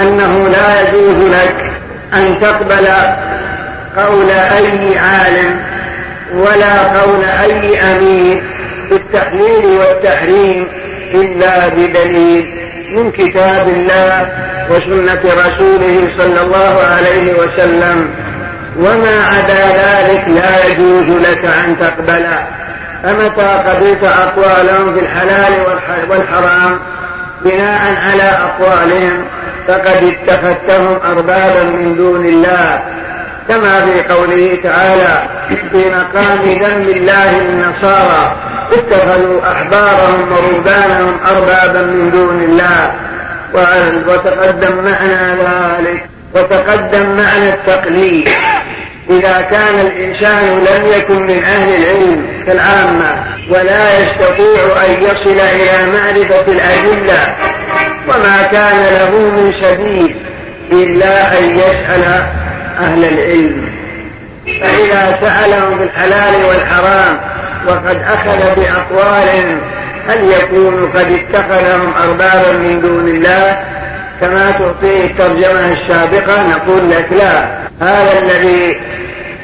أنه 0.00 0.48
لا 0.48 0.80
يجوز 0.80 1.24
لك 1.30 1.72
أن 2.14 2.40
تقبل 2.40 2.86
قول 3.96 4.30
أي 4.30 4.98
عالم 4.98 5.60
ولا 6.34 7.00
قول 7.00 7.24
أي 7.24 7.80
أمير 7.80 8.42
في 8.88 8.94
التحليل 8.94 9.66
والتحريم 9.66 10.68
إلا 11.14 11.68
بدليل 11.68 12.54
من 12.90 13.10
كتاب 13.10 13.68
الله 13.68 14.28
وسنة 14.70 15.20
رسوله 15.24 16.08
صلى 16.18 16.40
الله 16.40 16.80
عليه 16.96 17.34
وسلم. 17.34 18.10
وما 18.76 19.24
عدا 19.32 19.66
ذلك 19.66 20.28
لا 20.28 20.66
يجوز 20.66 21.08
لك 21.28 21.44
أن 21.44 21.76
تقبله 21.78 22.46
فمتى 23.02 23.48
قبلت 23.68 24.04
أقوالهم 24.04 24.94
في 24.94 25.00
الحلال 25.00 25.52
والحرام 26.10 26.78
بناء 27.44 27.96
على 28.06 28.22
أقوالهم 28.22 29.24
فقد 29.68 30.14
اتخذتهم 30.14 30.98
أربابا 31.04 31.62
من 31.62 31.96
دون 31.96 32.26
الله. 32.26 32.82
كما 33.48 33.86
في 33.86 34.14
قوله 34.14 34.58
تعالى 34.62 35.28
في 35.48 35.90
مقام 35.90 36.38
ذنب 36.44 36.88
الله 36.88 37.38
النصارى 37.38 38.36
اتخذوا 38.72 39.52
أحبارهم 39.52 40.32
ورهبانهم 40.32 41.16
أربابا 41.26 41.82
من 41.82 42.10
دون 42.10 42.42
الله. 42.42 42.92
وتقدم 44.08 44.76
معنى 44.84 45.34
ذلك 45.34 46.06
وتقدم 46.34 47.16
معنى 47.16 47.48
التقليد. 47.48 48.28
إذا 49.10 49.46
كان 49.50 49.80
الإنسان 49.80 50.58
لم 50.58 50.86
يكن 50.96 51.22
من 51.22 51.42
أهل 51.42 51.82
العلم 51.82 52.26
كالعامة 52.46 53.24
ولا 53.50 53.98
يستطيع 54.00 54.84
أن 54.86 55.02
يصل 55.02 55.40
إلى 55.40 55.92
معرفة 55.92 56.52
الأدلة 56.52 57.36
وما 58.08 58.42
كان 58.52 58.94
له 58.94 59.10
من 59.10 59.52
سبيل 59.62 60.16
إلا 60.72 61.38
أن 61.38 61.56
يسأل 61.56 62.26
أهل 62.78 63.04
العلم. 63.04 63.68
فإذا 64.60 65.18
سألهم 65.20 65.78
بالحلال 65.78 66.44
والحرام 66.44 67.20
وقد 67.66 68.02
أخذ 68.02 68.60
بأقوال 68.60 69.58
هل 70.08 70.32
يكون 70.32 70.92
قد 70.94 71.12
اتخذهم 71.12 71.92
أربابا 72.02 72.52
من 72.52 72.80
دون 72.80 73.08
الله 73.08 73.64
كما 74.20 74.50
تعطيه 74.50 75.04
الترجمة 75.04 75.72
السابقة 75.72 76.42
نقول 76.42 76.90
لك 76.90 77.06
لا. 77.12 77.44
هذا 77.80 78.18
الذي 78.18 78.80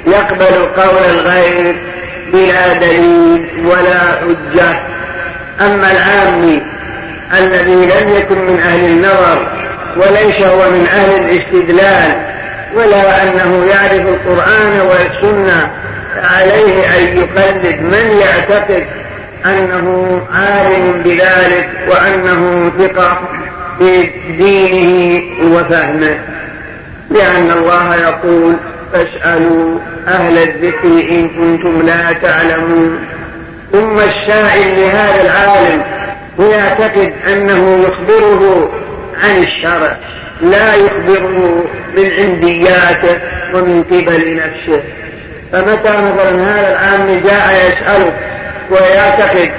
يقبل 0.07 0.66
قول 0.76 1.05
الغير 1.11 1.76
بلا 2.32 2.72
دليل 2.72 3.49
ولا 3.64 4.01
حجة. 4.01 4.80
أما 5.61 5.93
العامي 5.93 6.62
الذي 7.39 7.74
لم 7.74 8.16
يكن 8.16 8.39
من 8.39 8.61
أهل 8.61 8.85
النظر 8.85 9.47
وليس 9.97 10.47
هو 10.47 10.70
من 10.70 10.87
أهل 10.93 11.24
الاستدلال 11.24 12.34
ولا 12.77 13.22
أنه 13.22 13.64
يعرف 13.64 14.07
القرآن 14.09 14.81
والسنة 14.81 15.70
عليه 16.22 16.87
أن 16.97 17.16
يقلد 17.16 17.81
من 17.81 18.20
يعتقد 18.20 18.87
أنه 19.47 20.20
عالم 20.35 21.03
بذلك 21.05 21.68
وأنه 21.89 22.72
ثقة 22.79 23.18
في 23.79 24.11
دينه 24.39 25.22
وفهمه. 25.57 26.18
لأن 27.11 27.51
الله 27.51 27.97
يقول 27.97 28.57
فاسألوا 28.93 29.79
أهل 30.09 30.39
الذكر 30.39 30.89
إن 30.89 31.29
كنتم 31.29 31.83
لا 31.83 32.12
تعلمون 32.12 32.99
ثم 33.72 33.99
السائل 33.99 34.77
لهذا 34.77 35.22
العالم 35.22 35.83
ويعتقد 36.39 37.12
أنه 37.33 37.87
يخبره 37.89 38.70
عن 39.25 39.43
الشرع. 39.43 39.97
لا 40.51 40.74
يخبره 40.74 41.64
من 41.97 42.11
عندياته 42.18 43.18
ومن 43.55 43.82
قبل 43.82 44.36
نفسه. 44.36 44.82
فمتى 45.53 45.88
مثلا 45.88 46.30
هذا 46.30 46.72
العام 46.72 47.22
جاء 47.24 47.68
يسألك 47.68 48.14
ويعتقد 48.70 49.51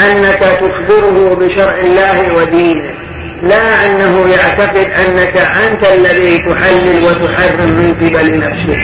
أنك 0.00 0.38
تخبره 0.38 1.36
بشرع 1.40 1.74
الله 1.80 2.34
ودينه 2.36 2.90
لا 3.42 3.86
أنه 3.86 4.28
يعتقد 4.28 4.76
أنك 5.06 5.36
أنت 5.36 5.84
الذي 5.94 6.38
تحلل 6.38 7.04
وتحرم 7.04 7.68
من 7.68 7.94
قبل 8.00 8.38
نفسه. 8.38 8.78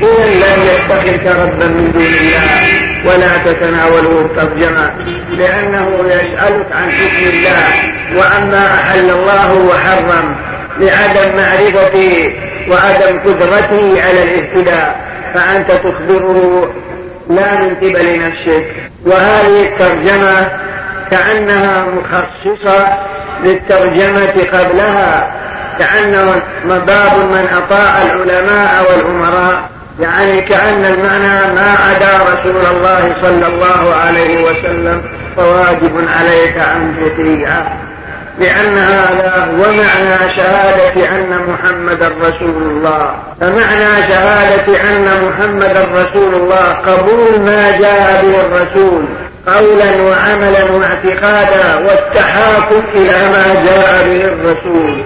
إذا 0.00 0.26
لم 0.34 0.62
يتخذك 0.62 1.26
ربا 1.26 1.66
من 1.66 1.92
دون 1.92 2.02
الله 2.02 2.80
ولا 3.04 3.52
تتناوله 3.52 4.20
الترجمة 4.20 4.90
لأنه 5.30 5.88
يسألك 6.06 6.66
عن 6.72 6.90
حكم 6.90 7.30
الله 7.30 7.68
وأما 8.16 8.66
أحل 8.66 9.10
الله 9.10 9.52
وحرم 9.54 10.36
لعدم 10.80 11.36
معرفته 11.36 12.32
وعدم 12.68 13.20
قدرته 13.20 14.02
على 14.02 14.22
الاهتداء 14.22 15.00
فأنت 15.34 15.70
تخبره 15.70 16.70
لا 17.30 17.60
من 17.60 17.74
قبل 17.74 18.20
نفسك. 18.26 18.66
وهذه 19.06 19.62
الترجمة 19.62 20.48
كأنها 21.10 21.84
مخصصة 21.84 22.98
للترجمة 23.44 24.44
قبلها 24.52 25.32
كأنه 25.78 26.42
باب 26.64 27.12
من 27.32 27.48
أطاع 27.56 28.02
العلماء 28.02 28.86
والأمراء 28.90 29.70
يعني 30.00 30.40
كأن 30.40 30.84
المعنى 30.84 31.54
ما 31.54 31.76
عدا 31.88 32.32
رسول 32.32 32.76
الله 32.76 33.16
صلى 33.22 33.46
الله 33.46 33.94
عليه 33.94 34.44
وسلم 34.44 35.02
فواجب 35.36 36.08
عليك 36.18 36.56
أن 36.56 36.94
تطيعه. 37.00 37.72
لأن 38.40 38.78
هذا 38.78 39.48
هو 39.50 39.72
معنى 39.72 40.34
شهادة 40.36 41.08
أن 41.16 41.40
محمدا 41.48 42.08
رسول 42.20 42.62
الله. 42.62 43.14
فمعنى 43.40 44.02
شهادة 44.08 44.80
أن 44.90 45.06
محمدا 45.28 45.88
رسول 45.94 46.34
الله 46.34 46.72
قبول 46.72 47.40
ما 47.42 47.70
جاء 47.70 48.24
به 48.24 48.40
الرسول. 48.40 49.04
قولا 49.46 50.02
وعملا 50.02 50.64
واعتقادا 50.64 51.78
والتحاكم 51.78 52.82
إلى 52.94 53.18
ما 53.32 53.64
جاء 53.64 54.04
به 54.04 54.24
الرسول. 54.24 55.04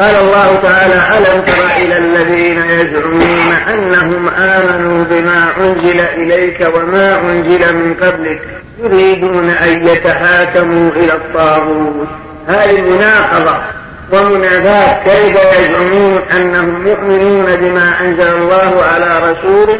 قال 0.00 0.16
الله 0.16 0.60
تعالى 0.62 0.94
ألم 1.18 1.42
تر 1.42 1.66
إلى 1.76 1.98
الذين 1.98 2.70
يزعمون 2.70 3.52
أنهم 3.74 4.28
آمنوا 4.28 5.04
بما 5.04 5.46
أنزل 5.60 6.00
إليك 6.00 6.68
وما 6.74 7.20
أنزل 7.20 7.74
من 7.74 7.94
قبلك؟ 8.02 8.40
يريدون 8.84 9.50
أن 9.50 9.86
يتحاكموا 9.88 10.90
إلى 10.90 11.12
الطاغوت. 11.12 12.08
هذه 12.48 12.80
مناقضة 12.80 13.56
ومنافاة 14.12 15.04
كيف 15.04 15.36
يزعمون 15.58 16.20
أنهم 16.36 16.86
يؤمنون 16.86 17.56
بما 17.56 18.00
أنزل 18.00 18.28
الله 18.28 18.82
على 18.82 19.18
رسوله 19.18 19.78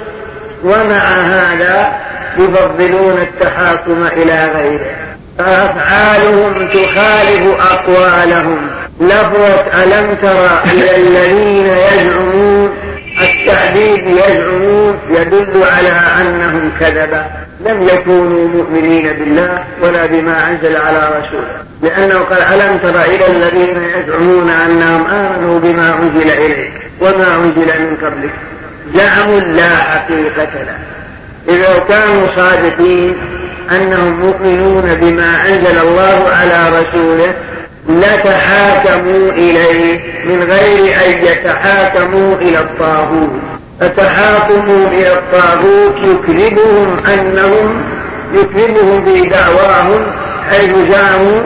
ومع 0.64 1.04
هذا 1.04 1.92
يفضلون 2.38 3.18
التحاكم 3.22 4.06
إلى 4.16 4.50
غيره. 4.54 4.90
فأفعالهم 5.38 6.68
تخالف 6.68 7.72
أقوالهم. 7.72 8.70
لفظة 9.00 9.82
ألم 9.82 10.14
تر 10.22 10.70
إلى 10.72 10.96
الذين 10.96 11.66
يزعمون 11.66 12.75
التعذيب 13.20 14.06
يزعمون 14.06 14.98
يدل 15.10 15.62
على 15.62 16.00
أنهم 16.20 16.70
كذبة 16.80 17.24
لم 17.66 17.82
يكونوا 17.82 18.48
مؤمنين 18.48 19.12
بالله 19.12 19.64
ولا 19.82 20.06
بما 20.06 20.50
أنزل 20.50 20.76
على 20.76 20.98
رسوله. 20.98 21.66
لأنه 21.82 22.18
قال 22.18 22.42
ألم 22.42 22.78
تر 22.78 23.04
إلى 23.04 23.26
الذين 23.26 23.82
يزعمون 23.82 24.50
أنهم 24.50 25.06
آمنوا 25.06 25.60
بما 25.60 25.94
أنزل 25.98 26.30
إليك 26.30 26.72
وما 27.00 27.34
أنزل 27.34 27.80
من 27.80 27.96
قبلك؟ 28.02 28.32
زعموا 28.94 29.40
لا 29.40 29.76
حقيقة 29.76 30.52
له 30.54 30.78
إذا 31.48 31.84
كانوا 31.88 32.26
صادقين 32.36 33.16
أنهم 33.72 34.20
مؤمنون 34.20 34.94
بما 35.00 35.48
أنزل 35.48 35.78
الله 35.78 36.28
على 36.40 36.80
رسوله 36.80 37.34
لتحاكموا 37.88 39.32
إليه 39.32 40.00
من 40.24 40.42
غير 40.42 40.94
أن 41.06 41.24
يتحاكموا 41.24 42.34
إلى 42.36 42.58
الطاغوت. 42.58 43.30
فتحاكموا 43.80 44.88
إلى 44.88 45.12
الطاغوت 45.12 45.96
يكذبهم 45.96 46.96
أنهم 47.14 47.82
يكذبهم 48.34 49.04
في 49.04 49.28
دعواهم 49.28 50.06
حيث 50.50 50.70
زعموا 50.90 51.40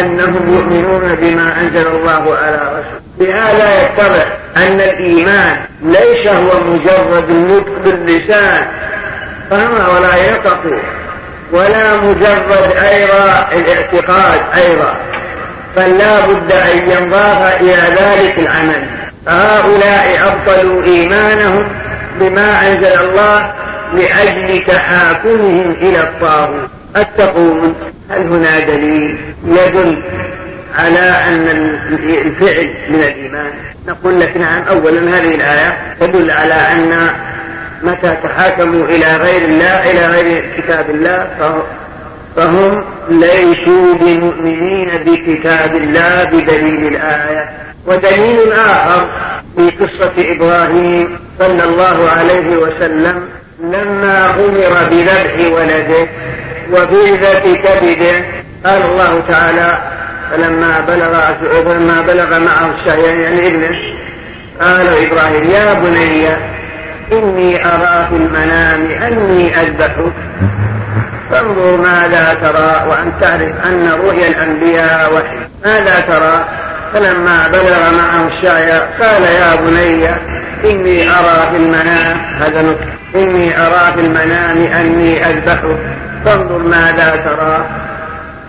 أنهم 0.00 0.54
يؤمنون 0.54 1.14
بما 1.14 1.60
أنزل 1.60 1.86
الله 1.86 2.36
على 2.36 2.56
رسوله. 2.56 3.04
بهذا 3.18 3.82
يتضح 3.82 4.26
أن 4.56 4.80
الإيمان 4.80 5.56
ليس 5.82 6.26
هو 6.26 6.60
مجرد 6.60 7.30
النطق 7.30 7.78
باللسان 7.84 8.66
فما 9.50 9.88
ولا 9.88 10.16
يقف 10.16 10.58
ولا 11.52 11.96
مجرد 11.96 12.76
أيضا 12.92 13.48
الاعتقاد 13.52 14.40
أيضا. 14.56 14.96
بل 15.76 15.98
لا 15.98 16.26
بد 16.26 16.52
أن 16.52 16.90
ينضاف 16.90 17.60
إلى 17.60 17.76
ذلك 18.00 18.38
العمل. 18.38 18.84
فهؤلاء 19.26 20.20
أبطلوا 20.26 20.84
إيمانهم 20.84 21.68
بما 22.20 22.68
أنزل 22.68 23.08
الله 23.08 23.52
لأجل 23.94 24.64
تحاكمهم 24.66 25.70
إلى 25.70 26.00
الطاغوت. 26.00 26.70
التقون 26.96 27.74
هل 28.10 28.20
هنا 28.20 28.60
دليل 28.60 29.18
يدل 29.46 30.02
على 30.78 30.98
أن 31.28 31.76
الفعل 32.08 32.70
من 32.88 33.00
الإيمان؟ 33.00 33.50
نقول 33.88 34.20
لك 34.20 34.36
نعم 34.36 34.62
أولا 34.62 35.18
هذه 35.18 35.34
الآية 35.34 35.78
تدل 36.00 36.30
على 36.30 36.54
أن 36.54 37.10
متى 37.82 38.16
تحاكموا 38.22 38.84
إلى 38.84 39.16
غير 39.16 39.42
الله 39.42 39.90
إلى 39.90 40.06
غير 40.06 40.44
كتاب 40.56 40.90
الله 40.90 41.28
فهم 42.36 42.84
ليسوا 43.08 43.94
بمؤمنين 44.00 44.88
بكتاب 45.06 45.74
الله 45.74 46.24
بدليل 46.24 46.86
الآية. 46.86 47.50
ودليل 47.86 48.52
آخر 48.52 49.06
في 49.56 49.70
قصة 49.70 50.12
إبراهيم 50.18 51.18
صلى 51.38 51.64
الله 51.64 52.08
عليه 52.18 52.56
وسلم 52.56 53.28
لما 53.60 54.30
أمر 54.30 54.88
بذبح 54.90 55.52
ولده 55.52 56.08
وبيذة 56.72 57.54
كبده 57.54 58.24
قال 58.66 58.82
الله 58.82 59.22
تعالى 59.28 59.78
فلما 60.30 60.80
بلغ 60.80 61.34
فلما 61.64 62.00
بلغ 62.00 62.38
معه 62.38 62.74
السعي 62.78 63.22
يعني 63.22 63.46
إبنه. 63.48 63.78
قال 64.60 64.88
إبراهيم 64.88 65.50
يا 65.50 65.72
بني 65.74 66.28
إني 67.12 67.66
أرى 67.66 68.08
في 68.10 68.16
المنام 68.16 68.90
أني 68.90 69.60
أذبحك. 69.60 70.12
فانظر 71.30 71.76
ماذا 71.76 72.34
ترى 72.42 72.90
وأن 72.90 73.12
تعرف 73.20 73.66
أن 73.66 73.88
رؤيا 74.04 74.28
الأنبياء 74.28 75.14
وحي. 75.14 75.36
ماذا 75.64 76.00
ترى؟ 76.00 76.44
فلما 76.92 77.48
بلغ 77.48 77.96
معه 77.98 78.28
السعي 78.28 78.70
قال 79.00 79.22
يا 79.22 79.54
بني 79.56 80.08
إني 80.70 81.10
أرى 81.10 81.50
في 81.50 81.56
المنام 81.56 82.18
هذا 82.40 82.62
نطق. 82.62 82.86
إني 83.14 83.66
أرى 83.66 83.92
في 83.94 84.00
المنام 84.00 84.56
أني 84.56 85.26
أذبحك 85.30 85.78
فانظر 86.24 86.58
ماذا 86.58 87.10
ترى. 87.24 87.64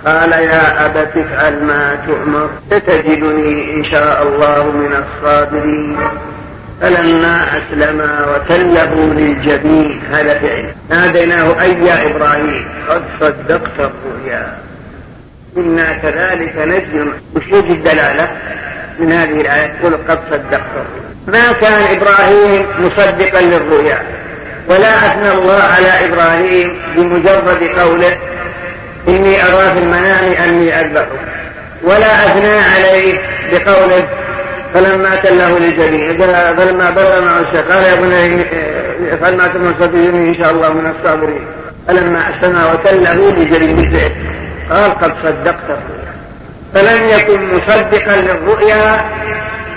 قال 0.05 0.32
يا 0.32 0.86
أبت 0.86 1.17
افعل 1.17 1.63
ما 1.63 1.97
تؤمر 2.07 2.49
ستجدني 2.71 3.73
إن 3.73 3.84
شاء 3.84 4.23
الله 4.23 4.63
من 4.63 5.03
الصابرين. 5.03 5.97
فلما 6.82 7.45
أسلما 7.57 8.26
وتله 8.36 9.13
للجبين 9.17 10.01
هذا 10.11 10.39
فعل. 10.39 10.73
ناديناه 10.89 11.61
أي 11.61 11.71
يا 11.71 12.05
إبراهيم؟ 12.05 12.67
قد 12.89 13.03
صدقت 13.19 13.80
الرؤيا. 13.80 14.57
إنا 15.57 15.93
كذلك 15.93 16.57
نجزم 16.57 17.11
وش 17.36 17.43
الدلالة 17.53 18.28
من 18.99 19.11
هذه 19.11 19.41
الآية. 19.41 19.73
يقول 19.80 19.93
قد 19.93 20.19
صدقت 20.32 20.71
الرؤيا. 20.76 21.05
ما 21.28 21.53
كان 21.53 21.97
إبراهيم 21.97 22.65
مصدقا 22.80 23.41
للرؤيا. 23.41 24.03
ولا 24.69 25.07
أثنى 25.07 25.32
الله 25.32 25.61
على 25.63 26.05
إبراهيم 26.05 26.80
بمجرد 26.95 27.63
قوله 27.80 28.17
إني 29.07 29.43
أرى 29.43 29.73
في 29.73 29.80
المنام 29.80 30.34
أني 30.34 30.80
أذبحه 30.82 31.05
ولا 31.84 32.26
أثنى 32.26 32.59
عليه 32.59 33.21
بقوله 33.51 34.07
فلما 34.76 35.15
تله 35.15 35.59
للجبين 35.59 36.17
فلما 36.57 36.89
بلغ 36.89 37.21
مع 37.26 37.39
الشيخ 37.39 37.61
قال 37.61 37.84
يا 37.84 37.95
بني 37.95 38.41
افعل 39.13 39.38
ما 39.38 39.47
تؤمر 39.47 39.73
ستجدني 39.80 40.30
إن 40.30 40.36
شاء 40.36 40.51
الله 40.51 40.73
من 40.73 40.93
الصابرين. 40.99 41.45
فلما 41.88 42.19
اسلم 42.30 42.55
وتله 42.73 43.32
لجبين 43.32 44.11
قال 44.69 44.91
قد 44.99 45.13
صدقت. 45.23 45.80
فلم 46.73 47.09
يكن 47.09 47.55
مصدقا 47.55 48.15
للرؤيا 48.15 49.05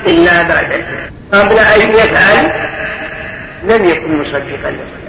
إلا 0.06 0.42
بعد 0.42 0.84
قبل 1.32 1.58
أن 1.58 1.90
يفعل 1.90 2.52
لم 3.64 3.84
يكن 3.84 4.20
مصدقا 4.20 4.70
للرؤيا. 4.70 5.08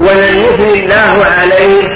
ولن 0.00 0.38
يثني 0.38 0.84
الله 0.84 1.24
عليه 1.40 1.88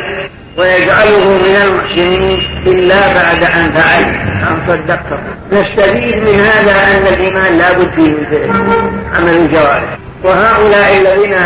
ويجعله 0.56 1.38
من 1.38 1.56
المحسنين 1.64 2.42
إلا 2.66 3.14
بعد 3.14 3.42
أن 3.42 3.72
فعل. 3.72 4.04
أن 4.42 4.58
صدقته 4.68 5.18
نستفيد 5.52 6.16
من 6.16 6.40
هذا 6.40 6.72
أن 6.72 7.14
الإيمان 7.14 7.58
لا 7.58 7.72
بد 7.72 7.90
فيه 7.96 8.10
من 8.10 9.00
عمل 9.16 9.36
الجوارح. 9.36 9.98
وهؤلاء 10.24 10.96
الذين 11.00 11.36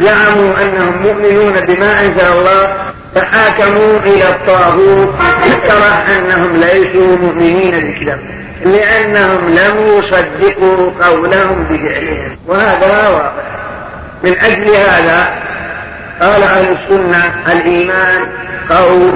زعموا 0.00 0.54
أنهم 0.62 1.02
مؤمنون 1.02 1.52
بما 1.52 2.00
أنزل 2.00 2.38
الله 2.38 2.72
تحاكموا 3.14 3.98
إلى 4.06 4.28
الطاغوت 4.28 5.14
ترى 5.68 6.16
أنهم 6.16 6.56
ليسوا 6.56 7.16
مؤمنين 7.16 7.70
بالكتاب 7.70 8.18
لأنهم 8.64 9.48
لم 9.48 9.98
يصدقوا 9.98 10.90
قولهم 11.02 11.66
بفعلهم. 11.70 12.36
وهذا 12.46 13.10
واضح. 13.10 13.32
من 14.24 14.38
أجل 14.38 14.68
هذا 14.74 15.28
قال 16.20 16.42
أهل 16.42 16.76
السنة 16.76 17.34
الإيمان 17.52 18.26
قول 18.70 19.12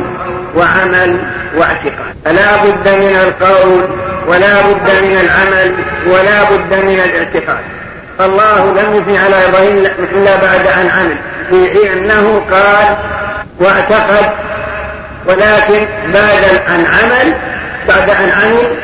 وعمل 0.55 1.20
واعتقاد. 1.57 2.14
فلا 2.24 2.57
بد 2.57 2.88
من 2.88 3.16
القول 3.16 3.88
ولا 4.28 4.62
بد 4.62 5.05
من 5.05 5.18
العمل 5.20 5.74
ولا 6.07 6.44
بد 6.51 6.84
من 6.84 7.01
الاعتقاد. 7.01 7.64
الله 8.20 8.74
لم 8.82 8.94
يثني 8.94 9.18
على 9.18 9.36
إبراهيم 9.49 9.86
إلا 10.14 10.36
بعد 10.36 10.66
أن 10.66 10.90
عمل. 10.90 11.16
في 11.51 11.92
أنه 11.92 12.42
قال 12.51 12.96
واعتقد 13.61 14.30
ولكن 15.26 15.86
بعد 16.12 16.44
أن 16.68 16.84
عمل 16.86 17.34
بعد 17.88 18.11
أن 18.11 18.30
عمل 18.30 18.76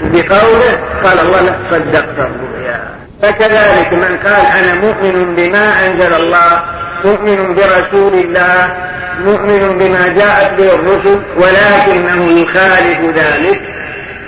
بقوله 0.00 0.78
قال 1.04 1.18
الله 1.18 1.40
لك 1.40 1.56
صدقت 1.70 2.18
الرؤيا 2.18 2.80
فكذلك 3.22 3.92
من 3.92 4.18
قال 4.24 4.46
أنا 4.58 4.74
مؤمن 4.74 5.34
بما 5.34 5.86
أنزل 5.86 6.14
الله 6.14 6.62
مؤمن 7.04 7.54
برسول 7.54 8.14
الله 8.14 8.74
مؤمن 9.24 9.78
بما 9.78 10.08
جاءت 10.08 10.52
به 10.58 10.74
الرسل 10.74 11.20
ولكنه 11.36 12.40
يخالف 12.40 13.16
ذلك 13.16 13.60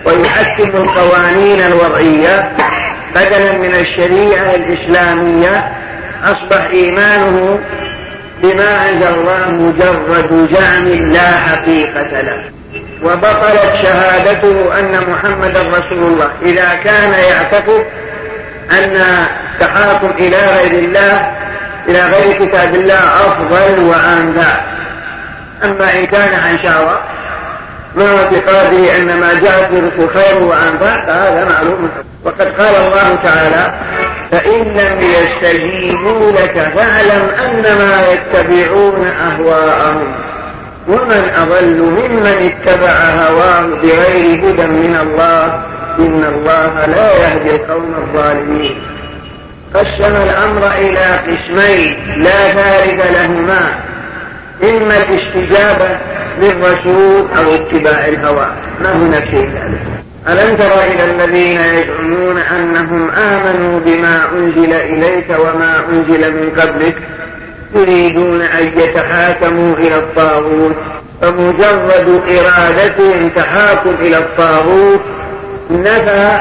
ويحكم 0.05 0.69
القوانين 0.69 1.61
الوضعية. 1.61 2.53
بدلا 3.15 3.53
من 3.53 3.75
الشريعة 3.75 4.55
الإسلامية 4.55 5.73
أصبح 6.25 6.67
إيمانه 6.73 7.59
بما 8.43 8.89
أنزل 8.89 9.15
الله 9.15 9.51
مجرد 9.51 10.49
زعم 10.55 11.13
لا 11.13 11.31
حقيقة 11.31 12.21
له. 12.21 12.45
وبطلت 13.03 13.73
شهادته 13.83 14.79
أن 14.79 15.01
محمدا 15.11 15.63
رسول 15.63 15.99
الله. 15.99 16.31
إذا 16.43 16.79
كان 16.85 17.13
يعتقد 17.31 17.85
أن 18.71 18.97
التحاكم 19.55 20.11
إلى 20.19 20.37
غير 20.37 20.85
الله 20.85 21.33
إلى 21.89 22.01
غير 22.01 22.47
كتاب 22.47 22.75
الله 22.75 22.99
أفضل 22.99 23.85
وأنفع. 23.85 24.61
أما 25.65 25.99
إن 25.99 26.07
كان 26.07 26.35
عن 26.35 26.59
شهوة 26.63 26.99
مع 27.97 28.05
اعتقاده 28.05 28.97
أن 28.97 29.21
ما 29.21 29.41
جاءت 29.43 29.71
به 29.73 30.07
خير 30.15 30.43
وأنفع 30.43 31.07
فهذا 31.07 31.45
معلوم. 31.53 31.91
وقد 32.25 32.49
قال 32.59 32.75
الله 32.77 33.19
تعالى 33.25 33.75
فإن 34.31 34.63
لم 34.63 35.01
يستجيبوا 35.01 36.33
لك 36.33 36.73
فاعلم 36.77 37.29
أنما 37.45 38.03
يتبعون 38.13 39.07
أهواءهم 39.07 40.15
ومن 40.89 41.31
أضل 41.37 41.77
ممن 41.77 42.53
اتبع 42.67 42.91
هواه 43.27 43.61
بغير 43.61 44.35
هدى 44.35 44.67
من 44.67 44.99
الله 45.03 45.61
إن 45.99 46.25
الله 46.35 46.87
لا 46.87 47.13
يهدي 47.13 47.51
القوم 47.51 47.95
الظالمين. 47.99 48.83
قسم 49.75 50.17
الأمر 50.17 50.73
إلى 50.79 51.21
قسمين 51.27 52.23
لا 52.23 52.49
ثالث 52.49 53.07
لهما. 53.17 53.75
إما 54.63 54.97
الاستجابة 54.97 55.99
للرسول 56.41 57.27
أو 57.39 57.55
اتباع 57.55 58.09
الهوى. 58.09 58.47
ما 58.83 58.93
هناك 58.93 59.25
شيء 59.25 59.51
ذلك 59.55 59.81
ألم 60.29 60.57
تر 60.57 60.85
إلى 60.85 61.05
الذين 61.05 61.61
يزعمون 61.61 62.39
أنهم 62.39 63.11
آمنوا 63.11 63.81
بما 63.81 64.23
أنزل 64.33 64.73
إليك 64.73 65.31
وما 65.31 65.83
أنزل 65.93 66.33
من 66.35 66.51
قبلك؟ 66.61 66.97
يريدون 67.75 68.43
أن 68.43 68.71
يتحاكموا 68.77 69.77
إلى 69.77 69.97
الطاغوت. 69.97 70.77
فمجرد 71.23 72.23
إرادتهم 72.29 73.29
تحاكم 73.29 73.95
إلى 74.01 74.19
الطاغوت 74.19 75.01
نفى 75.71 76.39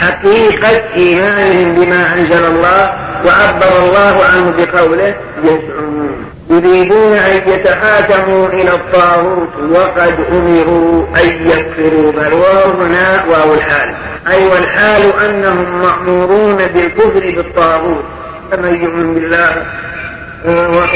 حقيقة 0.00 0.82
إيمانهم 0.96 1.74
بما 1.74 2.14
أنزل 2.14 2.44
الله 2.44 2.92
وعبر 3.26 3.78
الله 3.84 4.20
عنه 4.34 4.54
بقوله 4.58 5.14
يزعمون. 5.44 6.24
يريدون 6.50 7.12
أن 7.12 7.42
يتحاكموا 7.46 8.48
إلى 8.48 8.70
الطاغوت 8.74 9.48
وقد 9.72 10.14
أمروا 10.32 11.06
أن 11.22 11.48
يكفروا. 11.48 12.12
بل 12.12 12.34
هنا 12.82 13.24
واو 13.30 13.54
الحال. 13.54 13.94
أي 14.28 14.46
والحال 14.46 15.02
أنهم 15.24 15.82
مأمورون 15.82 16.56
بالكفر 16.56 17.32
بالطاغوت. 17.36 18.04
فمن 18.50 18.82
يؤمن 18.82 19.14
بالله 19.14 19.50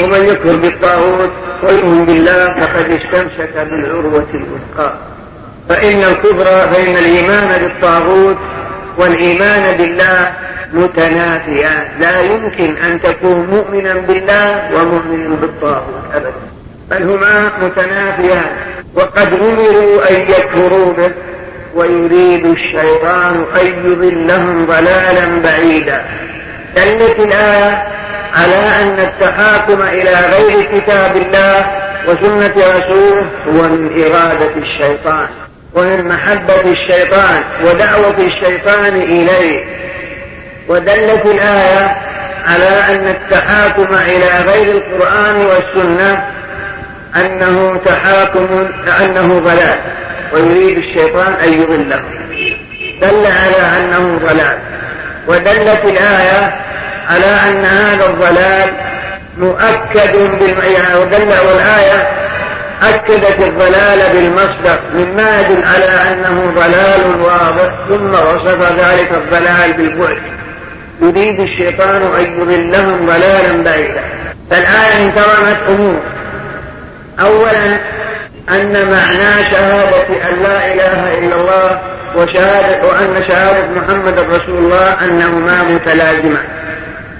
ومن 0.03 0.25
يكفر 0.25 0.55
بالطاغوت 0.55 1.31
ويؤمن 1.63 2.05
بالله 2.05 2.53
فقد 2.53 2.89
استمسك 2.89 3.53
بالعروة 3.55 4.27
الوثقى. 4.33 4.93
فإن 5.69 6.03
الكفر 6.03 6.45
فإن 6.45 6.97
الإيمان 6.97 7.61
بالطاغوت 7.61 8.37
والإيمان 8.97 9.77
بالله 9.77 10.31
متنافيان 10.73 11.87
لا 11.99 12.21
يمكن 12.21 12.77
أن 12.77 13.01
تكون 13.01 13.45
مؤمنا 13.51 13.93
بالله 13.93 14.69
ومؤمنا 14.73 15.35
بالطاغوت 15.35 16.03
أبدا. 16.13 16.33
بل 16.91 17.03
هما 17.03 17.51
متنافيان 17.61 18.45
وقد 18.95 19.33
أمروا 19.33 20.09
أن 20.09 20.21
يكفروا 20.21 20.93
به 20.93 21.11
ويريد 21.75 22.45
الشيطان 22.45 23.45
أن 23.61 23.65
يضلهم 23.85 24.65
ضلالا 24.65 25.41
بعيدا. 25.43 26.05
دلت 26.75 27.19
الآية 27.19 27.83
على 28.33 28.83
أن 28.83 28.99
التحاكم 28.99 29.81
إلى 29.81 30.11
غير 30.11 30.79
كتاب 30.79 31.17
الله 31.17 31.65
وسنة 32.07 32.53
رسوله 32.77 33.25
هو 33.47 33.61
من 33.63 34.03
إرادة 34.03 34.55
الشيطان. 34.57 35.27
ومن 35.75 36.07
محبة 36.07 36.61
الشيطان 36.71 37.43
ودعوة 37.63 38.15
الشيطان 38.19 38.95
إليه. 38.95 39.65
ودلت 40.67 41.25
الآية 41.25 41.97
على 42.47 42.95
أن 42.95 43.07
التحاكم 43.07 43.87
إلى 44.07 44.51
غير 44.51 44.75
القرآن 44.75 45.35
والسنة 45.35 46.23
أنه 47.15 47.81
تحاكم 47.85 48.67
أنه 49.01 49.39
ضلال 49.39 49.77
ويريد 50.33 50.77
الشيطان 50.77 51.33
أن 51.43 51.53
يضله. 51.53 52.03
دل 53.01 53.25
على 53.25 53.77
أنه 53.77 54.19
ضلال. 54.27 54.57
ودلت 55.27 55.85
الآية 55.85 56.55
على 57.09 57.25
أن 57.49 57.65
هذا 57.65 58.05
الضلال 58.05 58.73
مؤكد 59.37 60.11
بالمعنى 60.39 60.95
ودل 60.95 61.29
والآية 61.47 62.24
أكدت 62.89 63.39
الضلال 63.39 63.99
بالمصدر 64.13 64.79
مما 64.93 65.41
يدل 65.41 65.63
على 65.63 66.13
أنه 66.13 66.51
ضلال 66.55 67.21
واضح 67.21 67.73
ثم 67.89 68.09
وصف 68.09 68.71
ذلك 68.79 69.11
الضلال 69.11 69.73
بالبعد. 69.73 70.17
يريد 71.01 71.39
الشيطان 71.39 72.01
أن 72.19 72.41
يضلهم 72.41 73.05
ضلالا 73.05 73.63
بعيدا. 73.63 74.01
فالآية 74.51 75.05
انتظمت 75.05 75.57
أمور. 75.69 75.99
أولا 77.19 77.79
أن 78.49 78.91
معنى 78.91 79.51
شهادة 79.51 80.29
أن 80.29 80.43
لا 80.43 80.73
إله 80.73 81.17
إلا 81.17 81.35
الله 81.35 81.81
وشهادة 82.15 82.87
وأن 82.87 83.23
شهادة 83.27 83.67
محمد 83.75 84.19
رسول 84.19 84.57
الله 84.57 84.93
أنهما 85.05 85.63
متلازمان 85.63 86.43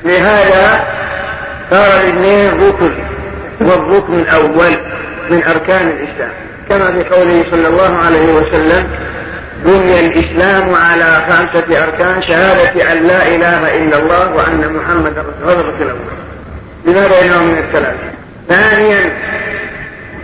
لهذا 0.05 0.83
صار 1.71 1.87
الاثنين 2.03 2.67
ركن 2.67 2.91
والركن 3.61 4.19
الأول. 4.19 4.77
من 5.29 5.43
أركان 5.43 5.87
الإسلام. 5.87 6.31
كما 6.69 6.91
في 6.91 7.09
قوله 7.09 7.45
صلى 7.51 7.67
الله 7.67 7.97
عليه 8.05 8.33
وسلم 8.33 8.87
بني 9.65 10.07
الإسلام 10.07 10.75
على 10.75 11.21
خمسة 11.29 11.83
أركان 11.83 12.23
شهادة 12.23 12.91
أن 12.91 13.07
لا 13.07 13.27
إله 13.27 13.77
إلا 13.77 13.97
الله 13.99 14.33
وأن 14.35 14.73
محمدا 14.73 15.21
رسول 15.21 15.51
الله. 15.51 15.65
الأول 15.81 16.15
لما 16.85 17.07
بينهم 17.21 17.47
من 17.47 17.57
الثلاثة 17.57 18.07
ثانيا 18.49 19.13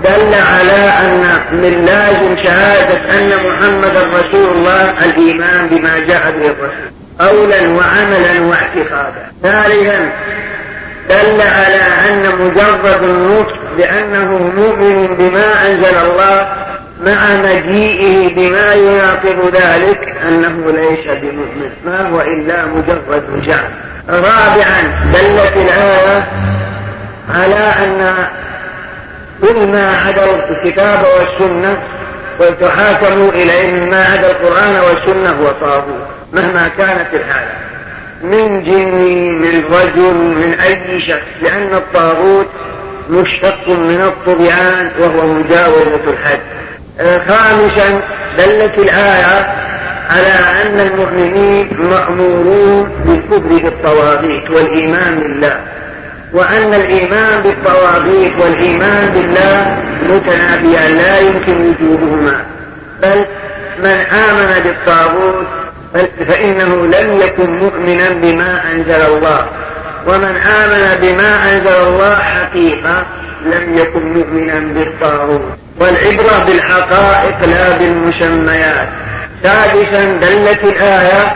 دل 0.03 0.33
على 0.33 0.89
أن 1.01 1.23
من 1.51 1.85
لازم 1.85 2.43
شهادة 2.43 3.19
أن 3.19 3.47
محمدا 3.47 4.03
رسول 4.19 4.49
الله 4.57 5.05
الإيمان 5.05 5.67
بما 5.67 5.99
جاء 5.99 6.31
به 6.31 6.45
الرسول 6.45 6.91
قولا 7.19 7.67
وعملا 7.69 8.41
واعتقادا. 8.41 9.31
ثالثا 9.43 10.11
دل 11.11 11.41
على 11.41 11.81
أن 12.09 12.23
مجرد 12.39 13.03
النطق 13.03 13.59
بأنه 13.77 14.51
مؤمن 14.55 15.15
بما 15.15 15.67
أنزل 15.67 15.95
الله 15.95 16.47
مع 17.05 17.35
مجيئه 17.35 18.35
بما 18.35 18.73
يناقض 18.73 19.55
ذلك 19.55 20.15
أنه 20.27 20.71
ليس 20.71 21.05
بمؤمن. 21.05 21.71
ما 21.85 22.09
هو 22.09 22.21
إلا 22.21 22.65
مجرد 22.65 23.43
جعل. 23.45 23.69
رابعا 24.09 25.11
دلت 25.13 25.53
الآية 25.55 26.27
على 27.33 27.85
أن 27.85 28.27
كل 29.41 29.67
ما 29.67 29.97
عدا 30.05 30.25
الكتاب 30.49 30.99
والسنة 30.99 31.77
وتحاكموا 32.39 33.29
إليه 33.29 33.73
مما 33.73 34.05
عدا 34.05 34.31
القرآن 34.31 34.75
والسنة 34.75 35.29
هو 35.29 35.51
طاغوت 35.61 36.07
مهما 36.33 36.69
كانت 36.77 37.13
الحالة. 37.13 37.51
من 38.23 38.63
جن 38.63 38.95
من 39.41 39.63
رجل 39.73 40.13
من 40.13 40.57
أي 40.59 41.01
شخص 41.01 41.27
لأن 41.41 41.73
الطاغوت 41.73 42.47
مشتق 43.09 43.67
من 43.67 44.01
الطبيعان 44.01 44.91
وهو 44.99 45.27
مجاوزة 45.27 46.01
الحد. 46.07 46.39
خامسا 46.99 48.01
دلت 48.37 48.77
الآية 48.77 49.55
على 50.09 50.33
أن 50.63 50.79
المؤمنين 50.79 51.67
مأمورون 51.79 52.89
بالكفر 53.05 53.63
بالطواغيت 53.63 54.49
والإيمان 54.49 55.19
بالله 55.19 55.59
وأن 56.33 56.73
الإيمان 56.73 57.41
بالطواغيت 57.41 58.31
والإيمان 58.39 59.09
بالله 59.09 59.77
متنافيان 60.09 60.97
لا 60.97 61.19
يمكن 61.19 61.61
وجودهما 61.61 62.43
بل 63.01 63.25
من 63.79 64.05
آمن 64.29 64.61
بالطاغوت 64.63 65.47
فإنه 66.27 66.75
لم 66.75 67.21
يكن 67.21 67.59
مؤمنا 67.59 68.09
بما 68.09 68.61
أنزل 68.71 69.15
الله. 69.15 69.45
ومن 70.07 70.35
آمن 70.35 70.97
بما 71.01 71.53
أنزل 71.53 71.87
الله 71.87 72.15
حقيقة 72.15 73.05
لم 73.45 73.77
يكن 73.77 74.13
مؤمنا 74.13 74.59
بالطاغوت. 74.59 75.41
والعبرة 75.79 76.45
بالحقائق 76.47 77.35
لا 77.47 77.77
بالمسميات 77.77 78.87
سادسا 79.43 80.03
دلت 80.21 80.63
الآية 80.63 81.35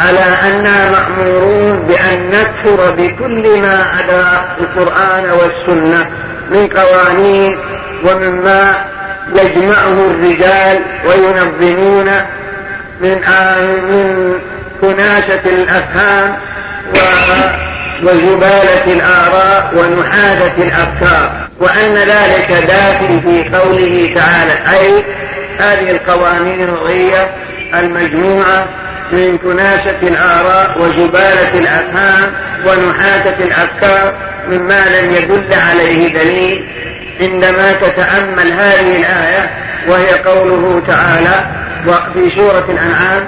على 0.00 0.24
أننا 0.50 0.90
مأمورون 0.90 1.78
بأن 1.88 2.30
نكفر 2.30 2.90
بكل 2.90 3.60
ما 3.60 3.86
عدا 3.96 4.44
القرآن 4.60 5.30
والسنة 5.30 6.10
من 6.50 6.68
قوانين 6.68 7.58
ومما 8.04 8.74
يجمعه 9.34 10.10
الرجال 10.10 10.80
وينظمون 11.08 12.10
من 13.00 13.20
من 13.88 14.32
كناسة 14.80 15.40
الأفهام 15.46 16.36
وزبالة 18.02 18.84
الآراء 18.86 19.72
ونحادة 19.76 20.52
الأفكار. 20.58 21.32
وأن 21.60 21.94
ذلك 21.94 22.64
داخل 22.68 23.20
في 23.22 23.56
قوله 23.56 24.14
تعالى 24.14 24.52
أي 24.78 25.04
هذه 25.58 25.90
القوانين 25.90 26.60
الوضعية 26.60 27.30
المجموعة 27.74 28.66
من 29.12 29.38
كناسة 29.38 29.96
الآراء 30.02 30.78
وزبالة 30.78 31.58
الأفهام 31.58 32.32
ونحاتة 32.66 33.44
الأفكار 33.44 34.14
مما 34.48 34.84
لم 35.00 35.14
يدل 35.14 35.54
عليه 35.70 36.14
دليل. 36.14 36.64
عندما 37.20 37.72
تتأمل 37.72 38.52
هذه 38.52 38.96
الآية 38.96 39.50
وهي 39.88 40.12
قوله 40.12 40.82
تعالى 40.86 41.46
وفي 41.86 42.36
سورة 42.36 42.64
الأنعام 42.68 43.24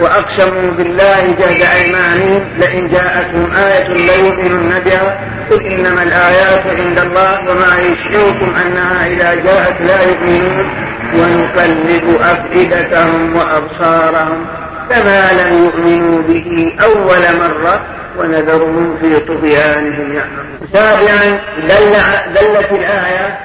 وأقسموا 0.00 0.70
بالله 0.70 1.36
جهد 1.40 1.62
أيمانهم 1.62 2.44
لئن 2.58 2.88
جاءتهم 2.88 3.52
آية 3.56 3.88
ليؤمنن 3.88 4.80
بها 4.84 5.18
قل 5.50 5.66
إنما 5.66 6.02
الآيات 6.02 6.66
عند 6.66 6.98
الله 6.98 7.40
وما 7.40 7.76
يشعركم 7.78 8.54
أنها 8.66 9.06
إذا 9.06 9.34
جاءت 9.34 9.80
لا 9.80 10.02
يؤمنون 10.02 10.70
ونقلب 11.14 12.20
أفئدتهم 12.20 13.36
وأبصارهم 13.36 14.46
كما 14.90 15.32
لم 15.32 15.64
يؤمنوا 15.64 16.22
به 16.22 16.72
أول 16.84 17.38
مرة 17.38 17.80
ونذرهم 18.18 18.96
في 19.00 19.20
طغيانهم 19.20 20.12
يعمهون. 20.12 20.68
سابعا 20.72 21.40
دل 21.68 21.92
دلت 22.34 22.72
الآية 22.72 23.38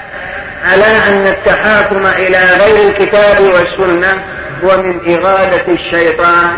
على 0.65 0.85
أن 1.09 1.27
التحاكم 1.27 2.05
إلى 2.07 2.39
غير 2.59 2.89
الكتاب 2.89 3.41
والسنة 3.41 4.23
هو 4.63 4.77
من 4.77 4.99
إغاثة 5.15 5.73
الشيطان 5.73 6.57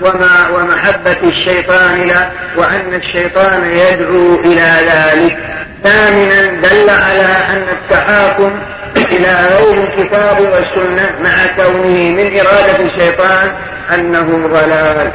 وما 0.00 0.48
ومحبة 0.54 1.28
الشيطان 1.28 2.02
له 2.08 2.30
وأن 2.56 2.94
الشيطان 2.94 3.70
يدعو 3.70 4.40
إلى 4.40 4.70
ذلك. 4.92 5.36
ثامنا 5.84 6.46
دل 6.46 6.90
على 6.90 7.26
أن 7.48 7.64
التحاكم 7.72 8.52
إلى 8.96 9.48
غير 9.50 9.84
الكتاب 9.84 10.40
والسنة 10.40 11.10
مع 11.22 11.46
كونه 11.56 12.10
من 12.10 12.40
إرادة 12.40 12.84
الشيطان 12.84 13.52
أنه 13.94 14.48
ضلال 14.48 15.10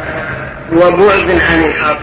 وبعد 0.73 1.39
عن 1.49 1.63
الحق. 1.65 1.99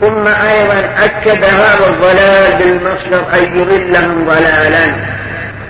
ثم 0.00 0.26
أيضا 0.26 0.90
أكد 1.04 1.44
هذا 1.44 1.86
الضلال 1.86 2.58
بالمصدر 2.58 3.24
أن 3.34 3.60
يضلهم 3.60 4.24
ضلالا. 4.28 4.94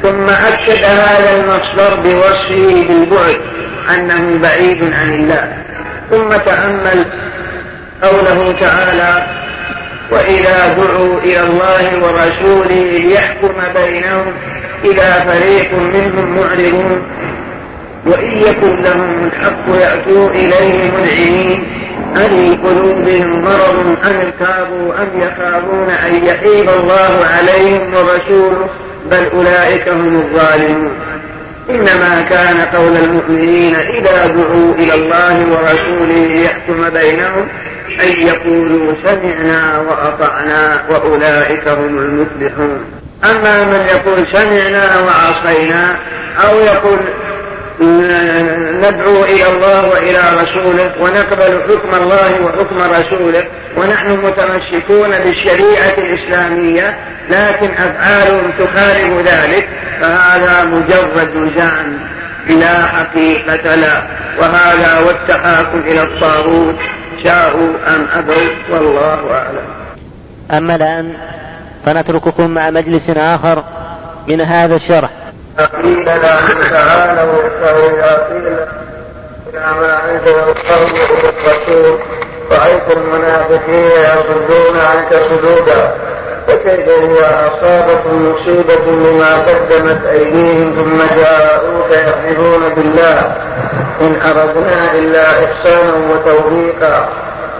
ثم 0.03 0.29
أكد 0.29 0.85
هذا 0.85 1.37
المصدر 1.37 2.01
بوصفه 2.01 2.87
بالبعد 2.89 3.41
أنه 3.95 4.39
بعيد 4.43 4.83
عن 4.83 5.15
الله. 5.15 5.53
ثم 6.11 6.29
تأمل 6.37 7.05
قوله 8.03 8.55
تعالى 8.61 9.27
وإذا 10.11 10.75
دعوا 10.75 11.21
إلى 11.21 11.41
الله 11.41 11.99
ورسوله 12.03 12.83
ليحكم 12.91 13.55
بينهم 13.75 14.33
إذا 14.85 15.13
فريق 15.13 15.73
منهم 15.73 16.37
معرضون 16.37 17.03
وإن 18.07 18.41
يكن 18.41 18.83
لهم 18.83 19.27
الحق 19.27 19.81
يأتوا 19.81 20.31
إليه 20.31 20.91
منعمين 20.91 21.65
أفي 22.17 22.57
قلوبهم 22.65 23.43
مرض 23.43 23.97
أم 24.07 24.21
ارتابوا 24.21 24.93
أم 25.03 25.09
يخافون 25.21 25.91
أن 25.91 26.25
يحيب 26.25 26.69
الله 26.69 27.27
عليهم 27.37 27.95
ورسوله؟ 27.95 28.69
بل 29.11 29.27
أولئك 29.35 29.89
هم 29.89 30.17
الظالمون. 30.17 30.91
إنما 31.71 32.27
كان 32.31 32.61
قول 32.61 32.97
المؤمنين 32.97 33.75
إذا 33.75 34.27
دعوا 34.27 34.75
إلى 34.75 34.95
الله 34.95 35.47
ورسوله 35.51 36.27
ليحكم 36.27 36.91
بينهم 36.91 37.49
أن 38.05 38.23
يقولوا 38.23 38.93
سمعنا 39.05 39.79
وأطعنا 39.79 40.83
وأولئك 40.89 41.69
هم 41.69 41.99
المفلحون. 41.99 42.81
أما 43.25 43.65
من 43.65 43.87
يقول 43.89 44.27
سمعنا 44.33 45.01
وعصينا 45.01 45.97
أو 46.49 46.59
يقول 46.59 46.99
ندعو 47.81 49.25
إلى 49.25 49.51
الله 49.51 49.89
وإلى 49.89 50.19
رسوله 50.43 50.93
ونقبل 51.01 51.63
حكم 51.63 52.03
الله 52.03 52.43
وحكم 52.45 52.77
رسوله 52.79 53.45
ونحن 53.77 54.11
متمسكون 54.11 55.11
بالشريعة 55.11 55.95
الإسلامية 55.99 56.99
لكن 57.31 57.71
أفعالهم 57.71 58.51
تخالف 58.59 59.29
ذلك 59.29 59.69
فهذا 60.01 60.65
مجرد 60.65 61.53
زعم 61.57 61.99
لا 62.49 62.87
حقيقة 62.87 63.75
له 63.75 64.03
وهذا 64.39 65.01
والتحاكم 65.07 65.79
إلى 65.79 66.03
الطاغوت 66.03 66.77
شاءوا 67.25 67.69
أم 67.87 68.07
أبوا 68.15 68.49
والله 68.71 69.35
أعلم. 69.35 69.67
أما 70.51 70.75
الآن 70.75 71.13
فنترككم 71.87 72.51
مع 72.51 72.71
مجلس 72.71 73.11
آخر 73.11 73.65
من 74.29 74.41
هذا 74.41 74.77
الشرح. 74.77 75.11
قيل 75.67 76.05
له 76.05 76.69
تعالوا 76.71 77.43
فإذا 77.61 78.27
قيل 78.31 78.57
إلى 79.49 79.75
ما 79.81 80.11
أنزل 80.11 80.39
القول 80.39 81.01
الرسول 81.25 81.99
رأيت 82.51 82.97
المنافقين 82.97 83.85
يصدون 83.85 84.79
عنك 84.79 85.15
صدودا 85.31 85.95
فكيف 86.47 86.89
إذا 86.89 87.49
أصابتهم 87.49 88.33
مصيبة 88.33 88.77
بما 88.87 89.35
قدمت 89.35 90.07
أيديهم 90.13 90.75
ثم 90.77 91.17
جاءوك 91.19 91.91
يحلفون 91.91 92.75
بالله. 92.75 93.37
إن 94.01 94.17
أردنا 94.31 94.93
إلا 94.95 95.23
إحسانا 95.23 95.93
وتوفيقا. 96.11 97.09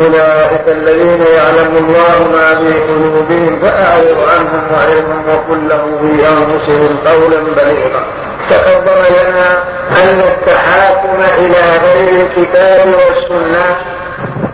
أولئك 0.01 0.69
الذين 0.69 1.21
يعلم 1.21 1.77
الله 1.77 2.29
ما 2.33 2.55
في 2.55 2.81
قلوبهم 2.81 3.61
فأعرض 3.63 4.29
عنهم 4.29 4.63
وعنهم 4.75 5.25
وقل 5.29 5.69
لهم 5.69 5.99
في 6.01 6.29
أنفسهم 6.29 6.99
قولا 7.07 7.41
بليغا. 7.41 8.05
فقد 8.49 8.89
لنا 9.11 9.63
أن 10.03 10.21
التحاكم 10.21 11.23
إلى 11.39 11.63
غير 11.85 12.27
الكتاب 12.27 12.87
والسنة؟ 12.87 13.77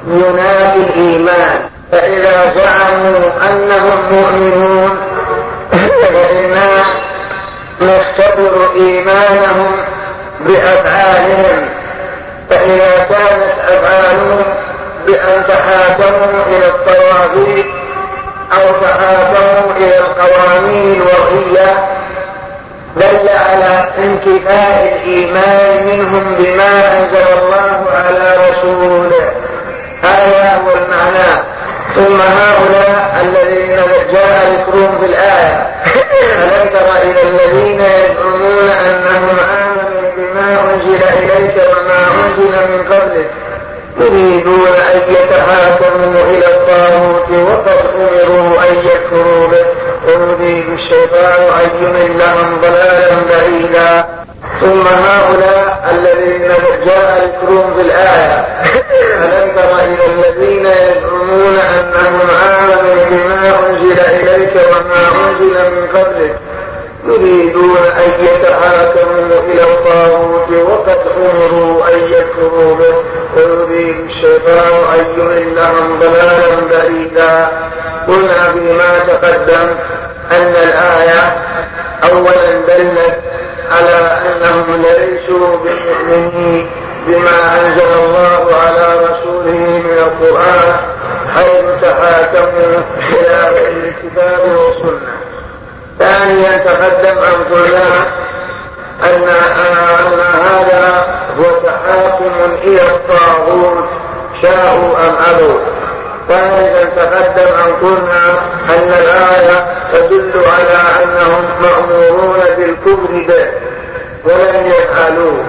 ينافي 0.08 0.80
الإيمان. 0.80 1.60
فإذا 1.92 2.54
زعموا 2.56 3.30
أنهم 3.50 4.12
مؤمنون 4.12 4.98
فإنا 6.14 6.84
نختبر 7.80 8.72
إيمانهم 8.76 9.72
بأفعالهم 10.40 11.68
فإذا 12.50 13.06
كانت 13.10 13.54
أفعالهم 13.68 14.44
تحاكموا 15.48 16.46
إلى 16.46 16.66
الطواغيت 16.66 17.66
أو 18.52 18.72
تحاكموا 18.82 19.76
إلى 19.76 19.98
القوانين 19.98 21.02
الوضعية 21.02 21.94
دل 22.96 23.28
على 23.28 23.88
انتفاء 23.98 25.00
الإيمان 25.02 25.86
منهم 25.86 26.34
بما 26.34 26.98
أنزل 26.98 27.42
الله 27.42 27.84
على 27.94 28.36
رسوله. 28.50 29.32
هذا 30.02 30.62
هو 30.64 30.70
المعنى. 30.70 31.44
ثم 31.94 32.20
هؤلاء 32.20 33.22
الذين 33.22 33.76
جاء 34.12 34.52
ذكرهم 34.52 34.98
في 35.00 35.06
الآية. 35.06 35.74
ألم 36.42 36.70
تر 36.72 36.96
إلى 37.02 37.22
الذين 37.22 37.80
يزعمون 37.80 38.68
أنهم 38.68 39.38
آمنوا 39.38 40.10
بما 40.16 40.74
أنزل 40.74 41.02
إليك 41.02 41.56
وما 41.56 42.26
أنزل 42.26 42.70
من 42.70 42.92
قبلك؟ 42.92 43.30
يريدون 44.00 44.66
أن 44.94 45.00
يتحاكموا 45.08 46.24
إلى 46.30 46.46
الطاغوت 46.46 47.30
وقد 47.30 47.86
أمروا 47.96 48.70
أن 48.70 48.76
يكفروا 48.76 49.46
به. 49.46 49.64
ويريد 50.06 50.68
الشيطان 50.68 51.42
أن 51.60 51.84
يملهم 51.84 52.60
ضلالا 52.60 53.16
بعيدا. 53.30 54.04
ثم 54.60 54.86
هؤلاء 54.86 55.94
الذين 55.94 56.48
جاء 56.86 57.24
ذكرهم 57.24 57.74
في 57.76 57.82
الآية 57.82 58.46
ألم 59.22 59.56
تر 59.56 59.78
إلى 59.80 60.06
الذين 60.06 60.66
يزعمون 60.66 61.58
أنهم 61.58 62.20
آمنوا 62.48 63.04
بما 63.10 63.52
أنزل 63.68 64.00
إليك 64.00 64.54
وما 64.56 65.28
أنزل 65.28 65.74
من 65.74 65.88
قبلك؟ 65.88 66.36
يريدون 67.06 67.76
أن 67.76 68.24
يتحاكموا 68.24 69.40
إلى 69.48 69.62
الطاغوت 69.62 70.50
وقد 70.50 70.98
أمروا 71.16 71.94
أن 71.94 72.00
يكفروا 72.00 72.74
به. 72.74 72.94
ويريد 73.36 73.96
الشيطان 74.10 74.98
أن 74.98 75.06
يضلهم 75.18 75.98
ضلالا 75.98 76.60
بعيدا. 76.70 77.48
قلنا 78.08 78.52
فيما 78.52 78.98
تقدم 78.98 79.68
أن 80.32 80.54
الآية 80.62 81.22
أولا 82.12 82.52
دلت 82.68 83.18
على 83.70 84.20
أنهم 84.22 84.82
ليسوا 84.82 85.56
بمؤمنين 85.56 86.70
بما 87.06 87.60
أنزل 87.60 87.88
الله 88.04 88.54
على 88.66 89.06
رسوله 89.06 89.58
من 89.58 89.98
القرآن 89.98 90.76
حيث 91.34 91.64
تحاكموا 91.82 92.82
إلى 92.98 93.50
غير 93.54 93.94
الكتاب 93.94 94.40
والسنة. 94.40 95.13
ثانيا 95.98 96.56
تقدم 96.56 97.18
أن 97.18 97.44
قلنا 97.54 98.06
أن 99.04 99.28
هذا 100.44 101.06
هو 101.38 101.44
تحاكم 101.44 102.32
إلى 102.62 102.82
الطاغوت 102.82 103.84
شاءوا 104.42 104.96
أم 105.08 105.16
أبوا؟ 105.30 105.58
ثالثا 106.28 106.84
تقدم 106.84 107.54
أن 107.54 107.72
قلنا 107.82 108.30
أن 108.76 108.88
الآية 108.88 109.74
تدل 109.92 110.32
على 110.34 111.04
أنهم 111.04 111.44
مأمورون 111.62 112.40
بالكفر 112.56 113.12
به 113.12 113.48
ولم 114.24 114.66
يفعلوه. 114.66 115.44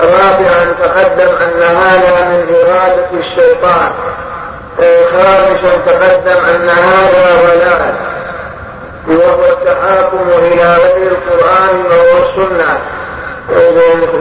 رابعا 0.00 0.74
تقدم 0.82 1.34
أن 1.36 1.62
هذا 1.62 2.28
من 2.28 2.54
إرادة 2.54 3.08
الشيطان. 3.12 3.92
خامسا 5.12 5.76
تقدم 5.86 6.44
أن 6.44 6.68
هذا 6.68 7.26
ضلال 7.42 7.94
وهو 9.08 9.44
التحاكم 9.44 10.28
إلى 10.38 10.76
غير 10.76 11.10
القرآن 11.10 11.76
وهو 11.86 12.28
السنة. 12.28 12.78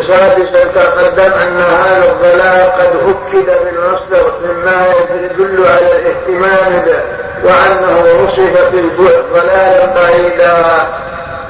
سادسا 0.07 0.63
تقدم 0.63 1.33
أن 1.33 1.57
هذا 1.57 2.11
الضلال 2.11 2.71
قد 2.71 2.95
أكد 3.09 3.45
بالمصدر 3.45 4.33
مما 4.45 4.93
يدل 5.13 5.65
على 5.67 5.91
الاهتمام 5.91 6.81
به 6.85 7.01
وأنه 7.43 8.23
وصف 8.23 8.69
في 8.71 8.79
البعد 8.79 9.23
ضلالا 9.33 9.85
بعيدا. 9.85 10.53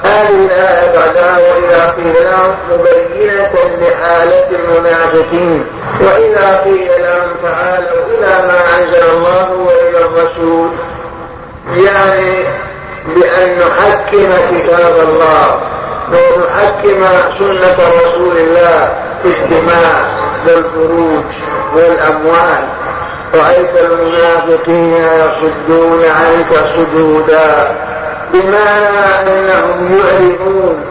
هذه 0.02 0.46
الآية 0.46 0.98
بعدها 0.98 1.38
وإذا 1.38 1.94
قيل 1.96 2.24
لهم 2.24 2.54
مبينة 2.70 3.52
لحالة 3.80 4.48
المنافقين. 4.50 5.66
وإذا 6.00 6.62
قيل 6.64 6.88
لهم 6.88 7.36
تعالوا 7.42 8.06
إلى 8.06 8.46
ما 8.46 8.78
أنزل 8.78 9.10
الله 9.12 9.48
وإلى 9.52 9.98
الرسول. 10.04 10.70
يعني 11.68 12.44
بأن 13.06 13.58
نحكم 13.58 14.32
كتاب 14.50 14.96
الله 15.08 15.60
ونحكم 16.12 17.04
سنة 17.38 17.76
رسول 18.02 18.36
الله 18.36 18.92
في 19.22 19.28
الدماء 19.28 20.14
والفروج 20.46 21.24
والأموال. 21.74 22.64
رأيت 23.34 23.90
المنافقين 23.90 25.04
يصدون 25.04 26.04
عنك 26.04 26.52
صدودا 26.76 27.76
بمعنى 28.32 29.28
أنهم 29.28 29.98
يعرضون 29.98 30.84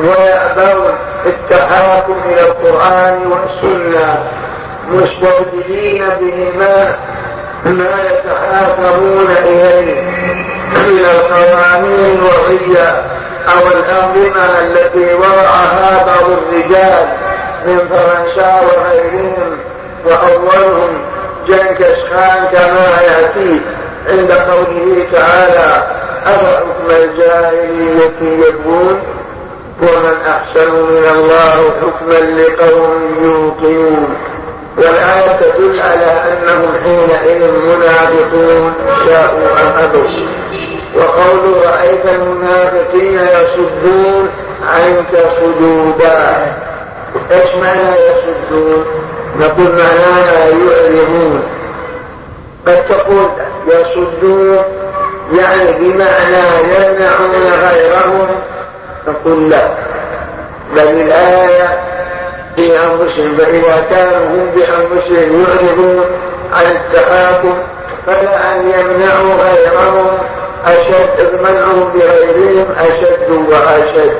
ويأبون 0.00 0.94
التحاكم 1.26 2.16
إلى 2.26 2.40
القرآن 2.40 3.32
والسنة 3.32 4.24
مستبدلين 4.90 6.04
بهما 6.20 6.96
ما 7.64 7.90
يتحاكمون 8.10 9.28
إليه. 9.44 10.19
من 10.74 11.04
القوانين 11.04 12.18
الوضعية 12.18 13.02
أو 13.48 13.78
الأنظمة 13.78 14.60
التي 14.60 15.14
وضعها 15.14 16.04
بعض 16.06 16.30
الرجال 16.30 17.08
من 17.66 17.78
فرنسا 17.78 18.60
وغيرهم 18.60 19.58
وأولهم 20.06 21.02
جنكس 21.48 21.94
خان 22.14 22.44
كما 22.52 23.00
يأتي 23.02 23.60
عند 24.08 24.32
قوله 24.32 25.06
تعالى 25.12 25.86
أفحكم 26.26 26.90
الجاهلية 26.90 28.46
يبغون؟ 28.48 29.00
ومن 29.82 30.16
أحسن 30.28 30.70
من 30.70 31.04
الله 31.14 31.72
حكما 31.80 32.14
لقوم 32.14 33.14
يوقنون. 33.22 34.16
والآية 34.80 35.40
تدل 35.40 35.80
على 35.80 36.04
أنهم 36.04 36.72
حينئذ 36.84 37.50
منافقون 37.50 38.74
شاءوا 39.06 39.48
أم 39.60 39.84
أبوا. 39.84 40.08
وقول 40.96 41.66
رأيت 41.66 42.06
المنافقين 42.06 43.18
يصدون 43.18 44.30
عنك 44.62 45.24
صدودا. 45.40 46.52
إيش 47.30 47.54
معنى 47.54 47.90
يصدون؟ 47.90 48.84
نقول 49.40 49.68
معناها 49.68 50.48
يعرضون 50.48 51.42
قد 52.66 52.86
تقول 52.88 53.28
يصدون 53.66 54.58
يعني 55.32 55.72
بمعنى 55.72 56.42
يمنعون 56.62 57.52
غيرهم؟ 57.62 58.28
نقول 59.08 59.50
لا. 59.50 59.68
بل 60.76 60.88
الآية 60.88 61.80
في 62.56 62.78
أنفسهم 62.78 63.36
فإذا 63.36 63.86
كانوا 63.90 64.26
هم 64.26 64.50
بأنفسهم 64.54 65.44
يعرضون 65.44 66.04
عن 66.52 66.76
التحاكم 66.76 67.58
فلا 68.06 68.52
أن 68.52 68.60
يمنعوا 68.60 69.34
غيرهم. 69.34 70.18
أشد 70.66 71.40
منعهم 71.40 71.92
بغيرهم 71.94 72.66
أشد 72.78 73.30
وأشد. 73.30 74.14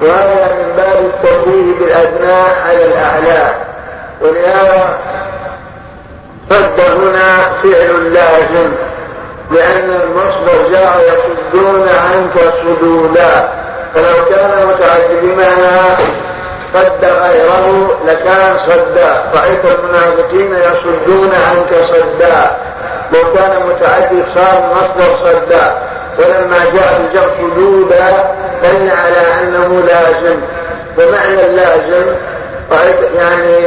وهذا 0.00 0.56
من 0.58 0.76
باب 0.76 1.10
التنبيه 1.14 1.78
بالأدنى 1.78 2.32
على 2.32 2.84
الأعلى. 2.86 3.54
ولهذا 4.20 4.98
صد 6.50 6.80
هنا 6.80 7.36
فعل 7.62 8.14
لازم 8.14 8.72
لأن 9.50 9.90
المصدر 9.90 10.70
جاء 10.72 10.98
يصدون 10.98 11.88
عنك 11.88 12.52
صدودا. 12.62 13.48
فلو 13.94 14.24
كان 14.30 14.66
متعدد 14.66 15.20
بمعنى 15.22 15.96
صد 16.74 17.04
غيره 17.04 17.98
لكان 18.06 18.58
صدا. 18.68 19.24
رأيت 19.34 19.64
المنافقين 19.64 20.54
يصدون 20.54 21.30
عنك 21.34 21.74
صدا. 21.92 22.56
لو 23.12 23.32
كان 23.34 23.66
متعدد 23.68 24.24
صار 24.34 24.70
مصدر 24.74 25.16
صدا. 25.24 25.78
ولما 26.18 26.58
جاء 26.74 27.00
الجر 27.00 27.30
حدودا 27.38 28.34
دل 28.62 28.90
على 28.90 29.42
أنه 29.42 29.82
لازم. 29.86 30.40
ومعنى 30.98 31.46
اللازم 31.46 32.16
يعني 33.16 33.66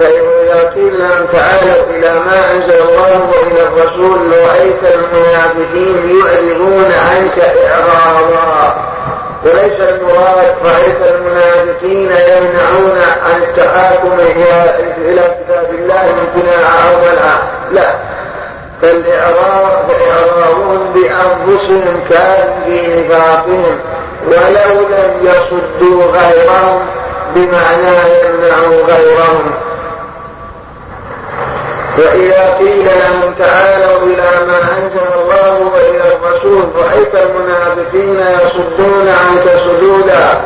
فإذا 0.00 0.70
قيل 0.74 0.98
لهم 0.98 1.26
تعالوا 1.32 1.84
إلى 1.90 2.10
ما 2.20 2.52
أنزل 2.52 2.82
الله 2.82 3.30
وإلى 3.30 3.62
الرسول 3.62 4.32
رأيت 4.48 4.94
المنافقين 4.94 6.20
يعرضون 6.20 6.92
عنك 7.10 7.38
إعراضا. 7.66 8.90
وليس 9.44 9.80
المراد 9.88 10.54
رأيت 10.64 11.14
المنافقين 11.14 12.10
يمنعون 12.10 12.98
عن 13.22 13.42
التحاكم 13.42 14.12
إلى 14.98 15.22
كتاب 15.22 15.70
الله 15.74 16.02
امتناعا 16.10 16.90
أو 16.90 16.98
منعا 16.98 17.38
لا. 17.72 17.94
فالإعراض 18.82 19.90
إعراضهم 20.10 20.92
بأنفسهم 20.92 22.04
كان 22.10 22.62
في 22.64 22.86
نفاقهم 22.86 23.78
ولو 24.26 24.80
لم 24.88 25.20
يصدوا 25.22 26.02
غيرهم 26.02 26.86
بمعنى 27.34 27.96
يمنعوا 28.24 28.82
غيرهم. 28.86 29.69
وإذا 31.98 32.56
قيل 32.58 32.84
لهم 32.84 33.34
تعالوا 33.38 34.02
إلى 34.02 34.46
ما 34.46 34.78
أنزل 34.78 35.06
الله 35.20 35.70
وإلى 35.74 36.16
الرسول. 36.16 36.64
رأيت 36.76 37.14
المنافقين 37.14 38.20
يصدون 38.34 39.08
عنك 39.08 39.48
صدودا. 39.48 40.40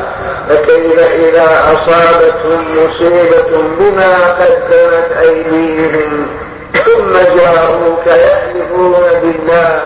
فكيف 0.48 0.98
إذا 0.98 1.64
أصابتهم 1.72 2.76
مصيبة 2.76 3.62
بما 3.78 4.14
قدمت 4.32 5.12
أيديهم؟ 5.22 6.26
ثم 6.72 7.12
جاءوك 7.12 8.06
يحلفون 8.06 8.94
بالله. 9.22 9.82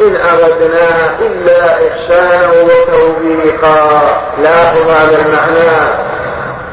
إن 0.00 0.16
أردنا 0.16 1.18
إلا 1.20 1.74
إحسانا 1.74 2.48
وتوفيقا. 2.50 4.22
لاحظ 4.42 4.90
هذا 4.90 5.18
المعنى. 5.26 6.02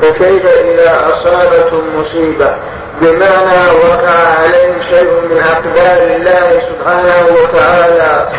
فكيف 0.02 0.45
إذا 0.45 1.07
أصابتهم 1.07 1.84
مصيبة؟ 1.95 2.56
بمعنى 3.01 3.61
وقع 3.84 4.17
عليهم 4.39 4.81
شيء 4.91 5.11
من 5.30 5.43
أقدار 5.43 6.15
الله 6.15 6.49
سبحانه 6.69 7.26
وتعالى. 7.41 8.30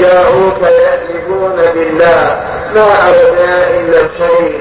جاءوك 0.00 0.60
يحلفون 0.62 1.56
بالله. 1.74 2.40
ما 2.74 2.86
أردنا 3.08 3.70
إلا 3.70 4.00
الخير. 4.00 4.60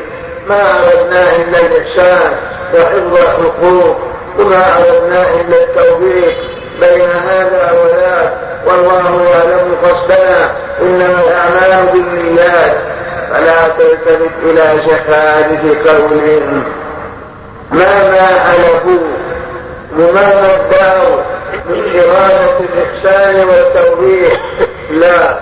ما 0.50 0.62
أردنا 0.80 1.36
إلا 1.36 1.60
الإحسان. 1.60 2.32
وحفظ 2.74 3.18
الحقوق. 3.18 3.98
وما 4.40 4.78
أردنا 4.78 5.22
إلا 5.22 5.64
التوفيق. 5.64 6.38
بين 6.80 7.10
هذا 7.30 7.72
وذاك. 7.72 8.34
والله 8.68 9.26
يعلم 9.30 9.76
قصدنا 9.84 10.52
إنما 10.82 11.20
الأعمال 11.28 11.86
بالنيات. 11.94 12.76
فلا 13.32 13.68
تلتفت 13.78 14.32
إلى 14.44 14.82
شهادة 14.86 15.92
قولهم 15.92 16.64
ما 17.72 18.12
ما 18.12 18.56
ألفوا 18.56 19.25
وما 20.00 20.56
ادعوا 20.56 21.22
من 21.70 22.00
إرادة 22.00 22.60
الإحسان 22.60 23.48
والتوبيخ 23.48 24.34
لا. 24.92 25.40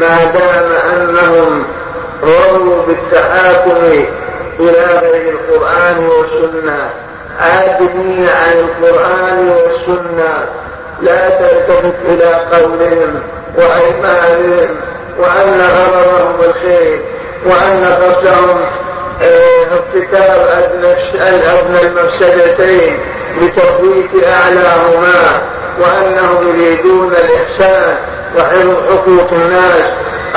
ما 0.00 0.24
دام 0.24 0.72
أنهم 0.94 1.64
رضوا 2.22 2.82
بالتحاكم 2.86 3.76
إلى 4.60 5.00
غير 5.02 5.32
القرآن 5.32 6.06
والسنة 6.08 6.90
عادمين 7.40 8.26
عن 8.28 8.58
القرآن 8.58 9.48
والسنة 9.48 10.46
لا 11.02 11.28
تلتفت 11.28 11.94
إلى 12.04 12.34
قولهم 12.52 13.22
وأيمانهم 13.56 14.76
وأن 15.18 15.60
غرضهم 15.60 16.34
الخير 16.50 17.00
وأن 17.46 17.84
قصدهم 17.84 18.60
ارتكاب 19.22 20.40
أدنى 21.20 21.80
المفسدتين 21.82 22.98
لتفويت 23.40 24.24
أعلاهما 24.24 25.42
وأنهم 25.80 26.48
يريدون 26.48 27.12
الإحسان 27.12 27.96
وحفظ 28.36 28.76
حقوق 28.88 29.32
الناس 29.32 29.84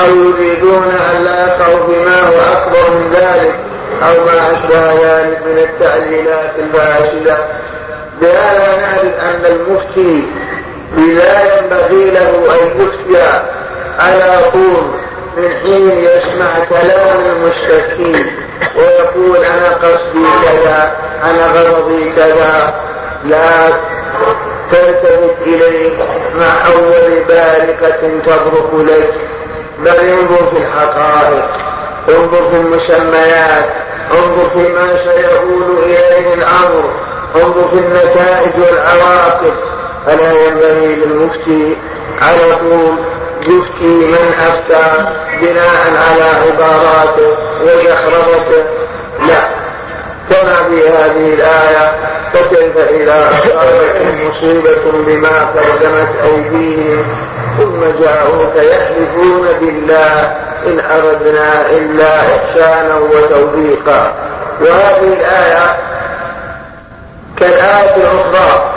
أو 0.00 0.14
يريدون 0.14 0.84
أن 1.14 1.24
لا 1.24 1.46
يقعوا 1.46 1.86
بما 1.86 2.20
هو 2.20 2.40
أكبر 2.56 2.90
من 2.94 3.10
ذلك 3.12 3.54
أو 4.02 4.24
ما 4.24 4.52
أشبه 4.52 4.92
ذلك 4.92 5.38
من 5.46 5.58
التعليلات 5.58 6.50
الفاسدة 6.58 7.38
بهذا 8.20 8.76
نعرف 8.80 9.20
أن 9.20 9.44
المفتي 9.44 10.22
لا 10.96 11.58
ينبغي 11.58 12.10
له 12.10 12.30
أن 12.62 12.80
يفتي 12.80 13.22
على 13.98 14.50
طول 14.52 14.84
من 15.36 15.50
حين 15.62 16.04
يسمع 16.04 16.64
كلام 16.68 17.20
المستفتين 17.36 18.41
ويقول 18.76 19.44
أنا 19.44 19.68
قصدي 19.68 20.26
كذا 20.44 20.92
أنا 21.24 21.46
غرضي 21.46 22.12
كذا. 22.16 22.74
لا 23.24 23.68
تلتفت 24.70 25.36
إليه 25.46 25.98
مع 26.38 26.66
أول 26.72 27.24
بارقة 27.28 28.20
تبرق 28.26 28.74
لك. 28.74 29.14
بل 29.78 30.08
انظر 30.08 30.46
في 30.46 30.58
الحقائق 30.58 31.48
انظر 32.08 32.50
في 32.50 32.56
المسميات 32.56 33.66
انظر 34.12 34.50
في 34.50 34.72
ما 34.72 34.88
سيؤول 35.04 35.78
إليه 35.84 36.34
الأمر 36.34 36.90
انظر 37.36 37.68
في 37.70 37.78
النتائج 37.78 38.52
والعواقب. 38.56 39.54
فلا 40.06 40.32
ينبغي 40.32 40.94
للمفتي 40.94 41.76
على 42.22 42.56
طول 42.60 42.96
يفتي 43.42 44.06
من 44.06 44.34
أفتى 44.38 45.04
بناء 45.40 45.92
على 46.08 46.24
عباراته 46.46 47.36
وزخرفته 47.62 48.64
لا. 49.28 49.48
كما 50.30 50.54
في 50.68 50.88
هذه 50.88 51.34
الآية 51.34 51.92
فكيف 52.32 52.76
إذا 52.76 53.30
أصابتهم 53.30 54.28
مصيبة 54.28 54.92
بما 55.06 55.44
قدمت 55.44 56.10
أيديهم؟ 56.24 57.04
ثم 57.58 58.04
جاءوك 58.04 58.56
يحلفون 58.56 59.48
بالله 59.60 60.36
إن 60.66 60.80
أردنا 60.80 61.70
إلا 61.70 62.20
إحسانا 62.20 62.96
وتوفيقا. 62.96 64.14
وهذه 64.60 65.12
الآية 65.12 65.76
كالآية 67.40 67.96
الأخرى 67.96 68.72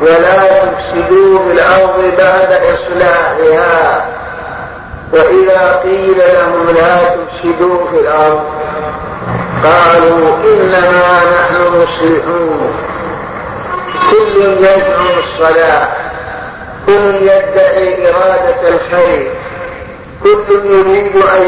ولا 0.00 0.40
تفسدوا 0.48 1.38
في 1.38 1.52
الأرض 1.52 1.96
بعد 2.18 2.50
إصلاحها. 2.52 4.04
وإذا 5.12 5.80
قيل 5.84 6.18
لهم 6.18 6.66
لا 6.66 6.98
تفسدوا 7.14 7.90
في 7.90 7.96
الأرض 8.00 8.44
قالوا 9.64 10.36
إنما 10.44 11.20
نحن 11.36 11.56
مصلحون. 11.72 12.72
كل 14.10 14.36
يدعو 14.36 15.08
الصلاة 15.24 15.88
كل 16.86 17.14
يدعي 17.22 18.10
إرادة 18.10 18.68
الخير 18.68 19.30
كل 20.22 20.44
يريد 20.64 21.16
أن 21.16 21.44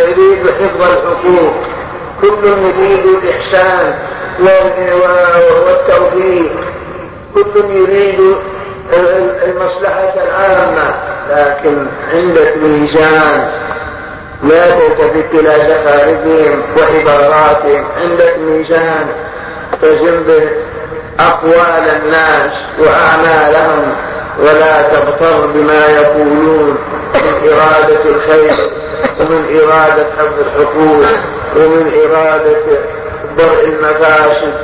يريد 0.00 0.42
حفظ 0.50 0.82
الحقوق 0.82 1.54
كل 2.20 2.42
يريد 2.44 3.06
الإحسان 3.06 3.94
والتوفيق. 5.66 6.52
كل 7.44 7.70
يريد 7.70 8.36
المصلحة 9.44 10.14
العامة 10.14 10.94
لكن 11.30 11.86
عندك 12.12 12.56
ميزان 12.56 13.48
لا 14.42 14.70
تلتفت 14.70 15.34
إلى 15.34 15.50
زخارفهم 15.68 16.62
وعباراتهم 16.78 17.84
عندك 17.96 18.36
ميزان 18.38 19.06
تزن 19.82 20.48
أقوال 21.20 21.88
الناس 22.02 22.52
وأعمالهم 22.78 23.94
ولا 24.38 24.82
تغتر 24.82 25.46
بما 25.46 25.86
يقولون 25.86 26.78
من 27.14 27.50
إرادة 27.50 28.10
الخير 28.10 28.56
ومن 29.20 29.58
إرادة 29.60 30.06
حفظ 30.18 30.40
الحقوق 30.40 31.06
ومن 31.56 31.92
إرادة 32.04 32.62
درء 33.38 33.64
المفاسد. 33.64 34.54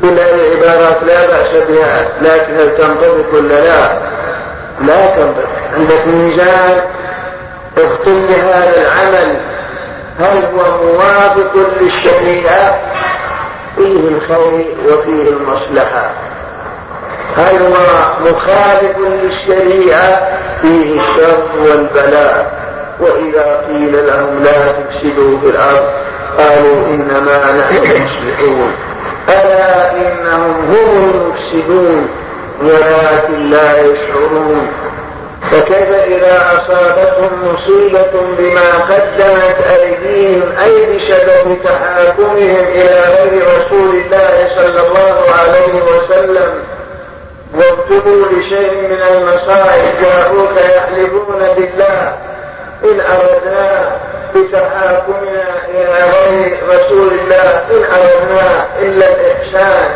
كل 0.00 0.08
هذه 0.08 0.34
العبارات 0.34 1.02
لا 1.06 1.26
بأس 1.26 1.62
بها 1.68 2.08
لكن 2.22 2.54
هل 2.54 2.76
تنطبق 2.76 3.34
ولا 3.34 3.60
لا؟ 3.60 3.98
لا 4.86 5.06
تنطبق. 5.06 5.48
عندك 5.76 6.06
ميزان 6.06 6.80
اختم 7.78 8.26
بهذا 8.26 8.82
العمل. 8.82 9.36
هل 10.20 10.44
هو 10.44 10.84
موافق 10.84 11.52
للشريعة 11.80 12.78
فيه 13.76 14.08
الخير 14.08 14.74
وفيه 14.84 15.30
المصلحة. 15.30 16.10
هل 17.36 17.62
هو 17.62 17.74
مخالف 18.20 18.98
للشريعة؟ 18.98 20.38
فيه 20.62 21.00
الشر 21.00 21.42
والبلاء. 21.60 22.60
وإذا 23.00 23.64
قيل 23.68 24.06
لهم 24.06 24.42
لا 24.42 24.72
تفسدوا 24.72 25.40
في 25.40 25.46
الأرض 25.46 25.84
قالوا 26.38 26.86
إنما 26.86 27.52
نحن 27.52 27.82
مصلحون. 27.82 28.72
ألا 29.32 29.92
إنهم 29.92 30.54
هم 30.70 31.10
المفسدون 31.14 32.08
ولكن 32.62 33.50
لا 33.50 33.78
يشعرون. 33.78 34.66
فكيف 35.50 35.88
إذا 36.06 36.36
أصابتهم 36.52 37.30
مصيبة 37.44 38.10
بما 38.38 38.72
قدمت 38.90 39.58
أيديهم 39.80 40.42
أي 40.64 40.86
بسبب 40.86 41.58
تحاكمهم 41.64 42.64
إلى 42.68 43.00
غير 43.08 43.42
رسول 43.42 43.94
الله 43.96 44.48
صلى 44.56 44.86
الله 44.88 45.16
عليه 45.40 45.82
وسلم؟ 45.82 46.52
وابتلوا 47.54 48.26
لشيء 48.26 48.72
من 48.82 49.02
المصائب 49.16 50.00
جاءوك 50.00 50.52
يحلفون 50.76 51.38
بالله 51.56 52.16
إن 52.84 53.00
أردنا 53.00 53.96
بتحاكمنا 54.34 55.44
إلى 55.68 56.10
غير 56.12 56.58
رسول 56.68 57.12
الله 57.12 57.62
إن 57.70 57.82
أردنا 57.84 58.66
إلا 58.82 59.06
الإحسان 59.14 59.88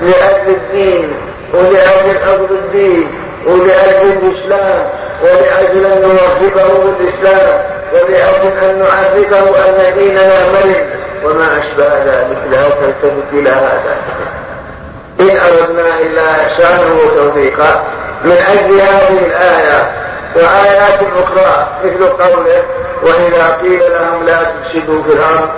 لأجل 0.00 0.48
الدين 0.54 1.16
ولأجل 1.54 2.16
أرض 2.28 2.52
الدين 2.52 3.10
ولأجل 3.46 4.12
الإسلام 4.22 4.86
ولأجل 5.22 5.86
أن 5.86 6.02
نوظفه 6.02 6.92
بالإسلام 6.98 7.60
ولأجل 7.92 8.58
أن 8.62 8.78
نعرفه 8.78 9.68
أن 9.68 9.98
ديننا 9.98 10.52
مرن. 10.52 10.74
وما 11.24 11.58
أشبه 11.58 11.98
ذلك 12.04 12.38
لا 12.50 12.62
تلتفت 12.62 13.32
إلى 13.32 13.50
هذا. 13.50 13.96
إن 15.20 15.30
أردنا 15.30 15.98
إلا 16.00 16.30
إحسانا 16.30 16.92
وتوفيقا 16.94 17.84
من 18.24 18.32
أجل 18.32 18.80
هذه 18.80 19.26
الآية 19.26 19.90
وآيات 20.36 21.00
أخرى 21.16 21.66
مثل 21.84 22.08
قوله 22.08 22.62
وإذا 23.02 23.58
قيل 23.62 23.80
لهم 23.80 24.24
لا 24.26 24.34
تفسدوا 24.34 25.02
في 25.02 25.12
الأرض 25.12 25.48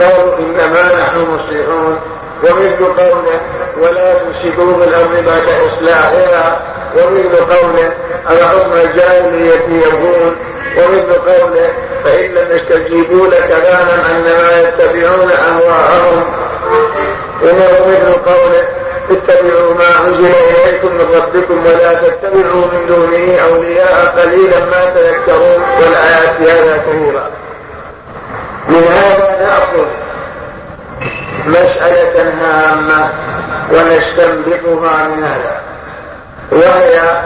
قالوا 0.00 0.38
إنما 0.38 1.02
نحن 1.02 1.16
مصلحون. 1.16 2.00
ومثل 2.42 2.84
قوله 2.84 3.40
ولا 3.80 4.14
تفسدوا 4.14 4.82
في 4.82 4.88
الأرض 4.88 5.24
بعد 5.24 5.48
إصلاحها. 5.68 6.60
ومثل 6.96 7.36
قوله 7.36 7.92
أفحكم 8.28 8.72
الجاهلية 8.72 9.86
يبغون. 9.86 10.36
ومثل 10.76 11.12
قوله 11.12 11.70
فإن 12.04 12.30
لم 12.34 12.56
يستجيبوا 12.56 13.26
لك 13.26 13.48
فاعلم 13.48 14.04
أنما 14.10 14.60
يتبعون 14.60 15.30
أهواءهم. 15.30 16.24
ومثل 17.42 18.12
قوله 18.12 18.64
اتبعوا 19.10 19.74
ما 19.74 20.08
أنزل 20.08 20.32
إليكم 20.34 20.94
من 20.94 21.14
ربكم 21.14 21.66
ولا 21.66 21.94
تتبعوا 21.94 22.66
من 22.66 22.86
دونه 22.88 23.38
أولياء 23.40 24.14
قليلا 24.16 24.60
ما 24.60 24.84
تذكرون 24.94 25.62
والآيات 25.78 26.36
في 26.36 26.50
هذا 26.50 26.76
كثيرة. 26.76 27.30
من 28.68 28.84
هذا 28.84 29.38
نأخذ 29.40 29.86
مسألة 31.46 32.32
هامة 32.42 33.12
ونستنبطها 33.72 35.08
من 35.08 35.24
هذا 35.24 35.60
وهي 36.52 37.22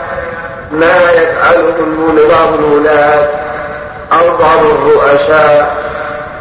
ما 0.73 1.13
يفعله 1.13 1.75
بعض 2.31 2.55
الولاة 2.55 3.29
أو 4.13 4.37
بعض 4.37 4.65
الرؤساء 4.65 5.85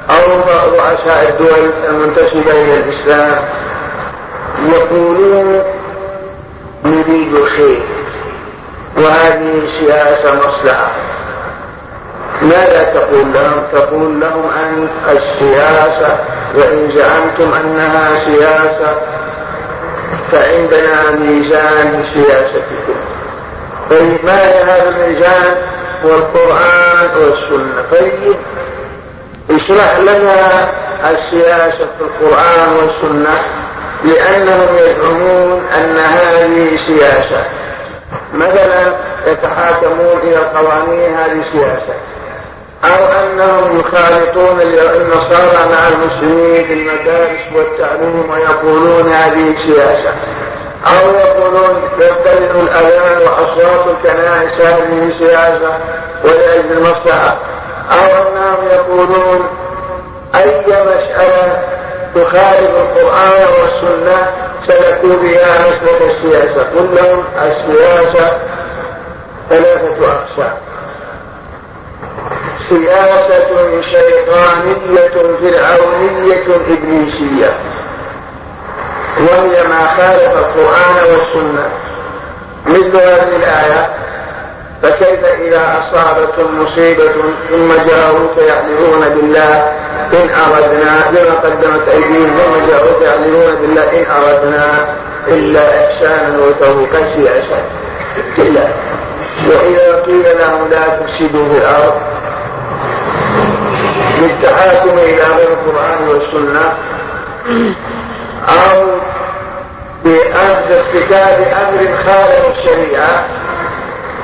أو 0.10 0.40
رؤساء 0.70 1.30
الدول 1.30 1.74
المنتسبة 1.90 2.52
إلى 2.52 2.78
الإسلام 2.78 3.46
يقولون 4.72 5.64
نريد 6.86 7.36
الخير 7.36 7.84
وهذه 8.98 9.72
سياسة 9.80 10.36
مصلحة 10.40 10.92
ماذا 12.42 12.84
تقول 12.84 13.34
لهم؟ 13.34 13.64
تقول 13.74 14.20
لهم 14.22 14.50
أن 14.64 14.88
السياسة 15.10 16.18
وإن 16.56 16.92
زعمتم 16.96 17.54
أنها 17.54 18.26
سياسة 18.30 18.96
فعندنا 20.32 21.12
ميزان 21.12 22.06
سياستكم 22.14 22.96
طيب 23.90 24.26
ما 24.26 24.42
هي 24.48 24.64
هذا 24.64 24.90
الميزان؟ 24.90 25.56
هو 26.06 26.10
القرآن 26.16 27.10
والسنة 27.22 27.84
طيب 27.92 28.36
اشرح 29.50 30.00
لنا 30.00 30.72
السياسة 31.12 31.88
في 31.98 32.02
القرآن 32.02 32.74
والسنة 32.74 33.63
لأنهم 34.04 34.76
يزعمون 34.76 35.64
أن 35.78 35.98
هذه 35.98 36.80
سياسة. 36.88 37.46
مثلا 38.34 38.94
يتحاكمون 39.28 40.20
إلى 40.24 40.38
القوانين 40.38 41.16
هذه 41.16 41.46
سياسة. 41.52 41.94
أو 42.84 43.06
أنهم 43.24 43.80
يخالطون 43.80 44.62
النصارى 44.62 45.70
مع 45.72 45.88
المسلمين 45.88 46.68
في 46.68 46.74
المدارس 46.74 47.40
والتعليم 47.56 48.30
ويقولون 48.30 49.12
هذه 49.12 49.56
سياسة. 49.66 50.14
أو 50.88 51.10
يقولون 51.16 51.84
يبتدئ 52.00 52.52
الأذان 52.62 53.18
وأصوات 53.18 53.88
الكنائس 53.88 54.62
هذه 54.62 55.14
سياسة 55.20 55.78
ولأجل 56.24 56.72
المصلحة. 56.72 57.38
أو 57.92 58.28
أنهم 58.28 58.68
يقولون 58.72 59.48
أي 60.36 60.62
مسألة 60.68 61.83
تخالف 62.16 62.70
القرآن 62.70 63.48
والسنة 63.62 64.28
سلكوا 64.68 65.16
بها 65.22 65.60
مسلك 65.60 66.02
السياسة 66.02 66.64
قل 66.64 66.96
لهم 66.96 67.24
السياسة 67.42 68.40
ثلاثة 69.50 70.12
أقسام. 70.12 70.54
سياسة 72.70 73.82
شيطانية 73.82 75.10
فرعونية 75.42 76.46
إبليسية. 76.70 77.58
وهي 79.20 79.68
ما 79.68 79.88
خالف 79.98 80.32
القرآن 80.38 81.04
والسنة. 81.06 81.70
مثل 82.66 82.98
هذه 82.98 83.36
الآية 83.36 83.90
فكيف 84.84 85.26
إذا 85.26 85.84
أصابتهم 85.84 86.64
مصيبة 86.64 87.12
ثم 87.50 87.74
جاءوك 87.90 88.38
يحلفون 88.38 89.10
بالله 89.10 89.83
إن 90.14 90.30
أردنا 90.30 91.12
لما 91.12 91.36
قدمت 91.36 91.90
أيديهم 91.90 92.38
ثم 92.38 92.68
جاءوك 92.68 93.02
يحلفون 93.02 93.56
بالله 93.62 93.84
إن 93.84 94.06
أردنا 94.12 94.96
إلا 95.28 95.86
إحسانا 95.86 96.38
وتوفيقا 96.38 97.00
سياسة 97.16 97.64
إلا 98.38 98.68
وإذا 99.48 100.02
قيل 100.06 100.24
لهم 100.40 100.70
لا 100.70 100.86
تفسدوا 100.88 101.50
في 101.54 101.58
الأرض 101.58 102.02
بالتحاكم 104.20 104.98
إلى 104.98 105.24
غير 105.38 105.50
القرآن 105.52 106.08
والسنة 106.08 106.78
أو 108.48 108.86
بأخذ 110.04 110.72
ارتكاب 110.72 111.48
أمر 111.68 111.98
خالف 112.06 112.58
الشريعة 112.58 113.28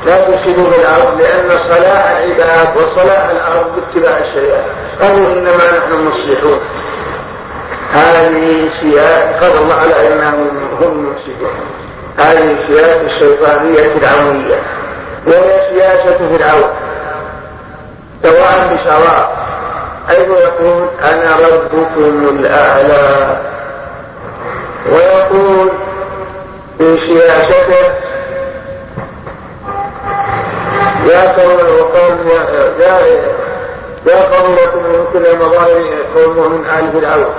لا 0.06 0.22
تفسدوا 0.22 0.72
في 0.72 0.82
الأرض 0.82 1.22
لأن 1.22 1.49
صلاح 1.70 2.18
العباد 2.18 2.78
وصلاح 2.78 3.30
الأرض 3.30 3.76
باتباع 3.76 4.18
الشريعة. 4.18 4.64
قالوا 5.02 5.34
إنما 5.34 5.78
نحن 5.78 6.08
مصلحون. 6.08 6.60
هذه 7.94 8.70
سياسة 8.82 9.40
قال 9.40 9.58
الله 9.58 9.76
على 9.76 10.08
أنهم 10.08 10.50
هم 10.82 10.92
المفسدون 10.92 11.52
هذه 12.18 12.52
السياسة 12.52 13.02
الشيطانية 13.02 13.80
الفرعونية 13.80 14.62
وهي 15.28 15.70
سياسة 15.70 16.18
فرعون. 16.18 16.70
سواء 18.24 18.76
بسواء. 18.76 19.40
حيث 20.08 20.28
يقول 20.28 20.88
أنا 21.04 21.36
ربكم 21.36 22.40
الأعلى. 22.40 23.38
ويقول 24.92 25.72
في 26.78 26.98
سياسته 27.08 27.94
يا 31.06 31.32
قوم 31.32 31.58
وقوم 31.80 32.30
يا 34.08 34.36
قوم 34.36 34.56
لكم 34.56 34.84
من 34.84 35.06
كل 35.14 35.38
مظاهر 35.38 35.84
قوم 36.16 36.52
من 36.52 36.66
آل 36.66 36.92
فرعون. 37.02 37.34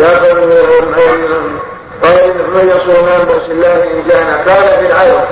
يا 0.00 0.18
قوم 0.18 0.50
قال 2.02 2.30
من 2.54 2.68
يصوم 2.68 3.04
من 3.04 3.24
بأس 3.28 3.50
الله 3.50 3.84
إن 3.84 4.08
جاءنا 4.08 4.36
قال 4.36 4.86
فرعون. 4.86 5.24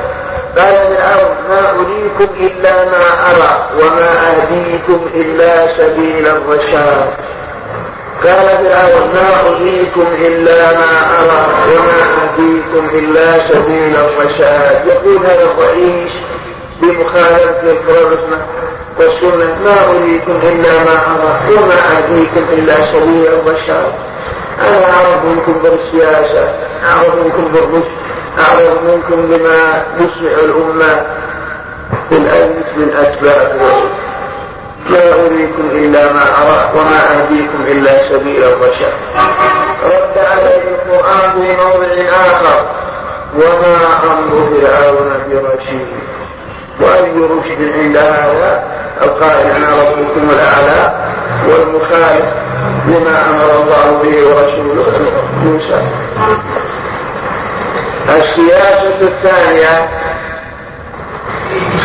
قال 0.57 0.97
فرعون 0.97 1.37
ما 1.49 1.71
أريكم 1.71 2.35
إلا 2.41 2.85
ما 2.85 3.31
أرى 3.31 3.69
وما 3.81 4.11
أهديكم 4.31 5.09
إلا 5.15 5.79
سبيل 5.79 6.27
الرشاد. 6.27 7.09
قال 8.25 8.49
فرعون 8.49 9.11
ما 9.15 9.49
أريكم 9.49 10.07
إلا 10.19 10.73
ما 10.73 10.93
أرى 11.21 11.47
وما 11.73 12.01
أهديكم 12.23 12.99
إلا 12.99 13.51
سبيل 13.51 13.97
الرشاد. 13.97 14.87
يقول 14.87 15.27
هذا 15.27 15.43
الرئيس 15.43 16.13
بمخالفة 16.83 17.71
القرآن 17.71 18.43
والسنة 18.99 19.59
ما 19.65 19.91
أريكم 19.91 20.33
إلا 20.33 20.85
ما 20.85 20.97
أرى 21.15 21.55
وما 21.57 21.75
أهديكم 21.97 22.45
إلا 22.53 22.75
سبيل 22.93 23.27
الرشاد 23.27 23.93
أنا 24.61 24.85
أعرف 24.95 25.25
منكم 25.25 25.53
بالسياسة 25.53 26.55
أعرف 26.85 27.15
منكم 27.15 27.45
بالرشد 27.53 27.93
أعرف 28.39 28.83
منكم 28.83 29.27
بما 29.27 29.85
يسمع 29.97 30.31
الأمة. 30.45 31.07
بالأنس 32.11 32.67
من 32.77 32.93
أسباب 32.93 33.61
لا 34.91 35.13
أريكم 35.27 35.71
إلا 35.73 36.13
ما 36.13 36.23
أرى 36.23 36.71
وما 36.75 37.01
أهديكم 37.21 37.63
إلا 37.67 38.09
سبيل 38.09 38.45
الرشاد 38.45 38.93
رد 39.85 40.19
عليه 40.19 40.63
القرآن 40.75 41.33
في 41.33 41.57
موضع 41.57 42.11
آخر. 42.11 42.67
وما 43.35 43.77
أمر 44.13 44.31
فرعون 44.31 45.11
برشيد؟ 45.31 45.87
وأي 46.81 47.11
رشد 47.11 47.73
عند 47.79 47.97
هذا 47.97 48.65
القائل 49.03 49.47
أنا 49.47 49.75
ربكم 49.75 50.31
الأعلى 50.31 50.95
والمخالف 51.49 52.25
لما 52.87 53.31
أمر 53.31 53.63
الله 53.63 54.03
به 54.03 54.29
ورسوله 54.29 54.87
موسى 55.37 55.83
السياسة 58.09 58.99
الثانية 59.01 59.89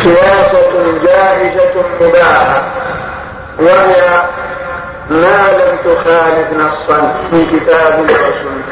سياسة 0.02 0.72
جائزة 1.04 1.74
مباحة 2.00 2.64
وهي 3.58 4.22
ما 5.10 5.50
لم 5.52 5.76
تخالف 5.84 6.48
نصا 6.56 7.14
في 7.30 7.44
كتاب 7.44 8.00
وسنة 8.04 8.62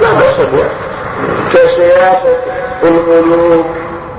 لا 0.00 0.12
بأس 0.12 0.46
بها 0.46 0.68
كسياسة 1.52 2.36
الملوك 2.82 3.66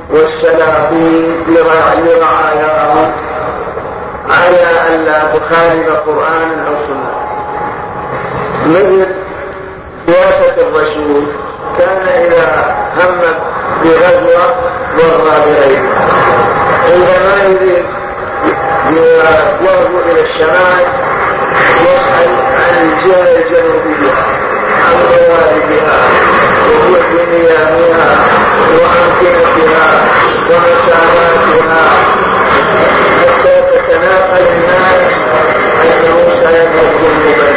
والسلاطين 0.09 1.43
لرعاياهم. 1.47 3.11
على 4.29 4.95
أن 4.95 5.03
لا 5.03 5.19
تخالف 5.37 5.89
قرآنا 5.89 6.67
أو 6.67 6.75
سنة. 6.87 7.11
مثل 8.65 9.05
سياسة 10.07 10.55
الرسول 10.61 11.25
كان 11.77 12.07
إذا 12.07 12.75
هم 12.97 13.19
بغزوة 13.83 14.55
مر 14.97 15.23
بغيره. 15.45 15.91
عندما 16.85 17.43
يريد 17.43 17.85
يوجه 18.89 20.11
إلى 20.11 20.21
الشمال 20.21 20.85
يسأل 21.81 22.31
عن 22.57 22.73
الجهة 22.81 23.35
الجنوبية 23.35 24.13
عن 24.85 24.95
غوالبها 25.11 25.99
وميامها 27.13 28.11
وأمكنتها 28.71 29.87
ومساماتها 30.49 31.85
حتى 33.21 33.61
تتناقل 33.61 34.45
الناس 34.47 35.11
أنه 36.61 36.81
سيذهب 36.81 37.01
جنوبا 37.01 37.49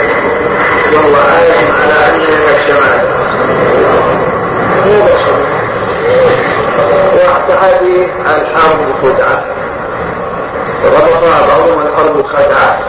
وهو 0.92 1.14
عالم 1.16 1.72
على 1.82 2.16
أنها 2.16 2.56
الشمال 2.56 3.14
واعتقد 7.14 8.08
الحرب 8.26 8.78
خدعة 9.02 9.44
ربطها 10.84 11.46
بعضهم 11.46 11.82
الحرب 11.86 12.26
خدعة 12.26 12.80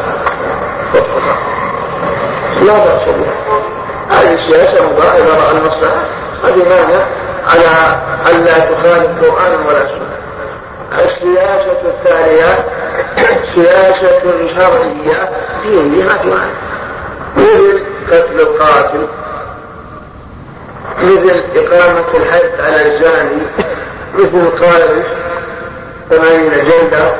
لا 2.61 2.77
بأس 2.77 3.15
هذه 4.11 4.33
السياسة 4.33 4.85
مباحة 4.91 5.17
إذا 5.17 5.33
رأى 5.33 5.51
المصلحة 5.57 6.01
هذه 6.43 6.63
مانع 6.69 7.05
على 7.47 7.99
أن 8.31 8.43
لا 8.43 8.59
تخالف 8.59 9.25
قرآن 9.25 9.65
ولا 9.67 9.85
سنة 9.87 10.15
السياسة 10.93 11.81
الثانية 11.85 12.65
سياسة 13.56 14.22
شرعية 14.56 15.30
في 15.64 15.80
معنى 16.03 16.52
مثل 17.38 17.82
قتل 18.11 18.40
القاتل 18.40 19.07
مثل 21.02 21.44
إقامة 21.56 22.18
الحد 22.18 22.52
على 22.60 22.95
الزاني 22.95 23.41
مثل 24.14 24.49
قارش 24.49 25.06
ثمانين 26.10 26.52
جلدة 26.52 27.14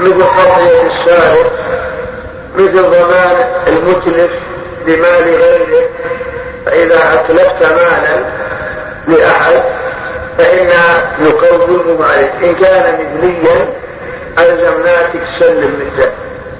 مثل 0.00 0.24
قضية 0.24 0.82
السارق 0.82 1.52
مثل 2.56 2.82
ضمان 2.82 3.46
المتلف 3.68 4.30
بمال 4.86 5.24
غيره. 5.24 5.88
فإذا 6.66 7.14
أتلفت 7.14 7.62
مالا 7.62 8.24
لأحد 9.08 9.62
فإنا 10.38 11.10
نقومه 11.20 12.06
عليك 12.06 12.32
إن 12.42 12.54
كان 12.54 12.94
مثليا 12.94 13.68
ألزمناك 14.38 15.12
تسلم 15.12 15.72
مثله. 15.80 16.12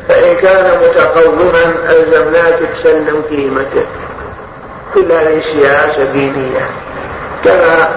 فإن 0.09 0.37
كان 0.37 0.79
متقوما 0.79 1.75
ألزمناك 1.91 2.59
تسلم 2.75 3.23
قيمته. 3.31 3.87
كل 4.95 5.13
هذه 5.13 5.43
سياسة 5.43 6.05
دينية 6.05 6.71
كما 7.45 7.89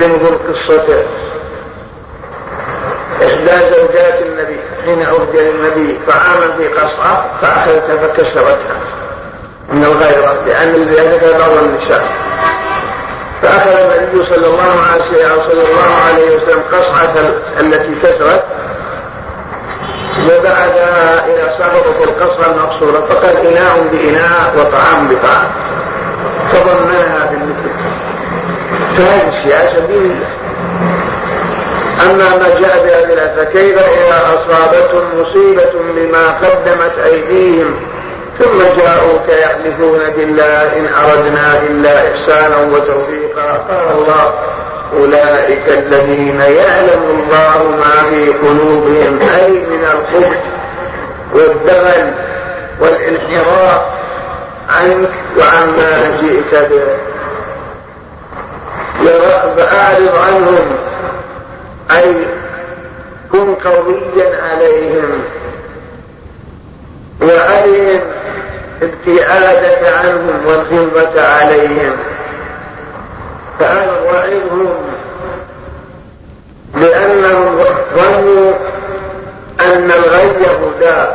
ننظر 0.00 0.34
قصة 0.48 1.04
إحدى 3.22 3.74
زوجات 3.76 4.22
النبي 4.22 4.60
حين 4.84 5.02
أهدي 5.02 5.40
للنبي 5.40 6.00
طعاما 6.08 6.56
في 6.58 6.68
قصعة 6.68 7.24
فأخذتها 7.42 7.96
فكسرتها. 7.96 8.80
من 9.72 9.84
الغيرة 9.84 10.44
لأن 10.46 10.88
ذلك 10.88 11.36
بعض 11.38 11.64
النساء. 11.64 12.10
فأخذ 13.42 13.70
النبي 13.70 14.34
صلى 14.34 14.46
الله 14.46 14.80
عليه 16.06 16.36
وسلم 16.36 16.62
قصعة 16.72 17.14
التي 17.60 17.94
كسرت 18.02 18.44
وبعدها 20.24 21.26
إلى 21.26 21.56
سقطت 21.58 22.08
القصعة 22.08 22.50
المقصورة 22.50 23.06
فقال 23.06 23.36
إناء 23.46 23.88
بإناء 23.92 24.54
وطعام 24.56 25.08
بطعام. 25.08 25.50
فضمناها 26.52 27.30
بالمثل. 27.30 27.70
فهذه 28.96 29.28
السياسة 29.32 29.86
دينية 29.86 30.28
أما 32.10 32.36
ما 32.36 32.48
جاء 32.60 32.84
بها 32.84 33.36
فكيف 33.36 33.78
إذا 33.78 34.20
أصابتهم 34.34 35.06
مصيبة 35.20 35.72
بما 35.96 36.28
قدمت 36.28 36.98
أيديهم. 37.04 37.74
ثم 38.38 38.58
جاءوك 38.58 39.28
يحلفون 39.28 39.98
بالله 40.16 40.62
إن 40.78 40.86
أردنا 40.86 41.58
إلا 41.62 41.90
إحسانا 41.90 42.56
وتوفيقا. 42.60 43.52
قال 43.68 43.98
الله 43.98 44.32
أولئك 44.92 45.68
الذين 45.68 46.40
يعلم 46.40 47.02
الله 47.02 47.76
ما 47.76 48.10
في 48.10 48.32
قلوبهم 48.32 49.18
أي 49.40 49.50
من 49.50 49.84
الخبث 49.84 50.38
والدغل 51.34 52.12
والانحراف 52.80 53.82
عنك 54.68 55.10
وعما 55.38 56.20
جئت 56.20 56.54
به. 56.70 56.98
فأعرض 59.56 60.16
عنهم 60.26 60.76
أي 61.90 62.14
كن 63.32 63.54
قويا 63.54 64.42
عليهم. 64.42 65.22
وأرهم 67.20 68.00
ابتعادك 68.82 69.92
عنهم 70.04 70.46
والغلبة 70.46 71.22
عليهم. 71.22 71.96
فأنا 73.58 74.00
وعظهم 74.00 74.98
لأنهم 76.74 77.58
ظنوا 77.96 78.52
أن 79.60 79.90
الغي 79.90 80.46
هدى 80.46 81.08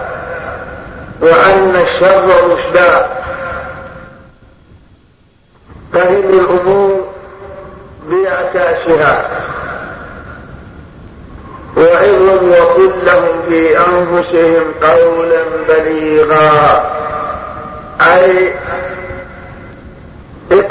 وأن 1.22 1.76
الشر 1.76 2.53
رشدا 2.53 3.07
فهم 5.94 6.30
الأمور 6.30 7.07
بأساسها. 8.07 9.26
وعظهم 11.78 12.52
وقل 12.52 12.91
لهم 13.06 13.41
في 13.49 13.78
أنفسهم 13.80 14.74
قولا 14.82 15.44
بليغا. 15.70 16.84
أي 18.02 18.53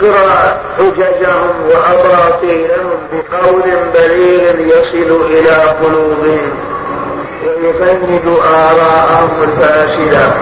اقرأ 0.02 0.60
حججهم 0.78 1.54
وأباطيلهم 1.66 2.98
بقول 3.12 3.62
بليغ 3.94 4.60
يصل 4.60 5.26
إلى 5.30 5.54
قلوبهم 5.82 6.50
ويفند 7.46 8.36
آراءهم 8.54 9.42
الفاسدة 9.42 10.32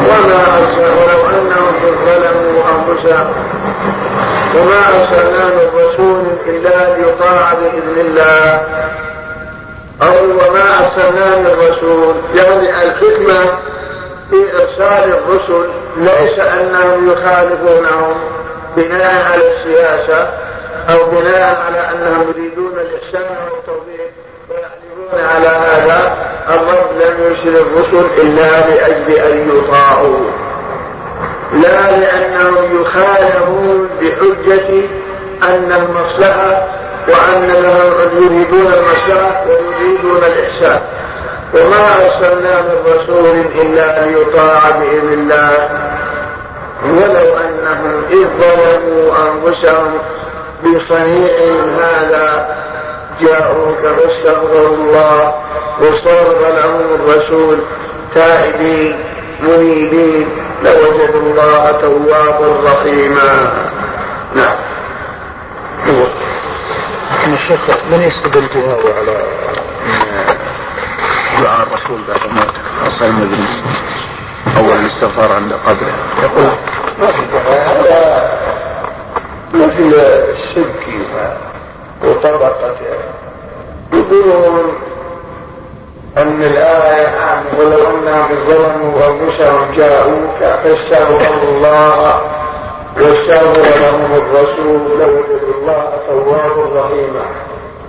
وما 0.00 0.58
أرسل 0.58 0.88
ولو 0.98 1.40
أنهم 1.40 1.74
ظلموا 2.06 2.62
أنفسهم. 2.74 3.28
وما 4.56 4.80
أرسلنا 4.88 5.44
من 5.44 5.68
رسول 5.74 6.24
إلا 6.46 6.96
ليطاع 6.96 7.52
بإذن 7.52 8.06
الله. 8.06 8.60
أو 10.02 10.24
وما 10.24 10.78
أرسلنا 10.80 11.36
من 11.36 11.56
رسول 11.70 12.14
يعني 12.34 12.84
الحكمة 12.84 13.58
في 14.30 14.36
إرسال 14.54 15.12
الرسل 15.12 15.85
ليس 15.96 16.38
أنهم 16.38 17.12
يخالفونهم 17.12 18.14
بناء 18.76 19.22
على 19.32 19.42
السياسة 19.52 20.28
أو 20.90 21.10
بناء 21.10 21.62
على 21.66 21.90
أنهم 21.90 22.30
يريدون 22.30 22.72
الإحسان 22.72 23.36
والتوفيق 23.52 24.10
ويحلفون 24.50 25.28
على 25.34 25.48
هذا 25.48 26.16
الرب 26.48 26.90
لم 27.00 27.24
يرسل 27.24 27.56
الرسل 27.56 28.06
إلا 28.20 28.70
لأجل 28.70 29.12
أن 29.12 29.48
يطاعوا. 29.48 30.30
لا 31.52 31.96
لأنهم 31.96 32.82
يخالفون 32.82 33.88
بحجة 34.00 34.88
أن 35.42 35.72
المصلحة 35.72 36.66
وأن 37.08 37.50
يريدون 38.12 38.72
المصلحة 38.72 39.44
ويريدون 39.46 40.20
الإحسان. 40.24 40.80
وما 41.54 42.06
أرسلنا 42.06 42.60
من 42.60 42.76
رسول 42.86 43.26
إلا 43.60 44.06
ليطاع 44.06 44.70
بإذن 44.70 45.12
الله 45.12 45.68
ولو 46.84 47.36
أنهم 47.38 48.02
إذ 48.10 48.26
ظلموا 48.40 49.12
أنفسهم 49.28 49.98
بصنيعهم 50.64 51.78
هذا 51.80 52.56
جاءوك 53.20 53.78
فاستغفروا 53.78 54.76
الله 54.76 55.34
واستغفر 55.80 56.40
لهم 56.40 56.94
الرسول 56.94 57.58
تائبين 58.14 58.96
منيبين 59.40 60.28
لوجدوا 60.64 61.20
الله 61.20 61.72
توابا 61.80 62.70
رحيما. 62.70 63.52
نعم. 64.34 64.56
الشيخ 67.34 67.60
من 67.90 68.02
يستدل 68.02 68.46
بهذا 68.54 68.94
على 68.98 69.16
دعاء 71.42 71.62
الرسول 71.62 72.00
بعد 72.08 72.20
موته 72.30 72.60
خاصة 72.80 73.06
المذنب 73.06 73.48
أول 74.56 74.78
الاستغفار 74.84 75.32
عند 75.32 75.52
قبره 75.52 75.94
يقول 76.22 76.52
ما 77.00 77.06
في 77.06 77.26
دعاء؟ 77.32 77.68
هذا 77.68 78.38
مثل 79.54 79.94
الشرك 79.94 80.86
وطبقته 82.04 82.76
يقولون 83.92 84.74
أن 86.18 86.42
الآية 86.42 87.42
ولو 87.58 87.98
أنهم 87.98 88.28
ظلموا 88.48 89.06
أنفسهم 89.08 89.74
جاءوك 89.76 90.38
فاستغفروا 90.38 91.48
الله. 91.48 92.20
واستغفر 92.96 93.80
لهم 93.80 94.12
الرسول. 94.14 94.98
لوجدوا 95.00 95.54
الله 95.60 95.92
توابا 96.08 96.80
رحيما 96.80 97.24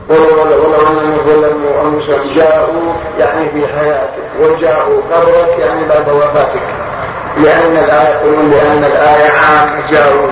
ولو 0.09 0.87
انهم 0.87 1.17
ظلموا 1.25 1.81
انفسهم 1.83 2.33
جاءوا 2.35 2.93
يعني 3.19 3.49
في 3.49 3.67
حياتك 3.67 4.27
وجاءوا 4.39 5.01
قبرك 5.11 5.59
يعني 5.59 5.87
بعد 5.87 6.09
وفاتك 6.09 6.61
لأن 7.37 7.77
الايه 7.77 8.15
يقولون 8.15 8.49
لأن 8.49 8.83
الايه 8.83 9.31
عام 9.31 9.83
جاءوا 9.91 10.27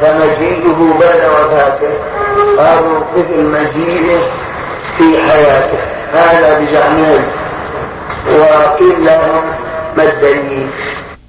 فمجيئه 0.00 0.98
بعد 1.00 1.30
وفاته 1.30 1.94
قالوا 2.58 3.00
مثل 3.16 3.42
مجيئه 3.42 4.18
في 4.98 5.18
حياته 5.22 5.78
هذا 6.12 6.60
بزعمهم 6.60 7.24
وقيل 8.28 9.04
لهم 9.04 9.44
ما 9.96 10.02
الدليل 10.02 10.70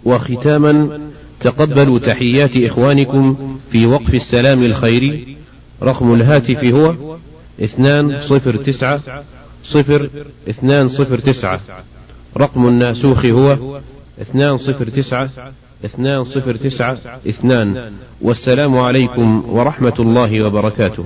وختاما 0.05 0.99
تقبلوا 1.45 1.99
تحيات 1.99 2.57
إخوانكم 2.57 3.57
في 3.71 3.85
وقف 3.85 4.15
السلام 4.15 4.63
الخيري 4.63 5.37
رقم 5.83 6.13
الهاتف 6.13 6.63
هو 6.63 6.95
اثنان 7.63 8.21
صفر 8.21 8.55
تسعة 8.55 9.23
صفر 9.63 10.09
اثنان 10.49 10.87
صفر 10.87 11.17
تسعة. 11.17 11.59
رقم 12.37 12.67
الناسوخ 12.67 13.25
هو 13.25 13.57
اثنان 14.21 14.57
صفر 14.57 14.89
تسعة 14.89 15.29
اثنان 15.85 16.25
صفر 16.25 16.55
تسعة 16.55 16.97
اثنان. 17.29 17.91
والسلام 18.21 18.77
عليكم 18.77 19.43
ورحمة 19.49 19.93
الله 19.99 20.41
وبركاته. 20.45 21.05